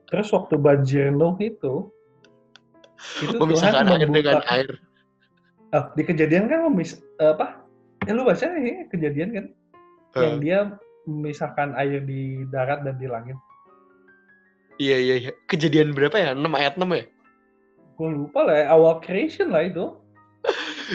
Terus 0.09 0.29
waktu 0.33 0.55
banjir 0.57 1.13
Nuh 1.13 1.37
itu, 1.37 1.89
itu 3.21 3.33
Tuhan 3.35 3.41
memisahkan 3.41 3.85
air 3.91 4.09
dengan 4.09 4.41
air. 4.49 4.69
Ah, 5.69 5.91
di 5.93 6.03
kejadian 6.07 6.47
kan 6.47 6.65
memis, 6.71 7.01
apa? 7.19 7.61
Ya 8.05 8.13
lu 8.13 8.23
baca 8.23 8.45
ya 8.45 8.85
kejadian 8.89 9.29
kan, 9.33 9.45
yang 10.15 10.37
Eh, 10.37 10.41
dia 10.41 10.59
memisahkan 11.05 11.75
air 11.75 12.01
di 12.01 12.45
darat 12.49 12.81
dan 12.81 12.95
di 12.97 13.05
langit. 13.05 13.37
Iya 14.81 14.97
iya 14.97 15.15
iya. 15.21 15.31
Kejadian 15.47 15.91
berapa 15.95 16.15
ya? 16.17 16.31
6 16.33 16.51
ayat 16.55 16.75
6 16.75 16.89
ya? 16.95 17.05
Gue 17.95 18.09
lupa 18.11 18.43
lah, 18.43 18.55
ya, 18.59 18.65
awal 18.75 18.99
creation 18.99 19.51
lah 19.51 19.63
itu. 19.63 19.95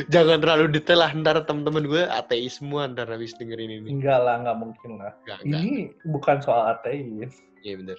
Jangan 0.07 0.39
terlalu 0.39 0.71
detail 0.71 1.03
lah 1.03 1.11
ntar 1.11 1.43
temen-temen 1.43 1.83
gue 1.91 2.03
ateis 2.07 2.63
semua 2.63 2.87
ntar 2.87 3.11
habis 3.11 3.35
dengerin 3.35 3.83
ini. 3.83 3.89
Enggak 3.91 4.23
lah, 4.23 4.39
nggak 4.47 4.57
mungkin 4.59 4.91
lah. 5.03 5.13
Enggak, 5.27 5.39
enggak. 5.43 5.61
Ini 5.67 5.75
bukan 6.07 6.37
soal 6.39 6.63
ateis. 6.79 7.33
Iya 7.67 7.75
bener. 7.83 7.99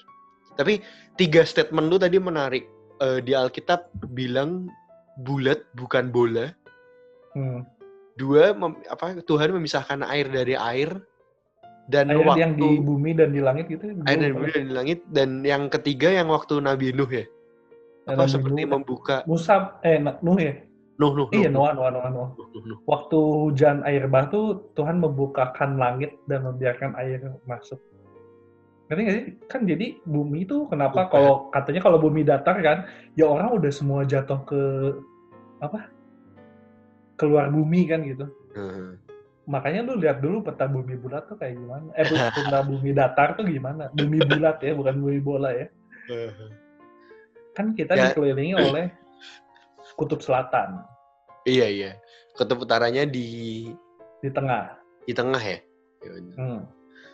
Tapi 0.55 0.79
tiga 1.19 1.43
statement 1.43 1.91
lu 1.91 1.99
tadi 1.99 2.15
menarik. 2.19 2.63
Eh, 3.01 3.19
di 3.19 3.33
Alkitab 3.33 3.91
bilang 4.13 4.71
bulat 5.25 5.65
bukan 5.75 6.13
bola. 6.13 6.53
Hmm. 7.33 7.65
Dua, 8.15 8.53
mem- 8.53 8.83
apa 8.87 9.17
Tuhan 9.25 9.51
memisahkan 9.55 10.05
air 10.05 10.29
dari 10.29 10.55
air. 10.55 10.95
Dan 11.89 12.07
Air 12.13 12.23
waktu 12.23 12.39
yang 12.39 12.53
di 12.55 12.79
bumi 12.79 13.11
dan 13.17 13.35
di 13.35 13.41
langit 13.43 13.67
gitu. 13.67 13.83
air 14.07 14.15
gua 14.15 14.21
dari 14.21 14.33
bumi 14.37 14.51
dan 14.53 14.65
di 14.69 14.73
langit. 14.73 14.99
Dan 15.11 15.29
yang 15.43 15.67
ketiga 15.67 16.07
yang 16.13 16.31
waktu 16.31 16.61
Nabi 16.61 16.95
Nuh 16.95 17.09
ya. 17.09 17.25
Apa 18.07 18.23
Nabi 18.25 18.31
seperti 18.31 18.61
Nuh- 18.63 18.71
membuka 18.79 19.17
Musa, 19.27 19.75
eh 19.83 19.97
Nuh 19.99 20.39
ya? 20.39 20.53
Nuh 21.01 21.17
Nuh 21.17 21.27
Iya, 21.33 21.49
Noah, 21.49 21.73
Noah, 21.73 21.89
Noah, 21.89 22.09
Noah. 22.13 22.29
Waktu 22.85 23.17
hujan 23.17 23.81
air 23.89 24.05
bah 24.05 24.29
tuh 24.29 24.69
Tuhan 24.77 25.01
membukakan 25.01 25.81
langit 25.81 26.13
dan 26.29 26.45
membiarkan 26.45 26.93
air 27.01 27.17
masuk. 27.49 27.81
Ngerti 28.85 29.01
nggak 29.01 29.15
sih? 29.17 29.25
Kan 29.49 29.65
jadi 29.65 29.97
bumi 30.05 30.45
itu 30.45 30.69
kenapa 30.69 31.09
kalau 31.09 31.49
katanya 31.49 31.81
kalau 31.81 31.97
bumi 31.97 32.21
datar 32.21 32.61
kan, 32.61 32.85
ya 33.17 33.25
orang 33.25 33.49
udah 33.57 33.71
semua 33.73 34.05
jatuh 34.05 34.45
ke 34.45 34.61
apa? 35.63 35.89
Keluar 37.17 37.49
bumi 37.49 37.89
kan 37.89 38.05
gitu. 38.05 38.29
Heeh. 38.53 39.01
Makanya 39.49 39.81
lu 39.89 39.97
lihat 39.97 40.21
dulu 40.21 40.45
peta 40.45 40.69
bumi 40.69 41.01
bulat 41.01 41.25
tuh 41.25 41.39
kayak 41.39 41.57
gimana. 41.57 41.89
Eh, 41.97 42.05
peta 42.05 42.61
bumi 42.61 42.93
datar 42.93 43.33
tuh 43.33 43.47
gimana? 43.49 43.89
Bumi 43.89 44.21
bulat 44.21 44.61
ya, 44.61 44.77
bukan 44.77 45.01
bumi 45.01 45.17
bola 45.17 45.49
ya. 45.49 45.65
Kan 47.57 47.73
kita 47.73 47.97
Ya. 47.97 48.11
dikelilingi 48.11 48.53
oleh 48.53 48.85
kutub 49.97 50.19
selatan 50.23 50.83
Iya 51.45 51.67
iya. 51.67 51.91
Kutub 52.37 52.63
utaranya 52.63 53.03
di 53.05 53.69
di 54.21 54.29
tengah. 54.29 54.77
di 55.01 55.13
tengah 55.17 55.41
ya. 55.41 55.59
Ya. 56.05 56.11
Hmm. 56.37 56.61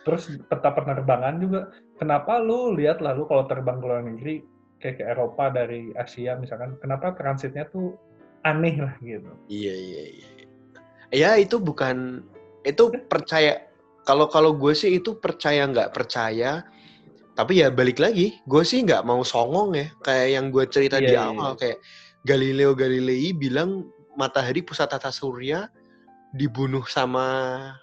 Terus 0.04 0.28
peta 0.48 0.72
penerbangan 0.72 1.40
juga, 1.40 1.72
kenapa 1.96 2.36
lu 2.40 2.76
lihat 2.76 3.00
lalu 3.00 3.24
kalau 3.28 3.44
terbang 3.48 3.80
ke 3.80 3.86
luar 3.88 4.04
negeri, 4.04 4.34
kayak 4.80 4.96
ke 5.00 5.04
Eropa 5.04 5.48
dari 5.52 5.92
Asia 5.96 6.36
misalkan, 6.36 6.76
kenapa 6.80 7.16
transitnya 7.16 7.68
tuh 7.72 7.96
aneh 8.44 8.76
lah 8.76 8.94
gitu. 9.00 9.32
Iya 9.48 9.74
iya 9.74 10.04
iya. 10.20 10.28
Ya 11.08 11.30
itu 11.40 11.56
bukan 11.56 12.20
itu 12.68 12.92
percaya 13.08 13.68
kalau 14.04 14.28
kalau 14.28 14.52
gue 14.56 14.72
sih 14.76 15.00
itu 15.00 15.16
percaya 15.16 15.64
nggak 15.68 15.92
percaya 15.92 16.64
tapi 17.36 17.62
ya 17.62 17.70
balik 17.70 18.02
lagi 18.02 18.36
gue 18.50 18.62
sih 18.66 18.82
nggak 18.82 19.06
mau 19.06 19.22
songong 19.22 19.76
ya 19.78 19.86
kayak 20.02 20.28
yang 20.36 20.46
gue 20.50 20.64
cerita 20.66 20.98
di 20.98 21.12
Iya, 21.12 21.22
iya, 21.22 21.28
awal 21.30 21.52
iya. 21.54 21.60
kayak 21.60 21.78
Galileo 22.26 22.72
Galilei 22.74 23.30
bilang 23.30 23.88
matahari 24.18 24.60
pusat 24.60 24.90
tata 24.90 25.08
surya 25.08 25.70
dibunuh 26.34 26.82
sama 26.84 27.24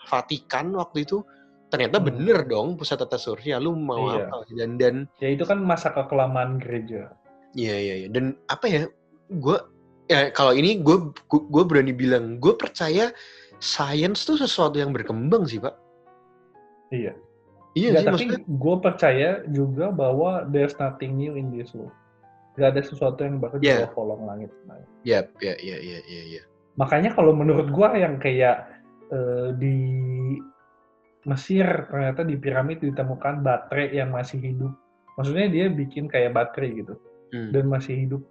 Vatikan 0.05 0.75
waktu 0.75 1.07
itu 1.07 1.23
ternyata 1.65 1.97
Hmm. 1.97 2.05
bener 2.05 2.45
dong 2.45 2.77
pusat 2.77 3.01
tata 3.01 3.17
surya 3.17 3.57
lu 3.57 3.73
mau 3.73 4.11
Iya. 4.13 4.29
apa 4.29 4.37
dan 4.53 4.71
dan 4.77 4.95
Ya 5.17 5.33
itu 5.33 5.41
kan 5.43 5.57
masa 5.57 5.89
kekelamaan 5.89 6.61
gereja. 6.61 7.09
Iya 7.55 7.75
iya 7.79 7.95
iya. 8.05 8.07
Dan 8.11 8.35
apa 8.45 8.67
ya? 8.67 8.83
Gue 9.31 9.57
ya 10.05 10.29
kalau 10.29 10.53
ini 10.53 10.77
gue 10.77 11.09
gue 11.25 11.63
berani 11.65 11.89
bilang 11.89 12.37
gue 12.37 12.53
percaya 12.53 13.09
sains 13.57 14.21
tuh 14.21 14.37
sesuatu 14.37 14.77
yang 14.77 14.91
berkembang 14.91 15.47
sih 15.47 15.57
pak. 15.57 15.73
Iya. 16.91 17.15
Iya 17.73 17.87
Nggak, 17.91 17.99
sih 17.99 18.05
tapi 18.05 18.15
maksudnya. 18.29 18.39
gue 18.45 18.75
percaya 18.79 19.29
juga 19.49 19.85
bahwa 19.89 20.45
there's 20.47 20.77
nothing 20.77 21.17
new 21.17 21.35
in 21.35 21.49
this 21.49 21.73
world. 21.73 21.91
Gak 22.55 22.69
ada 22.71 22.81
sesuatu 22.81 23.19
yang 23.19 23.37
di 23.59 23.67
Yeah. 23.67 23.83
bawah 23.83 23.91
kolong 23.93 24.23
langit. 24.25 24.51
Nah, 24.63 24.79
Ya 25.03 25.27
ya 25.43 25.53
ya 25.59 25.77
ya 25.77 25.99
ya 26.07 26.23
ya. 26.39 26.41
makanya 26.75 27.15
kalau 27.15 27.31
menurut 27.31 27.71
gue 27.71 27.89
yang 27.95 28.15
kayak 28.17 28.67
eh, 29.11 29.49
di 29.55 29.75
Mesir 31.25 31.65
ternyata 31.89 32.21
di 32.21 32.37
piramid 32.37 32.79
ditemukan 32.81 33.41
baterai 33.41 33.97
yang 33.97 34.13
masih 34.13 34.37
hidup. 34.37 34.71
Maksudnya 35.17 35.47
dia 35.49 35.65
bikin 35.69 36.05
kayak 36.05 36.31
baterai 36.31 36.83
gitu 36.85 36.95
Hmm. 37.33 37.49
dan 37.49 37.65
masih 37.65 37.95
hidup, 38.05 38.21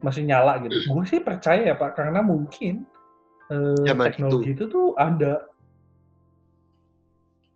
masih 0.00 0.22
nyala 0.22 0.62
gitu. 0.62 0.78
Gue 0.86 1.02
sih 1.04 1.18
percaya 1.18 1.66
ya 1.66 1.74
pak 1.74 1.98
karena 1.98 2.22
mungkin 2.22 2.86
Zaman 3.82 4.06
teknologi 4.10 4.54
itu. 4.54 4.64
tuh 4.70 4.94
ada. 4.94 5.46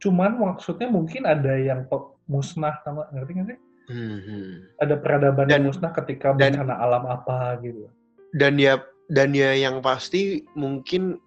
Cuman 0.00 0.38
maksudnya 0.40 0.88
mungkin 0.88 1.28
ada 1.28 1.54
yang 1.60 1.84
musnah 2.26 2.80
sama 2.82 3.06
ngerti 3.12 3.30
nggak 3.36 3.48
sih? 3.54 3.58
Hmm, 3.90 4.18
hmm. 4.22 4.50
Ada 4.78 4.94
peradaban 4.96 5.50
yang 5.50 5.60
Dan- 5.60 5.66
musnah 5.66 5.90
ketika 5.92 6.30
dan- 6.38 6.54
bencana 6.54 6.78
alam 6.78 7.04
apa 7.04 7.58
gitu. 7.60 7.90
Dan 8.30 8.54
ya 8.56 8.78
dan 9.10 9.34
ya 9.34 9.50
yang 9.52 9.82
pasti 9.82 10.46
mungkin 10.54 11.18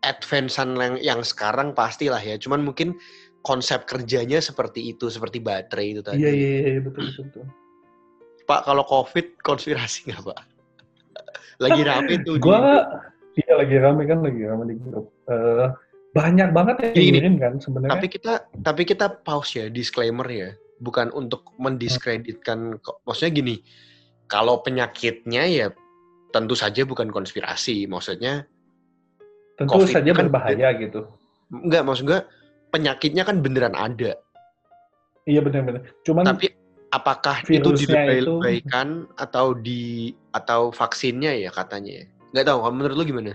advancean 0.00 0.72
yang, 0.76 0.94
yang 0.98 1.20
sekarang 1.20 1.72
pastilah 1.72 2.20
ya. 2.20 2.38
Cuman 2.38 2.62
mungkin 2.62 2.96
konsep 3.42 3.84
kerjanya 3.84 4.40
seperti 4.40 4.90
itu, 4.90 5.06
seperti 5.06 5.38
baterai 5.38 5.92
itu 5.92 6.00
tadi. 6.00 6.22
Iya 6.22 6.30
iya 6.32 6.48
iya 6.72 6.80
betul 6.80 7.04
betul. 7.04 7.24
betul. 7.30 7.44
Pak 8.46 8.60
kalau 8.64 8.84
COVID 8.86 9.42
konspirasi 9.42 10.08
nggak 10.08 10.22
pak? 10.24 10.38
Lagi 11.64 11.82
rame 11.82 12.14
tuh. 12.22 12.38
di- 12.38 12.42
Gua 12.42 12.58
iya 13.36 13.52
lagi 13.52 13.76
rame 13.76 14.02
kan 14.04 14.24
lagi 14.24 14.40
rame 14.40 14.64
di 14.64 14.76
grup. 14.78 15.12
Eh, 15.28 15.66
banyak 16.16 16.48
banget 16.48 16.76
yang 16.80 16.92
Gini, 16.96 17.10
ngirim 17.20 17.34
kan 17.36 17.52
sebenarnya. 17.60 17.92
tapi 17.92 18.06
kita 18.08 18.32
tapi 18.64 18.82
kita 18.88 19.06
pause 19.20 19.60
ya 19.60 19.66
disclaimer 19.68 20.24
ya 20.24 20.48
bukan 20.78 21.08
untuk 21.12 21.52
mendiskreditkan 21.56 22.76
maksudnya 23.08 23.32
gini 23.32 23.56
kalau 24.28 24.60
penyakitnya 24.60 25.42
ya 25.48 25.66
tentu 26.34 26.52
saja 26.52 26.84
bukan 26.84 27.08
konspirasi 27.08 27.88
maksudnya 27.88 28.44
Tentu 29.56 29.72
COVID 29.80 29.88
saja 29.88 30.10
kan- 30.12 30.28
berbahaya 30.28 30.68
gitu. 30.76 31.08
enggak 31.48 31.80
maksud 31.86 32.04
gue 32.04 32.20
penyakitnya 32.74 33.24
kan 33.24 33.40
beneran 33.40 33.72
ada 33.72 34.18
Iya 35.26 35.42
benar-benar. 35.42 35.82
Cuman 36.06 36.22
tapi 36.22 36.54
apakah 36.94 37.42
itu 37.50 37.58
virusnya 37.58 38.14
itu- 38.14 38.38
atau 39.18 39.58
di 39.58 40.14
atau 40.30 40.70
vaksinnya 40.70 41.34
ya 41.34 41.50
katanya 41.50 42.04
ya 42.04 42.06
nggak 42.30 42.46
tahu 42.46 42.58
kalau 42.62 42.74
menurut 42.78 42.94
lu 42.94 43.04
gimana 43.10 43.34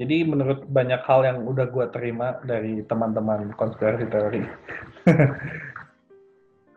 jadi 0.00 0.24
menurut 0.24 0.64
banyak 0.72 0.96
hal 1.04 1.20
yang 1.28 1.44
udah 1.44 1.68
gua 1.68 1.92
terima 1.92 2.40
dari 2.48 2.80
teman-teman 2.88 3.52
konspirasi 3.60 4.08
teori. 4.08 4.40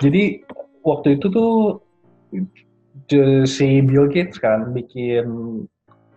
jadi 0.02 0.42
waktu 0.82 1.20
itu 1.20 1.28
tuh 1.30 1.52
si 3.46 3.82
Bill 3.84 4.10
Gates 4.10 4.40
kan 4.40 4.72
bikin 4.74 5.28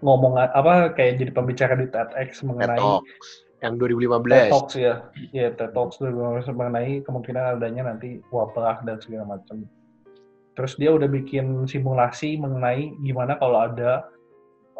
ngomong 0.04 0.36
apa 0.36 0.92
kayak 0.92 1.18
jadi 1.18 1.32
pembicara 1.32 1.74
di 1.74 1.88
TEDx 1.88 2.44
TED 2.44 2.46
mengenai 2.46 2.78
Talks 2.78 3.28
yang 3.64 3.80
TED 3.80 3.96
2015 3.96 4.52
Talks 4.52 4.74
ya, 4.76 4.94
ya 5.32 5.48
TED 5.56 5.72
Talks 5.72 5.96
2015 5.98 6.52
mengenai 6.52 7.00
kemungkinan 7.02 7.58
adanya 7.58 7.88
nanti 7.88 8.20
wabah 8.28 8.84
dan 8.84 9.00
segala 9.00 9.36
macam. 9.36 9.64
Terus 10.56 10.72
dia 10.80 10.92
udah 10.92 11.08
bikin 11.08 11.68
simulasi 11.68 12.36
mengenai 12.40 12.96
gimana 13.04 13.36
kalau 13.40 13.68
ada 13.68 14.08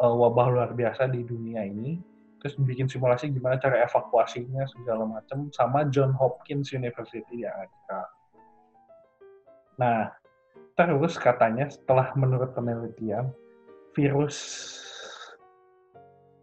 uh, 0.01 0.13
wabah 0.13 0.47
luar 0.53 0.69
biasa 0.73 1.09
di 1.09 1.25
dunia 1.25 1.65
ini. 1.65 2.01
Terus 2.41 2.53
bikin 2.61 2.85
simulasi 2.85 3.33
gimana 3.33 3.57
cara 3.57 3.81
evakuasinya 3.81 4.61
segala 4.69 5.09
macam 5.09 5.49
sama 5.53 5.89
John 5.89 6.13
Hopkins 6.13 6.69
University 6.69 7.25
di 7.41 7.45
Amerika. 7.45 8.05
Nah, 9.77 10.09
terus 10.77 11.17
katanya 11.17 11.69
setelah 11.69 12.13
menurut 12.17 12.53
penelitian 12.53 13.29
virus 13.93 14.37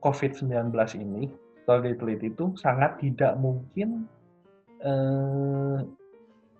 COVID-19 0.02 0.74
ini 1.00 1.30
kalau 1.64 1.80
diteliti 1.80 2.28
itu 2.28 2.52
sangat 2.60 3.00
tidak 3.00 3.38
mungkin 3.40 4.04
eh, 4.84 5.78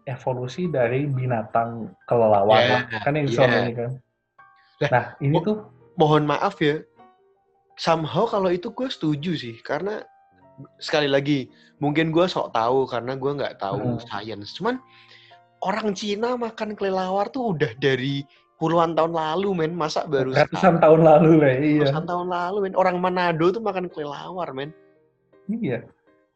evolusi 0.08 0.68
dari 0.68 1.04
binatang 1.08 1.92
kelelawar 2.08 2.88
Ya, 2.88 3.00
kan 3.04 3.12
yang 3.16 3.28
iya. 3.28 3.34
selama 3.36 3.56
ini 3.68 3.72
kan. 3.76 3.90
Nah 4.90 5.04
ini 5.20 5.36
tuh 5.44 5.56
mohon 5.96 6.24
maaf 6.24 6.58
ya 6.60 6.80
somehow 7.78 8.26
kalau 8.26 8.50
itu 8.50 8.70
gue 8.70 8.88
setuju 8.90 9.32
sih 9.34 9.56
karena 9.62 10.02
sekali 10.78 11.10
lagi 11.10 11.50
mungkin 11.82 12.14
gue 12.14 12.26
sok 12.30 12.54
tahu 12.54 12.86
karena 12.86 13.18
gue 13.18 13.32
nggak 13.34 13.58
tahu 13.58 13.98
Hmm. 13.98 14.02
sains 14.06 14.54
cuman 14.54 14.78
orang 15.64 15.96
Cina 15.96 16.36
makan 16.36 16.76
kelelawar 16.76 17.32
tuh 17.32 17.56
udah 17.56 17.72
dari 17.80 18.22
puluhan 18.60 18.94
tahun 18.94 19.12
lalu 19.16 19.50
men 19.56 19.72
masa 19.74 20.06
baru 20.06 20.30
ratusan 20.30 20.78
tahun 20.78 21.00
lalu 21.02 21.30
lah 21.42 21.52
iya. 21.58 21.82
ratusan 21.88 22.04
tahun 22.06 22.28
lalu 22.30 22.58
men 22.68 22.74
orang 22.78 22.96
Manado 23.02 23.50
tuh 23.50 23.64
makan 23.64 23.90
kelelawar 23.90 24.54
men 24.54 24.70
Iya. 25.48 25.84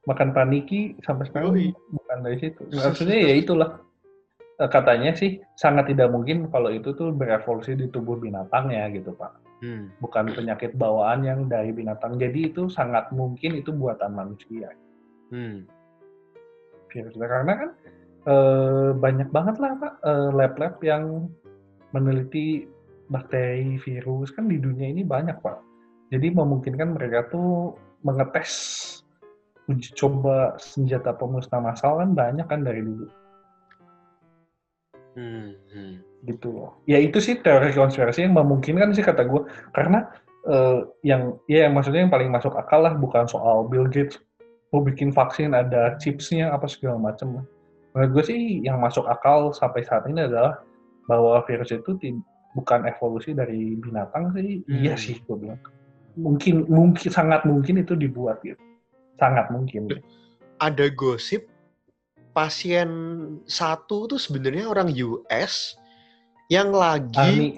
Makan 0.09 0.33
paniki 0.33 0.97
sampai 1.05 1.29
sekarang 1.29 1.53
Yoi. 1.53 1.72
bukan 1.93 2.18
dari 2.24 2.37
situ. 2.41 2.61
Maksudnya 2.72 3.18
ya 3.18 3.35
itulah. 3.37 3.70
Eh, 4.59 4.70
Katanya 4.70 5.12
sih 5.14 5.39
sangat 5.55 5.93
tidak 5.93 6.11
mungkin 6.11 6.49
kalau 6.49 6.72
itu 6.72 6.97
tuh 6.97 7.12
berevolusi 7.12 7.76
di 7.76 7.87
tubuh 7.93 8.16
binatangnya 8.16 8.89
gitu 8.97 9.12
Pak. 9.14 9.33
Hmm. 9.61 9.91
Bukan 10.01 10.33
penyakit 10.33 10.74
bawaan 10.79 11.26
yang 11.26 11.47
dari 11.51 11.74
binatang. 11.74 12.16
Jadi 12.16 12.53
itu 12.55 12.72
sangat 12.72 13.11
mungkin 13.12 13.59
itu 13.61 13.70
buatan 13.72 14.12
manusia. 14.16 14.72
Hmm. 15.29 15.68
virusnya 16.89 17.29
karena 17.29 17.53
kan 17.53 17.70
eh, 18.27 18.91
banyak 18.97 19.29
banget 19.31 19.57
lah 19.62 19.73
pak 19.79 19.95
eh, 20.03 20.31
lab-lab 20.35 20.75
yang 20.83 21.31
meneliti 21.93 22.66
bakteri 23.09 23.81
virus 23.81 24.33
kan 24.35 24.49
di 24.49 24.61
dunia 24.61 24.93
ini 24.93 25.03
banyak 25.05 25.39
pak. 25.41 25.61
Jadi 26.09 26.33
memungkinkan 26.33 26.97
mereka 26.97 27.29
tuh 27.29 27.77
mengetes 28.05 28.53
uji 29.69 29.93
coba 29.93 30.57
senjata 30.57 31.12
pemusnah 31.12 31.61
massal 31.61 32.01
kan 32.01 32.16
banyak 32.16 32.47
kan 32.49 32.64
dari 32.64 32.81
dulu. 32.81 33.09
Hmm. 35.19 35.59
Hmm. 35.75 35.95
gitu 36.27 36.55
loh. 36.55 36.79
Ya 36.87 37.03
itu 37.03 37.19
sih 37.19 37.43
teori 37.43 37.75
konspirasi 37.75 38.27
yang 38.27 38.39
memungkinkan 38.39 38.95
sih 38.95 39.03
kata 39.03 39.27
gue 39.27 39.43
karena 39.75 40.07
eh, 40.47 40.87
yang 41.03 41.39
ya 41.51 41.66
yang 41.66 41.75
maksudnya 41.75 42.07
yang 42.07 42.12
paling 42.12 42.31
masuk 42.31 42.55
akal 42.55 42.87
lah 42.87 42.95
bukan 42.95 43.27
soal 43.27 43.66
Bill 43.66 43.91
Gates 43.91 44.19
mau 44.71 44.85
bikin 44.85 45.11
vaksin 45.11 45.57
ada 45.57 45.97
chipsnya 45.99 46.53
apa 46.55 46.71
segala 46.71 47.01
macam 47.01 47.43
menurut 47.93 48.11
gue 48.20 48.24
sih 48.34 48.41
yang 48.64 48.78
masuk 48.80 49.09
akal 49.09 49.53
sampai 49.53 49.84
saat 49.84 50.05
ini 50.09 50.26
adalah 50.28 50.61
bahwa 51.09 51.41
virus 51.49 51.72
itu 51.72 51.97
bukan 52.53 52.84
evolusi 52.89 53.32
dari 53.32 53.76
binatang 53.80 54.32
sih. 54.36 54.64
Hmm. 54.64 54.72
iya 54.72 54.95
sih 54.95 55.16
gue 55.24 55.36
bilang. 55.36 55.61
Mungkin 56.18 56.66
mungkin 56.66 57.09
sangat 57.09 57.47
mungkin 57.47 57.80
itu 57.80 57.95
dibuat 57.95 58.43
gitu. 58.43 58.59
Sangat 59.16 59.49
mungkin. 59.55 59.89
Ada 60.59 60.91
gosip 60.93 61.47
pasien 62.34 62.91
satu 63.51 64.07
tuh 64.07 64.20
sebenarnya 64.20 64.70
orang 64.70 64.95
US 64.95 65.78
yang 66.53 66.70
lagi 66.74 67.18
army. 67.18 67.51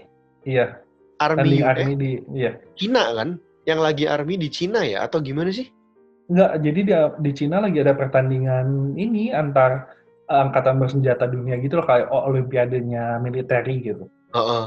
Iya. 0.45 0.81
Army, 1.21 1.61
eh, 1.61 1.69
army 1.69 1.93
di 2.01 2.11
iya. 2.33 2.57
Cina 2.81 3.13
kan? 3.13 3.37
Yang 3.69 3.81
lagi 3.85 4.05
army 4.09 4.35
di 4.41 4.49
Cina 4.49 4.81
ya? 4.81 5.05
Atau 5.05 5.21
gimana 5.21 5.53
sih? 5.53 5.69
Enggak, 6.33 6.63
jadi 6.65 6.81
di, 6.81 6.93
di 6.97 7.31
Cina 7.37 7.61
lagi 7.61 7.77
ada 7.83 7.93
pertandingan 7.93 8.97
ini 8.97 9.35
antar 9.35 10.00
angkatan 10.31 10.79
bersenjata 10.79 11.27
dunia 11.27 11.59
gitu 11.59 11.83
loh 11.83 11.87
kayak 11.91 12.07
oh, 12.15 12.23
olimpiadenya 12.31 13.19
militeri 13.19 13.83
gitu. 13.83 14.07
Heeh. 14.31 14.65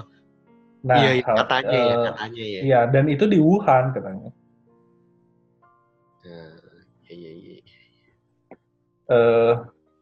Nah, 0.83 0.97
iya, 0.99 1.11
iya, 1.15 1.23
katanya 1.23 1.71
ya 1.71 1.95
eh, 1.95 2.03
katanya 2.11 2.43
ya 2.43 2.59
Iya, 2.59 2.79
dan 2.91 3.05
itu 3.07 3.23
di 3.23 3.39
Wuhan 3.39 3.95
katanya. 3.95 4.29
Nah, 6.27 6.59
iya, 7.07 7.31
iya, 7.31 7.53
iya. 7.63 7.75
Eh, 9.07 9.53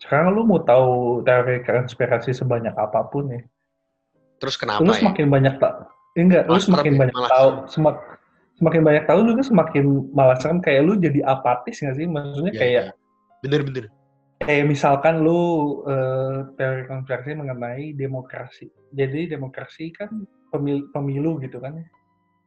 sekarang 0.01 0.33
lu 0.33 0.41
mau 0.49 0.57
tahu 0.65 1.21
teori 1.21 1.61
konspirasi 1.61 2.33
sebanyak 2.33 2.73
apa 2.73 3.05
pun 3.05 3.29
ya. 3.29 3.41
terus 4.41 4.57
kenapa 4.57 4.81
lu 4.81 4.89
ya 4.89 5.05
semakin 5.05 5.27
banyak 5.29 5.53
tak 5.61 5.85
enggak, 6.17 6.49
lu 6.49 6.57
Malah 6.57 6.65
semakin 6.65 6.93
banyak 6.97 7.13
malah 7.13 7.29
tahu 7.29 7.49
semak- 7.69 8.03
semakin 8.57 8.81
banyak 8.81 9.03
tahu 9.05 9.19
juga 9.29 9.41
semakin 9.45 9.85
malah 10.17 10.37
serem 10.41 10.57
kayak 10.65 10.81
lu 10.81 10.97
jadi 10.97 11.21
apatis 11.29 11.77
nggak 11.77 11.93
sih? 11.93 12.05
Maksudnya 12.09 12.53
Iya, 12.57 12.57
kayak 12.57 12.73
iya. 12.73 12.93
Bener-bener. 13.45 13.85
Kayak 14.45 14.65
misalkan 14.69 15.21
lu 15.21 15.81
eh, 15.85 16.49
teori 16.57 16.83
konspirasi 16.89 17.37
mengenai 17.37 17.93
demokrasi. 17.93 18.67
Jadi 18.91 19.29
demokrasi 19.31 19.93
kan 19.93 20.25
pemilu, 20.49 20.89
pemilu 20.91 21.37
gitu 21.39 21.61
kan 21.61 21.77
ya. 21.77 21.87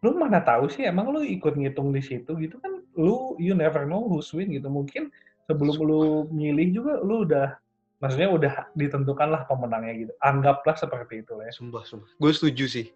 Lu 0.05 0.19
mana 0.19 0.45
tahu 0.45 0.69
sih 0.69 0.85
emang 0.85 1.15
lu 1.15 1.25
ikut 1.25 1.57
ngitung 1.57 1.95
di 1.95 2.05
situ 2.05 2.37
gitu 2.37 2.61
kan 2.61 2.85
lu 2.95 3.35
you 3.41 3.57
never 3.57 3.89
know 3.89 4.05
who's 4.05 4.29
win 4.35 4.53
gitu. 4.53 4.67
Mungkin 4.69 5.09
sebelum 5.49 5.77
lu 5.81 6.03
milih 6.29 6.69
juga 6.75 7.01
lu 7.01 7.25
udah 7.25 7.57
maksudnya 8.03 8.29
udah 8.29 8.55
ditentukan 8.77 9.29
lah 9.33 9.43
pemenangnya 9.49 9.95
gitu. 10.09 10.13
Anggaplah 10.21 10.77
seperti 10.77 11.25
itu 11.25 11.33
ya. 11.41 11.51
Sumpah, 11.55 11.83
sumpah. 11.89 12.11
Gue 12.21 12.33
setuju 12.35 12.67
sih. 12.69 12.87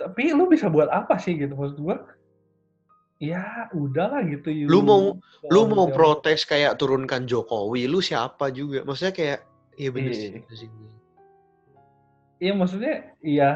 Tapi 0.00 0.32
lu 0.32 0.48
bisa 0.48 0.66
buat 0.72 0.88
apa 0.88 1.20
sih 1.20 1.38
gitu 1.38 1.54
maksud 1.54 1.78
gua? 1.78 2.02
Ya 3.18 3.66
udahlah 3.74 4.22
gitu. 4.30 4.46
You, 4.54 4.66
Lu 4.70 4.78
mau- 4.82 5.18
Lu 5.50 5.66
mau 5.66 5.86
protes 5.90 6.46
kayak 6.46 6.78
turunkan 6.78 7.26
Jokowi, 7.26 7.86
lu 7.90 7.98
siapa 7.98 8.50
juga? 8.54 8.82
Maksudnya 8.86 9.14
kayak, 9.14 9.38
iya 9.74 9.90
bener 9.90 10.12
Iya. 10.14 10.22
sih. 10.54 10.70
Iya 12.38 12.52
maksudnya 12.54 12.94
ya 13.18 13.50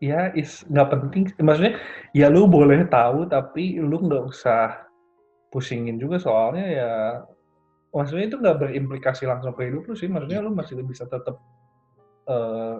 ya 0.00 0.32
is 0.36 0.64
nggak 0.68 0.88
penting 0.92 1.28
maksudnya 1.40 1.76
ya 2.16 2.28
lu 2.32 2.44
boleh 2.48 2.84
tahu 2.88 3.28
tapi 3.28 3.76
lu 3.80 4.04
nggak 4.08 4.24
usah 4.28 4.84
pusingin 5.52 5.96
juga 6.00 6.16
soalnya 6.20 6.64
ya 6.64 6.90
maksudnya 7.92 8.28
itu 8.28 8.36
nggak 8.40 8.58
berimplikasi 8.60 9.24
langsung 9.24 9.52
ke 9.56 9.68
hidup 9.68 9.84
lu 9.88 9.94
sih 9.96 10.08
maksudnya 10.08 10.40
lu 10.44 10.52
masih 10.52 10.80
bisa 10.84 11.04
tetap 11.08 11.36
eh, 12.28 12.76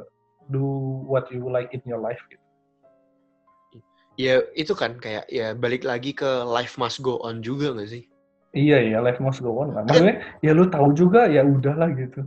do 0.53 0.65
what 1.09 1.29
you 1.33 1.49
like 1.49 1.73
in 1.73 1.81
your 1.89 2.01
life 2.01 2.21
gitu. 2.29 2.41
Ya 4.15 4.39
itu 4.55 4.73
kan 4.79 4.95
kayak 5.03 5.27
ya 5.27 5.59
balik 5.59 5.83
lagi 5.83 6.15
ke 6.15 6.47
life 6.47 6.79
must 6.79 7.03
go 7.03 7.19
on 7.27 7.43
juga 7.43 7.75
gak 7.75 7.91
sih? 7.91 8.07
Iya 8.55 8.79
iya 8.87 8.99
life 9.03 9.19
must 9.19 9.43
go 9.43 9.59
on 9.59 9.75
lah. 9.75 9.83
Maksudnya 9.83 10.23
ya 10.39 10.55
lu 10.55 10.71
tahu 10.71 10.95
juga 10.95 11.27
ya 11.27 11.43
udahlah 11.43 11.91
gitu. 11.99 12.23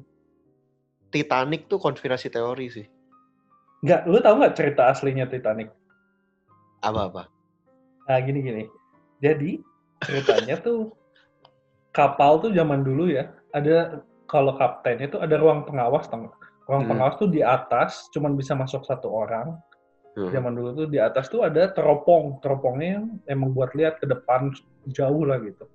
Titanic 1.08 1.72
tuh 1.72 1.80
konspirasi 1.80 2.28
teori 2.28 2.68
sih. 2.68 2.86
Nggak 3.88 4.02
lu 4.12 4.20
tahu 4.20 4.36
nggak 4.44 4.56
cerita 4.60 4.92
aslinya 4.92 5.24
Titanic? 5.32 5.72
Apa-apa? 6.84 7.32
Nah 8.12 8.20
gini 8.20 8.44
gini. 8.44 8.64
Jadi 9.24 9.64
ceritanya 10.04 10.60
tuh 10.60 10.92
kapal 11.96 12.44
tuh 12.44 12.52
zaman 12.52 12.84
dulu 12.84 13.08
ya 13.08 13.32
ada 13.56 14.04
kalau 14.28 14.60
kapten 14.60 15.00
itu 15.00 15.16
ada 15.24 15.40
ruang 15.40 15.64
pengawas 15.64 16.12
tau? 16.12 16.28
Ruang 16.68 16.84
Hmm. 16.84 16.92
pengawas 16.92 17.16
tuh 17.16 17.32
di 17.32 17.40
atas 17.40 18.12
cuman 18.12 18.36
bisa 18.36 18.52
masuk 18.52 18.84
satu 18.84 19.08
orang. 19.08 19.56
Hmm. 20.18 20.34
Zaman 20.34 20.58
dulu 20.58 20.70
tuh 20.74 20.88
di 20.90 20.98
atas 20.98 21.30
tuh 21.30 21.46
ada 21.46 21.70
teropong. 21.70 22.42
Teropongnya 22.42 22.98
yang 22.98 23.06
emang 23.30 23.54
buat 23.54 23.78
lihat 23.78 24.02
ke 24.02 24.10
depan 24.10 24.50
jauh 24.90 25.22
lah 25.22 25.38
gitu. 25.46 25.70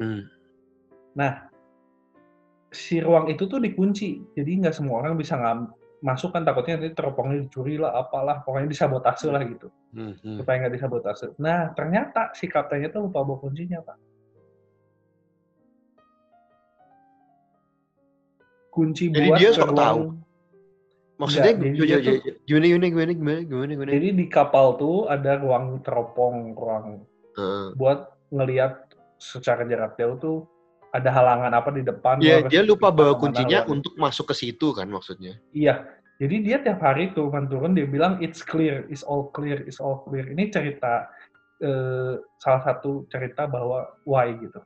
Hmm. 0.00 0.24
Nah 1.12 1.44
si 2.72 3.04
ruang 3.04 3.28
itu 3.28 3.44
tuh 3.44 3.60
dikunci. 3.60 4.32
Jadi 4.32 4.64
nggak 4.64 4.72
semua 4.72 5.04
orang 5.04 5.20
bisa 5.20 5.36
ngam 5.36 5.76
masuk 6.00 6.32
kan 6.32 6.44
takutnya 6.48 6.80
nanti 6.80 6.96
teropongnya 6.96 7.44
dicuri 7.44 7.76
lah 7.76 7.92
apalah 8.00 8.40
pokoknya 8.48 8.72
disabotase 8.72 9.28
lah 9.28 9.44
gitu. 9.44 9.68
Hmm. 9.92 10.16
Hmm. 10.24 10.36
supaya 10.40 10.56
nggak 10.64 10.74
disabotase. 10.76 11.26
Nah, 11.40 11.72
ternyata 11.72 12.32
si 12.32 12.48
kaptennya 12.48 12.92
tuh 12.92 13.08
lupa 13.08 13.24
bawa 13.24 13.40
kuncinya, 13.40 13.80
Pak. 13.80 13.96
Kunci 18.72 19.08
Jadi 19.08 19.24
buat 19.24 19.38
dia 19.40 19.50
ruang- 19.56 19.72
tahu? 19.72 20.00
Maksudnya 21.16 21.52
Nggak, 21.56 21.64
jadi 21.64 21.76
gimana, 21.76 21.88
dia 21.88 21.98
tuh- 22.04 22.20
gimana, 22.44 22.64
gimana, 22.68 22.86
gimana, 22.86 23.12
gimana, 23.16 23.40
gimana, 23.48 23.70
gimana? 23.72 23.90
Jadi 23.96 24.08
di 24.12 24.26
kapal 24.28 24.66
tuh 24.76 25.08
ada 25.08 25.32
ruang 25.40 25.80
teropong, 25.80 26.52
ruang 26.52 26.86
Heeh. 27.40 27.66
buat 27.72 27.98
ngelihat 28.28 28.72
secara 29.16 29.64
jarak 29.64 29.96
jauh 29.96 30.16
tuh 30.20 30.36
ada 30.92 31.08
halangan 31.08 31.52
apa 31.56 31.72
di 31.72 31.80
depan. 31.80 32.20
Lu 32.20 32.28
harus 32.28 32.52
dia 32.52 32.60
lupa 32.60 32.92
bawa 32.92 33.16
kuncinya 33.16 33.64
lu- 33.64 33.80
untuk 33.80 33.96
masuk 33.96 34.28
ke 34.32 34.34
situ 34.36 34.76
kan 34.76 34.88
maksudnya. 34.92 35.40
Iya. 35.56 35.88
Jadi 36.16 36.36
dia 36.48 36.56
tiap 36.64 36.80
hari 36.80 37.12
tuh 37.12 37.28
turun 37.28 37.76
dia 37.76 37.84
bilang 37.84 38.16
it's 38.24 38.40
clear, 38.40 38.88
it's 38.88 39.04
all 39.04 39.28
clear, 39.32 39.60
it's 39.64 39.80
all 39.80 40.04
clear. 40.04 40.24
Ini 40.28 40.48
cerita 40.52 41.08
eh, 41.64 42.20
salah 42.40 42.60
satu 42.60 43.08
cerita 43.08 43.48
bahwa 43.48 43.88
why 44.04 44.36
gitu. 44.36 44.60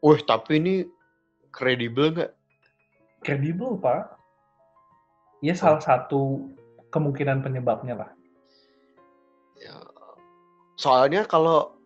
Wah, 0.00 0.20
tapi 0.24 0.60
ini 0.60 0.74
kredibel 1.52 2.12
nggak? 2.12 2.32
Kredibel 3.26 3.74
pak. 3.82 4.14
Ya 5.42 5.52
salah 5.58 5.82
satu 5.82 6.54
kemungkinan 6.94 7.42
penyebabnya 7.42 8.06
lah. 8.06 8.10
Ya, 9.58 9.74
soalnya 10.78 11.26
kalau 11.26 11.76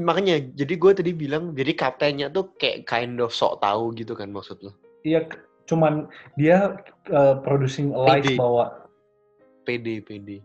makanya 0.00 0.40
jadi 0.56 0.74
gue 0.74 0.92
tadi 0.96 1.12
bilang 1.12 1.52
jadi 1.52 1.72
kaptennya 1.76 2.28
tuh 2.32 2.52
kayak 2.56 2.88
kind 2.88 3.20
of 3.20 3.30
sok 3.30 3.60
tahu 3.60 3.92
gitu 3.94 4.16
kan 4.16 4.32
maksud 4.32 4.56
lo 4.64 4.72
Iya, 5.06 5.28
cuman 5.68 6.10
dia 6.40 6.80
uh, 7.12 7.38
producing 7.44 7.92
lies 7.94 8.24
Pede. 8.24 8.40
bahwa 8.40 8.88
PD 9.68 10.02
PD 10.02 10.40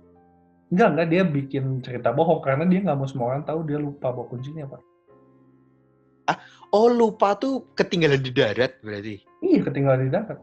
enggak 0.74 0.90
enggak 0.94 1.08
dia 1.10 1.24
bikin 1.24 1.66
cerita 1.86 2.10
bohong 2.12 2.42
karena 2.44 2.66
dia 2.68 2.84
nggak 2.84 2.98
mau 2.98 3.08
semua 3.08 3.34
orang 3.34 3.44
tahu 3.46 3.64
dia 3.64 3.78
lupa 3.78 4.10
bawa 4.10 4.26
kuncinya 4.28 4.66
pak. 4.66 4.82
Oh 6.74 6.88
lupa 6.90 7.36
tuh 7.36 7.68
ketinggalan 7.76 8.22
di 8.22 8.32
darat 8.32 8.80
berarti 8.82 9.22
Iya 9.44 9.60
ketinggalan 9.68 10.08
di 10.08 10.12
darat. 10.12 10.40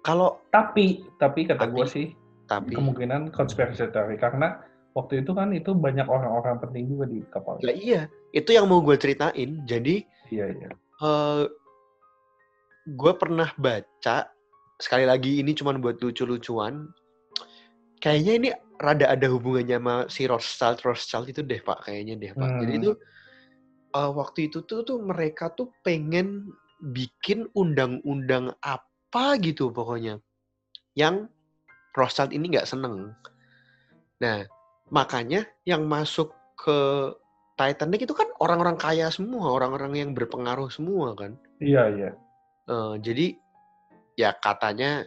kalau 0.00 0.40
Tapi 0.48 1.04
tapi 1.20 1.44
kata 1.46 1.68
gue 1.68 1.86
sih 1.86 2.06
tapi 2.48 2.74
kemungkinan 2.74 3.30
konspirasi 3.30 3.92
teori 3.94 4.18
karena 4.18 4.58
waktu 4.98 5.22
itu 5.22 5.30
kan 5.30 5.54
itu 5.54 5.70
banyak 5.70 6.02
orang-orang 6.10 6.58
penting 6.58 6.90
juga 6.90 7.06
di 7.06 7.22
kapal. 7.30 7.62
lah 7.62 7.76
iya 7.76 8.10
itu 8.34 8.50
yang 8.50 8.66
mau 8.66 8.82
gue 8.82 8.96
ceritain 8.98 9.62
jadi 9.64 10.02
Iya 10.30 10.46
iya. 10.50 10.70
eh 11.00 11.44
gue 12.90 13.12
pernah 13.14 13.50
baca 13.54 14.26
sekali 14.80 15.04
lagi 15.06 15.38
ini 15.38 15.54
cuman 15.54 15.78
buat 15.78 16.00
lucu-lucuan 16.00 16.90
kayaknya 18.00 18.32
ini 18.34 18.48
rada 18.80 19.06
ada 19.12 19.26
hubungannya 19.28 19.76
sama 19.76 19.96
si 20.08 20.24
Rothschild 20.24 20.80
Rothschild 20.80 21.28
itu 21.28 21.44
deh 21.44 21.60
pak 21.60 21.84
kayaknya 21.84 22.16
deh 22.16 22.32
pak 22.32 22.50
jadi 22.64 22.72
Hmm. 22.72 22.80
itu 22.80 22.90
eh, 23.92 24.10
waktu 24.16 24.38
itu 24.48 24.58
tuh 24.64 24.80
tuh 24.82 24.98
mereka 25.04 25.52
tuh 25.52 25.68
pengen 25.84 26.48
bikin 26.80 27.44
undang-undang 27.52 28.56
apa 28.64 29.36
gitu 29.44 29.68
pokoknya 29.68 30.16
yang 30.96 31.28
Rothschild 31.92 32.32
ini 32.32 32.56
nggak 32.56 32.68
seneng 32.68 33.12
nah 34.16 34.48
makanya 34.88 35.44
yang 35.68 35.84
masuk 35.84 36.32
ke 36.56 37.12
Titanic 37.60 38.08
itu 38.08 38.16
kan 38.16 38.32
orang-orang 38.40 38.80
kaya 38.80 39.12
semua 39.12 39.52
orang-orang 39.52 39.92
yang 40.00 40.10
berpengaruh 40.16 40.72
semua 40.72 41.12
kan 41.12 41.36
Iya 41.60 41.84
iya. 41.92 42.10
Eh, 42.70 42.94
jadi 43.04 43.36
ya 44.16 44.32
katanya 44.36 45.04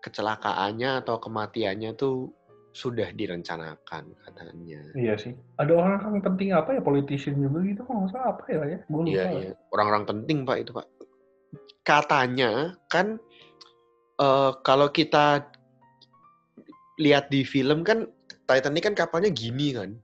kecelakaannya 0.00 1.04
atau 1.04 1.20
kematiannya 1.20 1.92
tuh 1.96 2.32
sudah 2.70 3.10
direncanakan 3.10 4.14
katanya. 4.22 4.80
Iya 4.94 5.18
sih. 5.18 5.34
Ada 5.58 5.74
orang-orang 5.74 6.22
penting 6.22 6.54
apa 6.54 6.78
ya 6.78 6.80
politician 6.82 7.34
juga 7.42 7.66
gitu 7.66 7.82
kok 7.82 7.90
nggak 7.90 8.10
salah 8.14 8.28
apa 8.38 8.42
ya 8.46 8.58
ya? 8.62 8.78
Gue 8.86 9.02
lupa. 9.06 9.10
Iya, 9.10 9.26
iya. 9.34 9.50
Orang-orang 9.74 10.04
penting 10.06 10.38
pak 10.46 10.56
itu 10.62 10.70
pak. 10.70 10.86
Katanya 11.82 12.78
kan 12.86 13.18
eh, 14.22 14.52
kalau 14.62 14.86
kita 14.94 15.50
lihat 17.02 17.32
di 17.32 17.42
film 17.42 17.82
kan 17.82 18.06
Titanic 18.46 18.86
kan 18.86 18.94
kapalnya 18.94 19.34
gini 19.34 19.74
kan. 19.74 19.98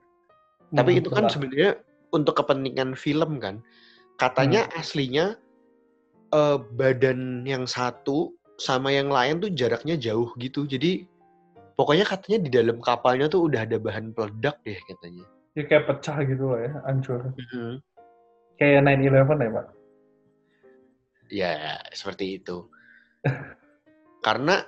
Tapi 0.74 0.98
Hmm, 0.98 1.00
itu 1.02 1.08
kan 1.14 1.30
sebenarnya 1.30 1.78
untuk 2.10 2.34
kepentingan 2.42 2.98
film 2.98 3.38
kan. 3.38 3.62
Katanya 4.18 4.66
Hmm. 4.66 4.80
aslinya 4.82 5.26
eh, 6.34 6.58
badan 6.74 7.46
yang 7.46 7.70
satu 7.70 8.34
sama 8.56 8.88
yang 8.92 9.12
lain 9.12 9.40
tuh 9.40 9.52
jaraknya 9.52 9.96
jauh 10.00 10.32
gitu. 10.40 10.64
Jadi 10.64 11.04
pokoknya 11.76 12.08
katanya 12.08 12.38
di 12.40 12.50
dalam 12.50 12.80
kapalnya 12.80 13.28
tuh 13.28 13.48
udah 13.48 13.68
ada 13.68 13.76
bahan 13.76 14.16
peledak 14.16 14.56
deh 14.64 14.80
katanya. 14.88 15.24
Ya 15.56 15.62
kayak 15.64 15.84
pecah 15.88 16.16
gitu 16.24 16.44
loh 16.52 16.60
ya, 16.60 16.72
hancur. 16.84 17.32
Mhm. 17.36 17.80
Kayak 18.56 18.80
9/11 18.84 19.38
ya, 19.40 19.50
Pak? 19.52 19.66
Ya 21.28 21.54
seperti 21.92 22.40
itu. 22.40 22.68
karena 24.26 24.64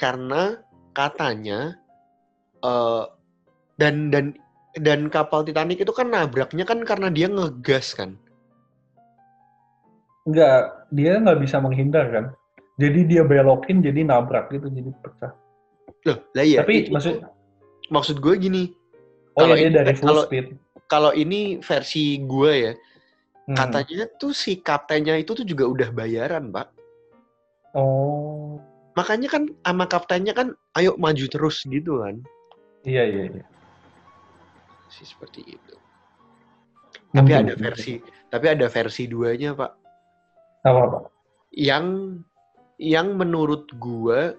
karena 0.00 0.58
katanya 0.96 1.76
eh 2.64 3.04
dan 3.80 4.12
dan 4.12 4.36
dan 4.78 5.10
kapal 5.10 5.42
Titanic 5.42 5.82
itu 5.82 5.90
kan 5.90 6.12
nabraknya 6.12 6.62
kan 6.68 6.84
karena 6.84 7.08
dia 7.10 7.26
ngegas 7.26 7.96
kan. 7.96 8.14
Enggak, 10.28 10.86
dia 10.92 11.16
nggak 11.16 11.40
bisa 11.42 11.56
menghindar 11.58 12.06
kan. 12.12 12.24
Jadi 12.80 13.00
dia 13.04 13.22
belokin 13.22 13.84
jadi 13.84 14.00
nabrak 14.02 14.48
gitu, 14.50 14.72
jadi 14.72 14.88
pecah. 15.04 15.32
Loh, 16.08 16.18
lah 16.32 16.44
iya. 16.44 16.64
Tapi 16.64 16.88
itu- 16.88 16.92
maksud 16.96 17.14
maksud 17.92 18.16
gue 18.18 18.34
gini, 18.40 18.62
oh 19.36 19.44
kalau 19.44 19.54
ya 19.54 19.60
dia 19.60 19.68
ini- 19.68 19.76
dari 19.76 19.92
full 19.92 20.08
kalau- 20.08 20.24
speed. 20.24 20.46
kalau 20.88 21.10
ini 21.12 21.40
versi 21.60 22.04
gue 22.18 22.52
ya, 22.56 22.72
Hmm. 23.44 23.52
katanya 23.54 24.08
tuh 24.16 24.32
si 24.32 24.56
kaptennya 24.58 25.14
itu 25.14 25.34
tuh 25.34 25.44
juga 25.44 25.68
udah 25.68 25.88
bayaran, 25.92 26.48
Pak. 26.48 26.68
Oh. 27.70 28.58
makanya 28.90 29.30
kan 29.30 29.46
sama 29.62 29.86
kaptennya 29.86 30.34
kan 30.34 30.50
ayo 30.74 30.98
maju 30.98 31.22
terus 31.30 31.62
gitu 31.62 32.02
kan 32.02 32.18
Iya 32.82 33.06
iya 33.06 33.22
iya. 33.30 33.44
sih 34.90 35.06
seperti 35.06 35.46
itu 35.46 35.74
tapi 37.08 37.30
ada 37.30 37.54
versi 37.54 38.02
tapi 38.26 38.50
ada 38.50 38.66
versi 38.66 39.06
duanya 39.06 39.54
pak 39.54 39.70
apa 40.66 40.80
pak? 40.90 41.02
yang 41.54 42.18
yang 42.80 43.12
menurut 43.14 43.68
gua 43.76 44.32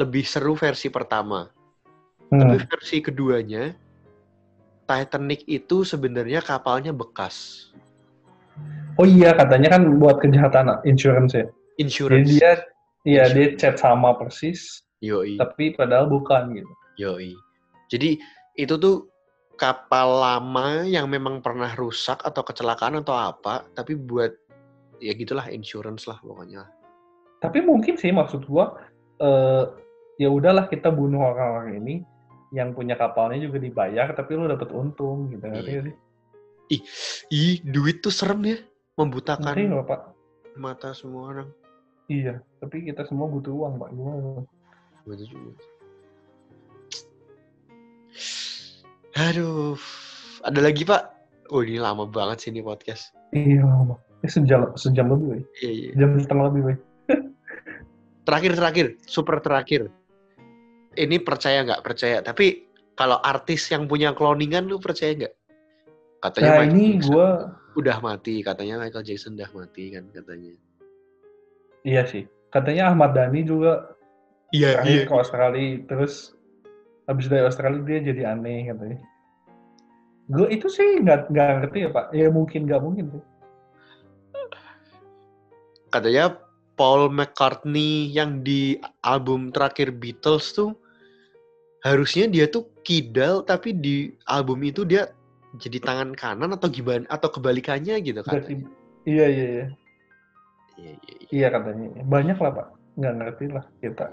lebih 0.00 0.24
seru 0.24 0.56
versi 0.56 0.88
pertama 0.88 1.44
tapi 2.32 2.56
Hmm. 2.56 2.64
versi 2.64 3.04
keduanya 3.04 3.76
Titanic 4.88 5.44
itu 5.44 5.84
sebenarnya 5.84 6.40
kapalnya 6.40 6.96
bekas 6.96 7.68
Oh 9.00 9.08
iya 9.08 9.32
katanya 9.32 9.72
kan 9.72 9.96
buat 9.96 10.20
kejahatan 10.20 10.80
insurance 10.84 11.32
ya. 11.32 11.48
Jadi 11.48 11.80
insurance 11.80 12.28
dia 12.28 12.52
iya 13.08 13.24
dia 13.32 13.56
cat 13.56 13.80
sama 13.80 14.12
persis 14.16 14.84
yoi 15.00 15.40
tapi 15.40 15.72
padahal 15.72 16.08
bukan 16.08 16.56
gitu. 16.56 16.72
Yoi. 17.00 17.32
Jadi 17.88 18.20
itu 18.56 18.74
tuh 18.76 19.08
kapal 19.56 20.20
lama 20.20 20.84
yang 20.84 21.08
memang 21.08 21.40
pernah 21.40 21.72
rusak 21.76 22.20
atau 22.24 22.42
kecelakaan 22.44 23.00
atau 23.00 23.16
apa, 23.16 23.64
tapi 23.72 23.96
buat 23.96 24.32
ya 25.00 25.12
gitulah 25.16 25.48
insurance 25.48 26.04
lah 26.08 26.20
pokoknya. 26.20 26.68
Tapi 27.42 27.58
mungkin 27.60 27.98
sih 27.98 28.14
maksud 28.14 28.46
gua 28.46 28.78
eh, 29.18 29.64
ya 30.16 30.30
udahlah 30.30 30.70
kita 30.70 30.94
bunuh 30.94 31.18
orang-orang 31.20 31.82
ini 31.82 31.94
yang 32.54 32.70
punya 32.70 32.94
kapalnya 32.94 33.42
juga 33.42 33.58
dibayar 33.58 34.12
tapi 34.14 34.36
lu 34.36 34.46
dapat 34.46 34.70
untung 34.70 35.32
gitu 35.32 35.42
ngerti 35.42 35.70
Iya. 35.72 35.82
sih? 35.88 35.94
Ih, 37.32 37.54
duit 37.66 38.00
tuh 38.00 38.12
serem 38.14 38.40
ya, 38.46 38.58
membutakan 38.96 39.52
Ngerti 39.52 39.84
pak? 39.84 40.00
mata 40.54 40.92
semua 40.92 41.32
orang. 41.32 41.48
Iya, 42.08 42.40
tapi 42.60 42.84
kita 42.84 43.04
semua 43.08 43.28
butuh 43.28 43.52
uang 43.52 43.76
pak. 43.76 43.88
Gimana? 43.92 44.44
Betul 45.04 45.26
juga. 45.32 45.52
Aduh, 49.12 49.76
ada 50.44 50.60
lagi 50.60 50.84
pak? 50.84 51.12
Oh 51.52 51.60
ini 51.60 51.76
lama 51.76 52.08
banget 52.08 52.48
sih 52.48 52.48
ini 52.52 52.64
podcast. 52.64 53.12
Iya, 53.32 53.64
Pak. 53.64 53.98
Eh, 54.24 54.30
sejam 54.30 54.72
sejam 54.76 55.08
lebih, 55.12 55.26
Boy. 55.28 55.40
Iya 55.60 55.70
iya. 55.72 55.90
Jam 56.00 56.16
setengah 56.16 56.44
lebih, 56.48 56.60
Boy. 56.64 56.76
Terakhir 58.22 58.52
terakhir, 58.54 58.86
super 59.02 59.42
terakhir. 59.42 59.90
Ini 60.94 61.16
percaya 61.24 61.64
nggak 61.66 61.82
percaya? 61.82 62.20
Tapi 62.22 62.68
kalau 62.94 63.18
artis 63.24 63.66
yang 63.72 63.88
punya 63.88 64.12
cloningan 64.12 64.68
lu 64.68 64.78
percaya 64.78 65.16
nggak? 65.16 65.34
Katanya 66.22 66.50
Nah, 66.54 66.58
Michael 66.62 66.74
ini 66.76 66.86
Jackson 66.86 67.08
gua 67.10 67.28
udah 67.72 67.96
mati, 68.04 68.34
katanya 68.44 68.74
Michael 68.78 69.04
Jackson 69.04 69.34
udah 69.34 69.50
mati 69.56 69.84
kan 69.90 70.04
katanya. 70.14 70.52
iya 71.82 72.06
sih. 72.06 72.30
Katanya 72.52 72.94
Ahmad 72.94 73.16
Dhani 73.16 73.42
juga 73.42 73.96
Iya 74.52 74.84
terakhir 74.84 75.00
ke 75.08 75.14
Australia 75.16 75.80
terus 75.88 76.36
habis 77.08 77.26
dari 77.26 77.42
Australia 77.42 77.82
dia 77.82 77.98
jadi 78.12 78.22
aneh 78.36 78.68
katanya. 78.68 79.00
Gue 80.28 80.46
itu 80.52 80.68
sih 80.68 81.00
nggak 81.02 81.32
nggak 81.32 81.48
ngerti 81.58 81.78
ya 81.88 81.90
Pak. 81.90 82.06
Ya 82.12 82.28
mungkin 82.28 82.68
nggak 82.68 82.82
mungkin 82.84 83.04
sih. 83.16 83.24
Katanya 85.88 86.38
Paul 86.74 87.12
McCartney 87.12 88.08
yang 88.08 88.40
di 88.40 88.80
album 89.04 89.52
terakhir 89.52 89.92
Beatles 89.92 90.56
tuh 90.56 90.72
harusnya 91.82 92.30
dia 92.30 92.46
tuh 92.46 92.70
kidal 92.86 93.42
tapi 93.42 93.74
di 93.74 94.14
album 94.30 94.62
itu 94.62 94.86
dia 94.86 95.10
jadi 95.60 95.82
tangan 95.82 96.16
kanan 96.16 96.56
atau 96.56 96.70
gimana 96.72 97.04
atau 97.12 97.28
kebalikannya 97.28 98.00
gitu 98.00 98.24
katanya. 98.24 98.64
iya 99.04 99.26
iya 99.28 99.46
iya. 99.46 99.66
Iya, 100.72 100.92
iya, 100.96 100.96
iya. 100.96 101.26
Iya 101.32 101.46
katanya. 101.52 101.88
Banyak 102.08 102.38
lah 102.40 102.50
Pak. 102.56 102.66
Nggak 102.96 103.14
ngerti 103.20 103.44
lah 103.52 103.64
kita. 103.84 104.06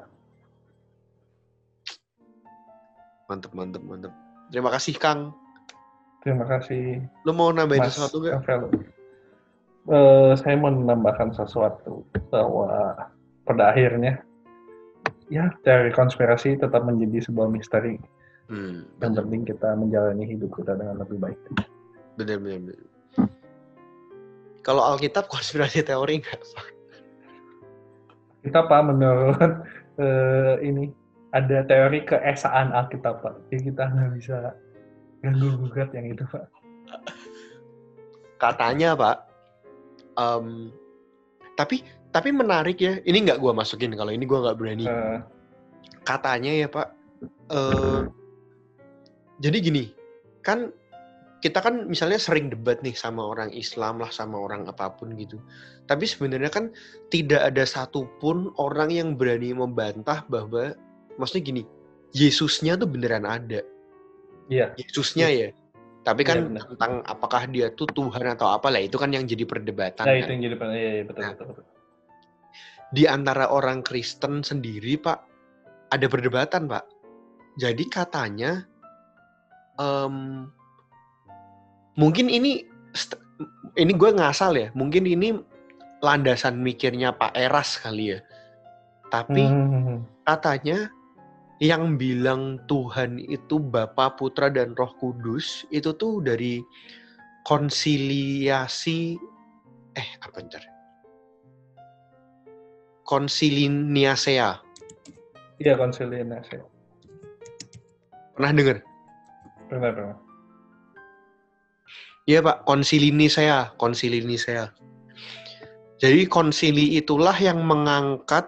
Mantep, 3.31 3.51
mantep, 3.55 3.81
mantep. 3.85 4.13
Terima 4.49 4.69
kasih 4.73 4.95
Kang. 4.97 5.31
Terima 6.19 6.43
kasih 6.43 6.99
Lu 7.23 7.31
mau 7.31 7.47
nambahin 7.55 7.87
Mas 7.87 7.95
sesuatu 7.95 8.19
nggak? 8.19 8.43
Eh, 9.89 10.31
saya 10.37 10.53
mau 10.53 10.69
menambahkan 10.69 11.33
sesuatu 11.33 12.05
bahwa 12.29 12.93
pada 13.41 13.73
akhirnya 13.73 14.21
ya 15.33 15.49
teori 15.65 15.89
konspirasi 15.89 16.61
tetap 16.61 16.85
menjadi 16.85 17.25
sebuah 17.25 17.49
misteri. 17.49 17.97
Hmm, 18.53 18.85
Yang 19.01 19.25
penting 19.25 19.41
kita 19.49 19.73
menjalani 19.73 20.29
hidup 20.29 20.53
kita 20.53 20.77
dengan 20.77 21.01
lebih 21.01 21.17
baik. 21.17 21.37
bener, 22.21 22.37
bener. 22.37 22.77
Kalau 24.61 24.85
Alkitab 24.85 25.25
konspirasi 25.33 25.81
teori 25.81 26.21
nggak? 26.21 26.37
Kita 28.45 28.69
Pak 28.69 28.81
menurut 28.93 29.41
eh, 29.97 30.53
ini 30.69 30.93
ada 31.33 31.65
teori 31.65 32.05
keesaan 32.05 32.77
Alkitab 32.77 33.25
Pak. 33.25 33.49
Jadi 33.49 33.73
kita 33.73 33.89
nggak 33.89 34.11
bisa 34.21 34.53
ganggu 35.25 35.49
gugat 35.65 35.89
yang 35.97 36.13
itu 36.13 36.21
Pak. 36.29 36.45
Katanya 38.37 38.93
Pak, 38.93 39.28
em, 40.19 40.75
tapi 41.55 41.87
tapi 42.11 42.29
menarik 42.35 42.83
ya. 42.83 42.99
Ini 43.07 43.23
nggak 43.23 43.39
gua 43.39 43.55
masukin 43.55 43.95
kalau 43.95 44.11
ini 44.11 44.27
gua 44.27 44.51
nggak 44.51 44.57
berani. 44.59 44.85
Eh, 44.85 45.19
Katanya 46.03 46.51
ya 46.51 46.67
Pak, 46.67 46.87
eh, 47.53 48.01
jadi 49.39 49.57
gini, 49.61 49.83
kan 50.41 50.73
kita 51.39 51.63
kan 51.63 51.87
misalnya 51.87 52.19
sering 52.19 52.51
debat 52.51 52.81
nih 52.83 52.91
sama 52.97 53.23
orang 53.23 53.53
Islam 53.53 54.01
lah, 54.01 54.09
sama 54.09 54.41
orang 54.41 54.67
apa 54.67 54.91
pun 54.91 55.13
gitu. 55.15 55.37
Tapi 55.85 56.03
sebenarnya 56.03 56.49
kan 56.49 56.73
tidak 57.13 57.45
ada 57.53 57.63
satupun 57.63 58.51
orang 58.57 58.89
yang 58.89 59.09
berani 59.15 59.53
membantah 59.53 60.25
bahwa, 60.27 60.75
maksudnya 61.15 61.43
gini, 61.45 61.63
Yesusnya 62.11 62.75
tuh 62.75 62.89
beneran 62.89 63.23
ada. 63.23 63.61
Iya. 64.49 64.73
Yesusnya 64.81 65.29
ya. 65.29 65.49
Tapi 66.09 66.21
kan 66.25 66.37
benar. 66.49 66.63
tentang 66.65 66.93
apakah 67.05 67.45
dia 67.45 67.69
tuh 67.69 67.85
Tuhan 67.85 68.25
atau 68.33 68.49
apa 68.49 68.73
lah 68.73 68.81
itu 68.81 68.97
kan 68.97 69.13
yang 69.13 69.29
jadi 69.29 69.45
perdebatan. 69.45 70.09
Nah 70.09 70.15
kan. 70.17 70.21
itu 70.25 70.29
yang 70.33 70.43
jadi 70.49 70.55
pen- 70.57 70.73
iya, 70.73 70.91
iya, 70.99 71.03
betul, 71.05 71.21
Nah. 71.21 71.31
betul, 71.33 71.45
betul. 71.53 71.65
Di 72.89 73.03
antara 73.05 73.45
orang 73.53 73.85
Kristen 73.85 74.41
sendiri 74.41 74.97
Pak 74.97 75.19
ada 75.93 76.05
perdebatan 76.09 76.65
Pak. 76.65 76.85
Jadi 77.61 77.83
katanya 77.85 78.65
em, 79.77 80.47
mungkin 81.93 82.27
ini 82.27 82.65
ini 83.77 83.91
gue 83.93 84.09
ngasal 84.09 84.57
ya. 84.57 84.67
Mungkin 84.73 85.05
ini 85.05 85.37
landasan 86.01 86.57
mikirnya 86.57 87.13
Pak 87.13 87.37
Eras 87.37 87.77
kali 87.77 88.17
ya. 88.17 88.19
Tapi 89.09 89.43
Hmm, 89.45 90.05
katanya 90.23 90.89
yang 91.59 91.99
bilang 91.99 92.63
Tuhan 92.71 93.19
itu 93.19 93.59
Bapa, 93.59 94.15
Putra 94.15 94.47
dan 94.47 94.71
Roh 94.79 94.95
Kudus 94.95 95.67
itu 95.75 95.91
tuh 95.95 96.23
dari 96.23 96.63
konsiliasi 97.43 99.19
eh 99.95 100.09
apa 100.23 100.39
ntar? 100.39 100.63
Konsili 103.03 103.67
Niasea. 103.67 104.55
Iya 105.59 105.75
konsiliasi. 105.75 106.63
Pernah 108.39 108.51
dengar? 108.55 108.77
Benar, 109.67 109.91
benar. 109.91 110.17
Iya 112.29 112.45
Pak, 112.45 112.69
konsili 112.69 113.09
Nicea, 113.09 113.73
konsili 113.81 114.21
Nicea. 114.21 114.69
Jadi 115.97 116.29
konsili 116.29 116.95
itulah 116.95 117.33
yang 117.35 117.65
mengangkat 117.65 118.47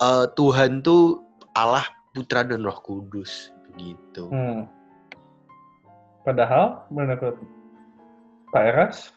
eh, 0.00 0.26
Tuhan 0.38 0.80
tuh 0.86 1.27
Allah, 1.56 1.84
Putra 2.12 2.44
dan 2.44 2.64
Roh 2.64 2.78
Kudus 2.82 3.52
begitu. 3.70 4.28
Hmm. 4.28 4.66
Padahal 6.26 6.84
menurut 6.92 7.38
Pak 8.52 8.64
Eras, 8.64 9.12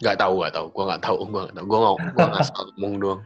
Gak 0.00 0.16
tahu, 0.16 0.40
gak 0.40 0.56
tahu. 0.56 0.66
Gua 0.72 0.96
gak 0.96 1.02
tahu, 1.04 1.16
gua 1.28 1.44
gak 1.44 1.60
tahu. 1.60 1.66
Gua 1.68 1.78
nggak, 1.92 2.16
gua 2.16 2.24
nggak 2.32 2.40
asal 2.40 2.64
ngomong 2.80 2.94
doang. 2.96 3.20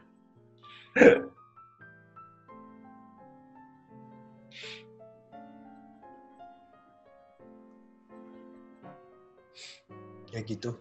Ya 10.34 10.42
gitu. 10.42 10.74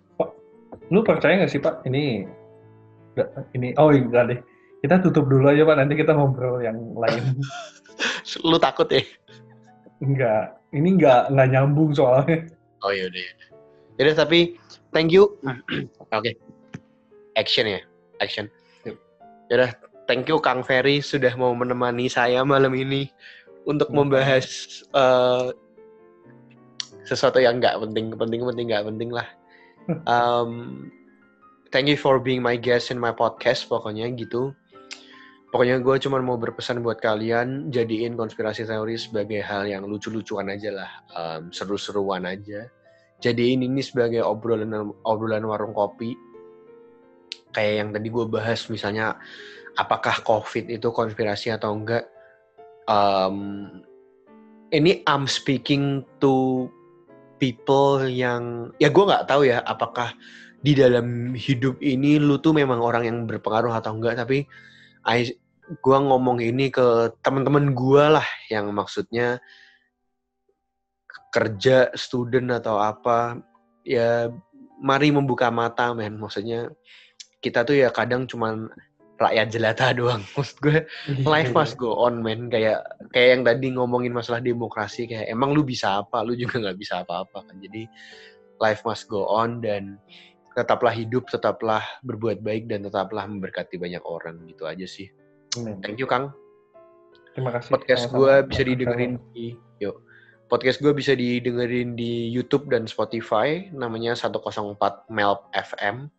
lu 0.90 1.06
percaya 1.06 1.38
nggak 1.38 1.54
sih 1.54 1.62
Pak? 1.62 1.86
Ini, 1.86 2.26
ini, 3.54 3.78
oh 3.78 3.94
enggak 3.94 4.34
deh. 4.34 4.40
Kita 4.84 5.00
tutup 5.00 5.32
dulu 5.32 5.48
aja 5.48 5.64
Pak, 5.64 5.80
nanti 5.80 5.96
kita 5.96 6.12
ngobrol 6.12 6.60
yang 6.60 6.76
lain. 7.00 7.40
Lu 8.50 8.60
takut 8.60 8.92
ya? 8.92 9.00
enggak, 10.04 10.60
ini 10.76 11.00
enggak, 11.00 11.32
enggak 11.32 11.48
nyambung 11.56 11.96
soalnya. 11.96 12.52
Oh 12.84 12.92
iya 12.92 13.08
udah. 13.08 13.24
Yaudah 13.96 14.16
tapi 14.28 14.60
thank 14.92 15.16
you. 15.16 15.40
Oke. 16.18 16.36
Action 17.40 17.64
ya. 17.64 17.80
Action. 18.20 18.52
Yaudah, 19.48 19.72
thank 20.12 20.28
you 20.28 20.36
Kang 20.44 20.68
Ferry 20.68 21.00
sudah 21.00 21.32
mau 21.40 21.56
menemani 21.56 22.12
saya 22.12 22.44
malam 22.44 22.76
ini 22.76 23.08
untuk 23.64 23.88
Sama-sama. 23.88 24.04
membahas 24.04 24.46
eh, 24.92 25.48
sesuatu 27.08 27.40
yang 27.40 27.64
nggak 27.64 27.80
penting, 27.88 28.12
penting, 28.20 28.42
penting, 28.44 28.66
nggak 28.68 28.86
penting 28.92 29.12
lah. 29.16 29.28
Um, 30.08 30.88
thank 31.76 31.92
you 31.92 32.00
for 32.00 32.16
being 32.16 32.40
my 32.40 32.56
guest 32.56 32.88
in 32.88 32.96
my 32.96 33.12
podcast 33.12 33.68
pokoknya 33.68 34.08
gitu. 34.16 34.56
Pokoknya 35.54 35.86
gue 35.86 35.96
cuma 36.02 36.18
mau 36.18 36.34
berpesan 36.42 36.82
buat 36.82 36.98
kalian 36.98 37.70
jadiin 37.70 38.18
konspirasi 38.18 38.66
teori 38.66 38.98
sebagai 38.98 39.46
hal 39.46 39.70
yang 39.70 39.86
lucu-lucuan 39.86 40.50
aja 40.50 40.74
lah, 40.74 40.92
em, 41.14 41.54
seru-seruan 41.54 42.26
aja. 42.26 42.66
Jadiin 43.22 43.62
ini 43.62 43.86
sebagai 43.86 44.26
obrolan 44.26 44.90
obrolan 45.06 45.46
warung 45.46 45.78
kopi. 45.78 46.18
Kayak 47.54 47.74
yang 47.86 47.90
tadi 47.94 48.08
gue 48.10 48.26
bahas 48.26 48.66
misalnya 48.66 49.14
apakah 49.78 50.26
COVID 50.26 50.74
itu 50.74 50.90
konspirasi 50.90 51.54
atau 51.54 51.78
enggak. 51.78 52.10
Em, 52.90 53.38
ini 54.74 55.06
I'm 55.06 55.30
speaking 55.30 56.02
to 56.18 56.66
people 57.38 58.10
yang 58.10 58.74
ya 58.82 58.90
gue 58.90 59.06
nggak 59.06 59.30
tahu 59.30 59.46
ya 59.46 59.62
apakah 59.70 60.18
di 60.66 60.74
dalam 60.74 61.38
hidup 61.38 61.78
ini 61.78 62.18
lu 62.18 62.42
tuh 62.42 62.58
memang 62.58 62.82
orang 62.82 63.06
yang 63.06 63.18
berpengaruh 63.30 63.78
atau 63.78 63.94
enggak 63.94 64.18
tapi 64.18 64.50
I 65.06 65.43
gue 65.70 65.98
ngomong 65.98 66.44
ini 66.44 66.68
ke 66.68 67.16
teman-teman 67.24 67.72
gue 67.72 68.04
lah 68.20 68.28
yang 68.52 68.68
maksudnya 68.76 69.40
kerja 71.34 71.90
student 71.98 72.52
atau 72.62 72.78
apa 72.78 73.42
ya 73.88 74.30
mari 74.84 75.10
membuka 75.10 75.48
mata 75.50 75.96
men. 75.96 76.20
Maksudnya 76.20 76.70
kita 77.40 77.64
tuh 77.64 77.80
ya 77.80 77.90
kadang 77.90 78.28
cuman 78.28 78.68
rakyat 79.18 79.48
jelata 79.50 79.88
doang. 79.98 80.22
Maksud 80.36 80.58
gue 80.60 80.78
life 81.24 81.56
must 81.56 81.80
go 81.80 81.96
on 81.96 82.20
men. 82.20 82.52
Kayak 82.52 82.84
kayak 83.16 83.30
yang 83.40 83.42
tadi 83.48 83.68
ngomongin 83.72 84.12
masalah 84.12 84.44
demokrasi 84.44 85.08
kayak 85.08 85.32
emang 85.32 85.56
lu 85.56 85.64
bisa 85.64 86.04
apa 86.04 86.22
lu 86.22 86.36
juga 86.36 86.60
nggak 86.60 86.78
bisa 86.78 87.02
apa-apa 87.08 87.48
kan. 87.48 87.56
Jadi 87.64 87.88
life 88.60 88.84
must 88.84 89.08
go 89.08 89.26
on 89.26 89.64
dan 89.64 89.98
tetaplah 90.54 90.94
hidup 90.94 91.26
tetaplah 91.34 91.82
berbuat 92.06 92.46
baik 92.46 92.70
dan 92.70 92.86
tetaplah 92.86 93.26
memberkati 93.26 93.82
banyak 93.82 94.06
orang 94.06 94.38
gitu 94.46 94.70
aja 94.70 94.86
sih 94.86 95.10
Amin. 95.60 95.78
thank 95.84 96.00
you 96.00 96.10
kang. 96.10 96.34
Terima 97.34 97.50
kasih. 97.50 97.74
podcast 97.74 98.14
gue 98.14 98.34
bisa 98.46 98.62
didengerin 98.62 99.18
di 99.34 99.58
yuk 99.82 99.98
podcast 100.54 100.78
gue 100.86 100.94
bisa 100.94 101.18
didengerin 101.18 101.98
di 101.98 102.30
YouTube 102.30 102.70
dan 102.70 102.86
Spotify 102.86 103.74
namanya 103.74 104.14
104 104.14 104.78
Melp 105.10 105.50
FM 105.50 106.14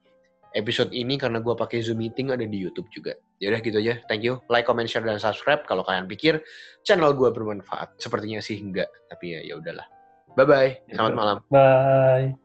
episode 0.54 0.90
ini 0.94 1.18
karena 1.18 1.42
gue 1.42 1.54
pakai 1.54 1.82
Zoom 1.82 2.02
meeting 2.02 2.30
ada 2.30 2.46
di 2.46 2.58
YouTube 2.58 2.86
juga. 2.94 3.18
Ya 3.42 3.50
udah 3.50 3.60
gitu 3.60 3.78
aja. 3.82 3.98
Thank 4.06 4.22
you. 4.22 4.38
Like 4.46 4.64
comment 4.64 4.86
share 4.86 5.02
dan 5.02 5.18
subscribe 5.18 5.66
kalau 5.66 5.82
kalian 5.82 6.06
pikir 6.06 6.40
channel 6.86 7.10
gue 7.12 7.28
bermanfaat. 7.30 7.98
Sepertinya 7.98 8.38
sih 8.42 8.62
enggak 8.62 8.88
tapi 9.10 9.34
ya 9.34 9.40
ya 9.42 9.54
udahlah. 9.58 9.86
Bye 10.34 10.46
bye 10.46 10.70
selamat 10.90 11.14
malam. 11.14 11.36
Bye. 11.50 12.43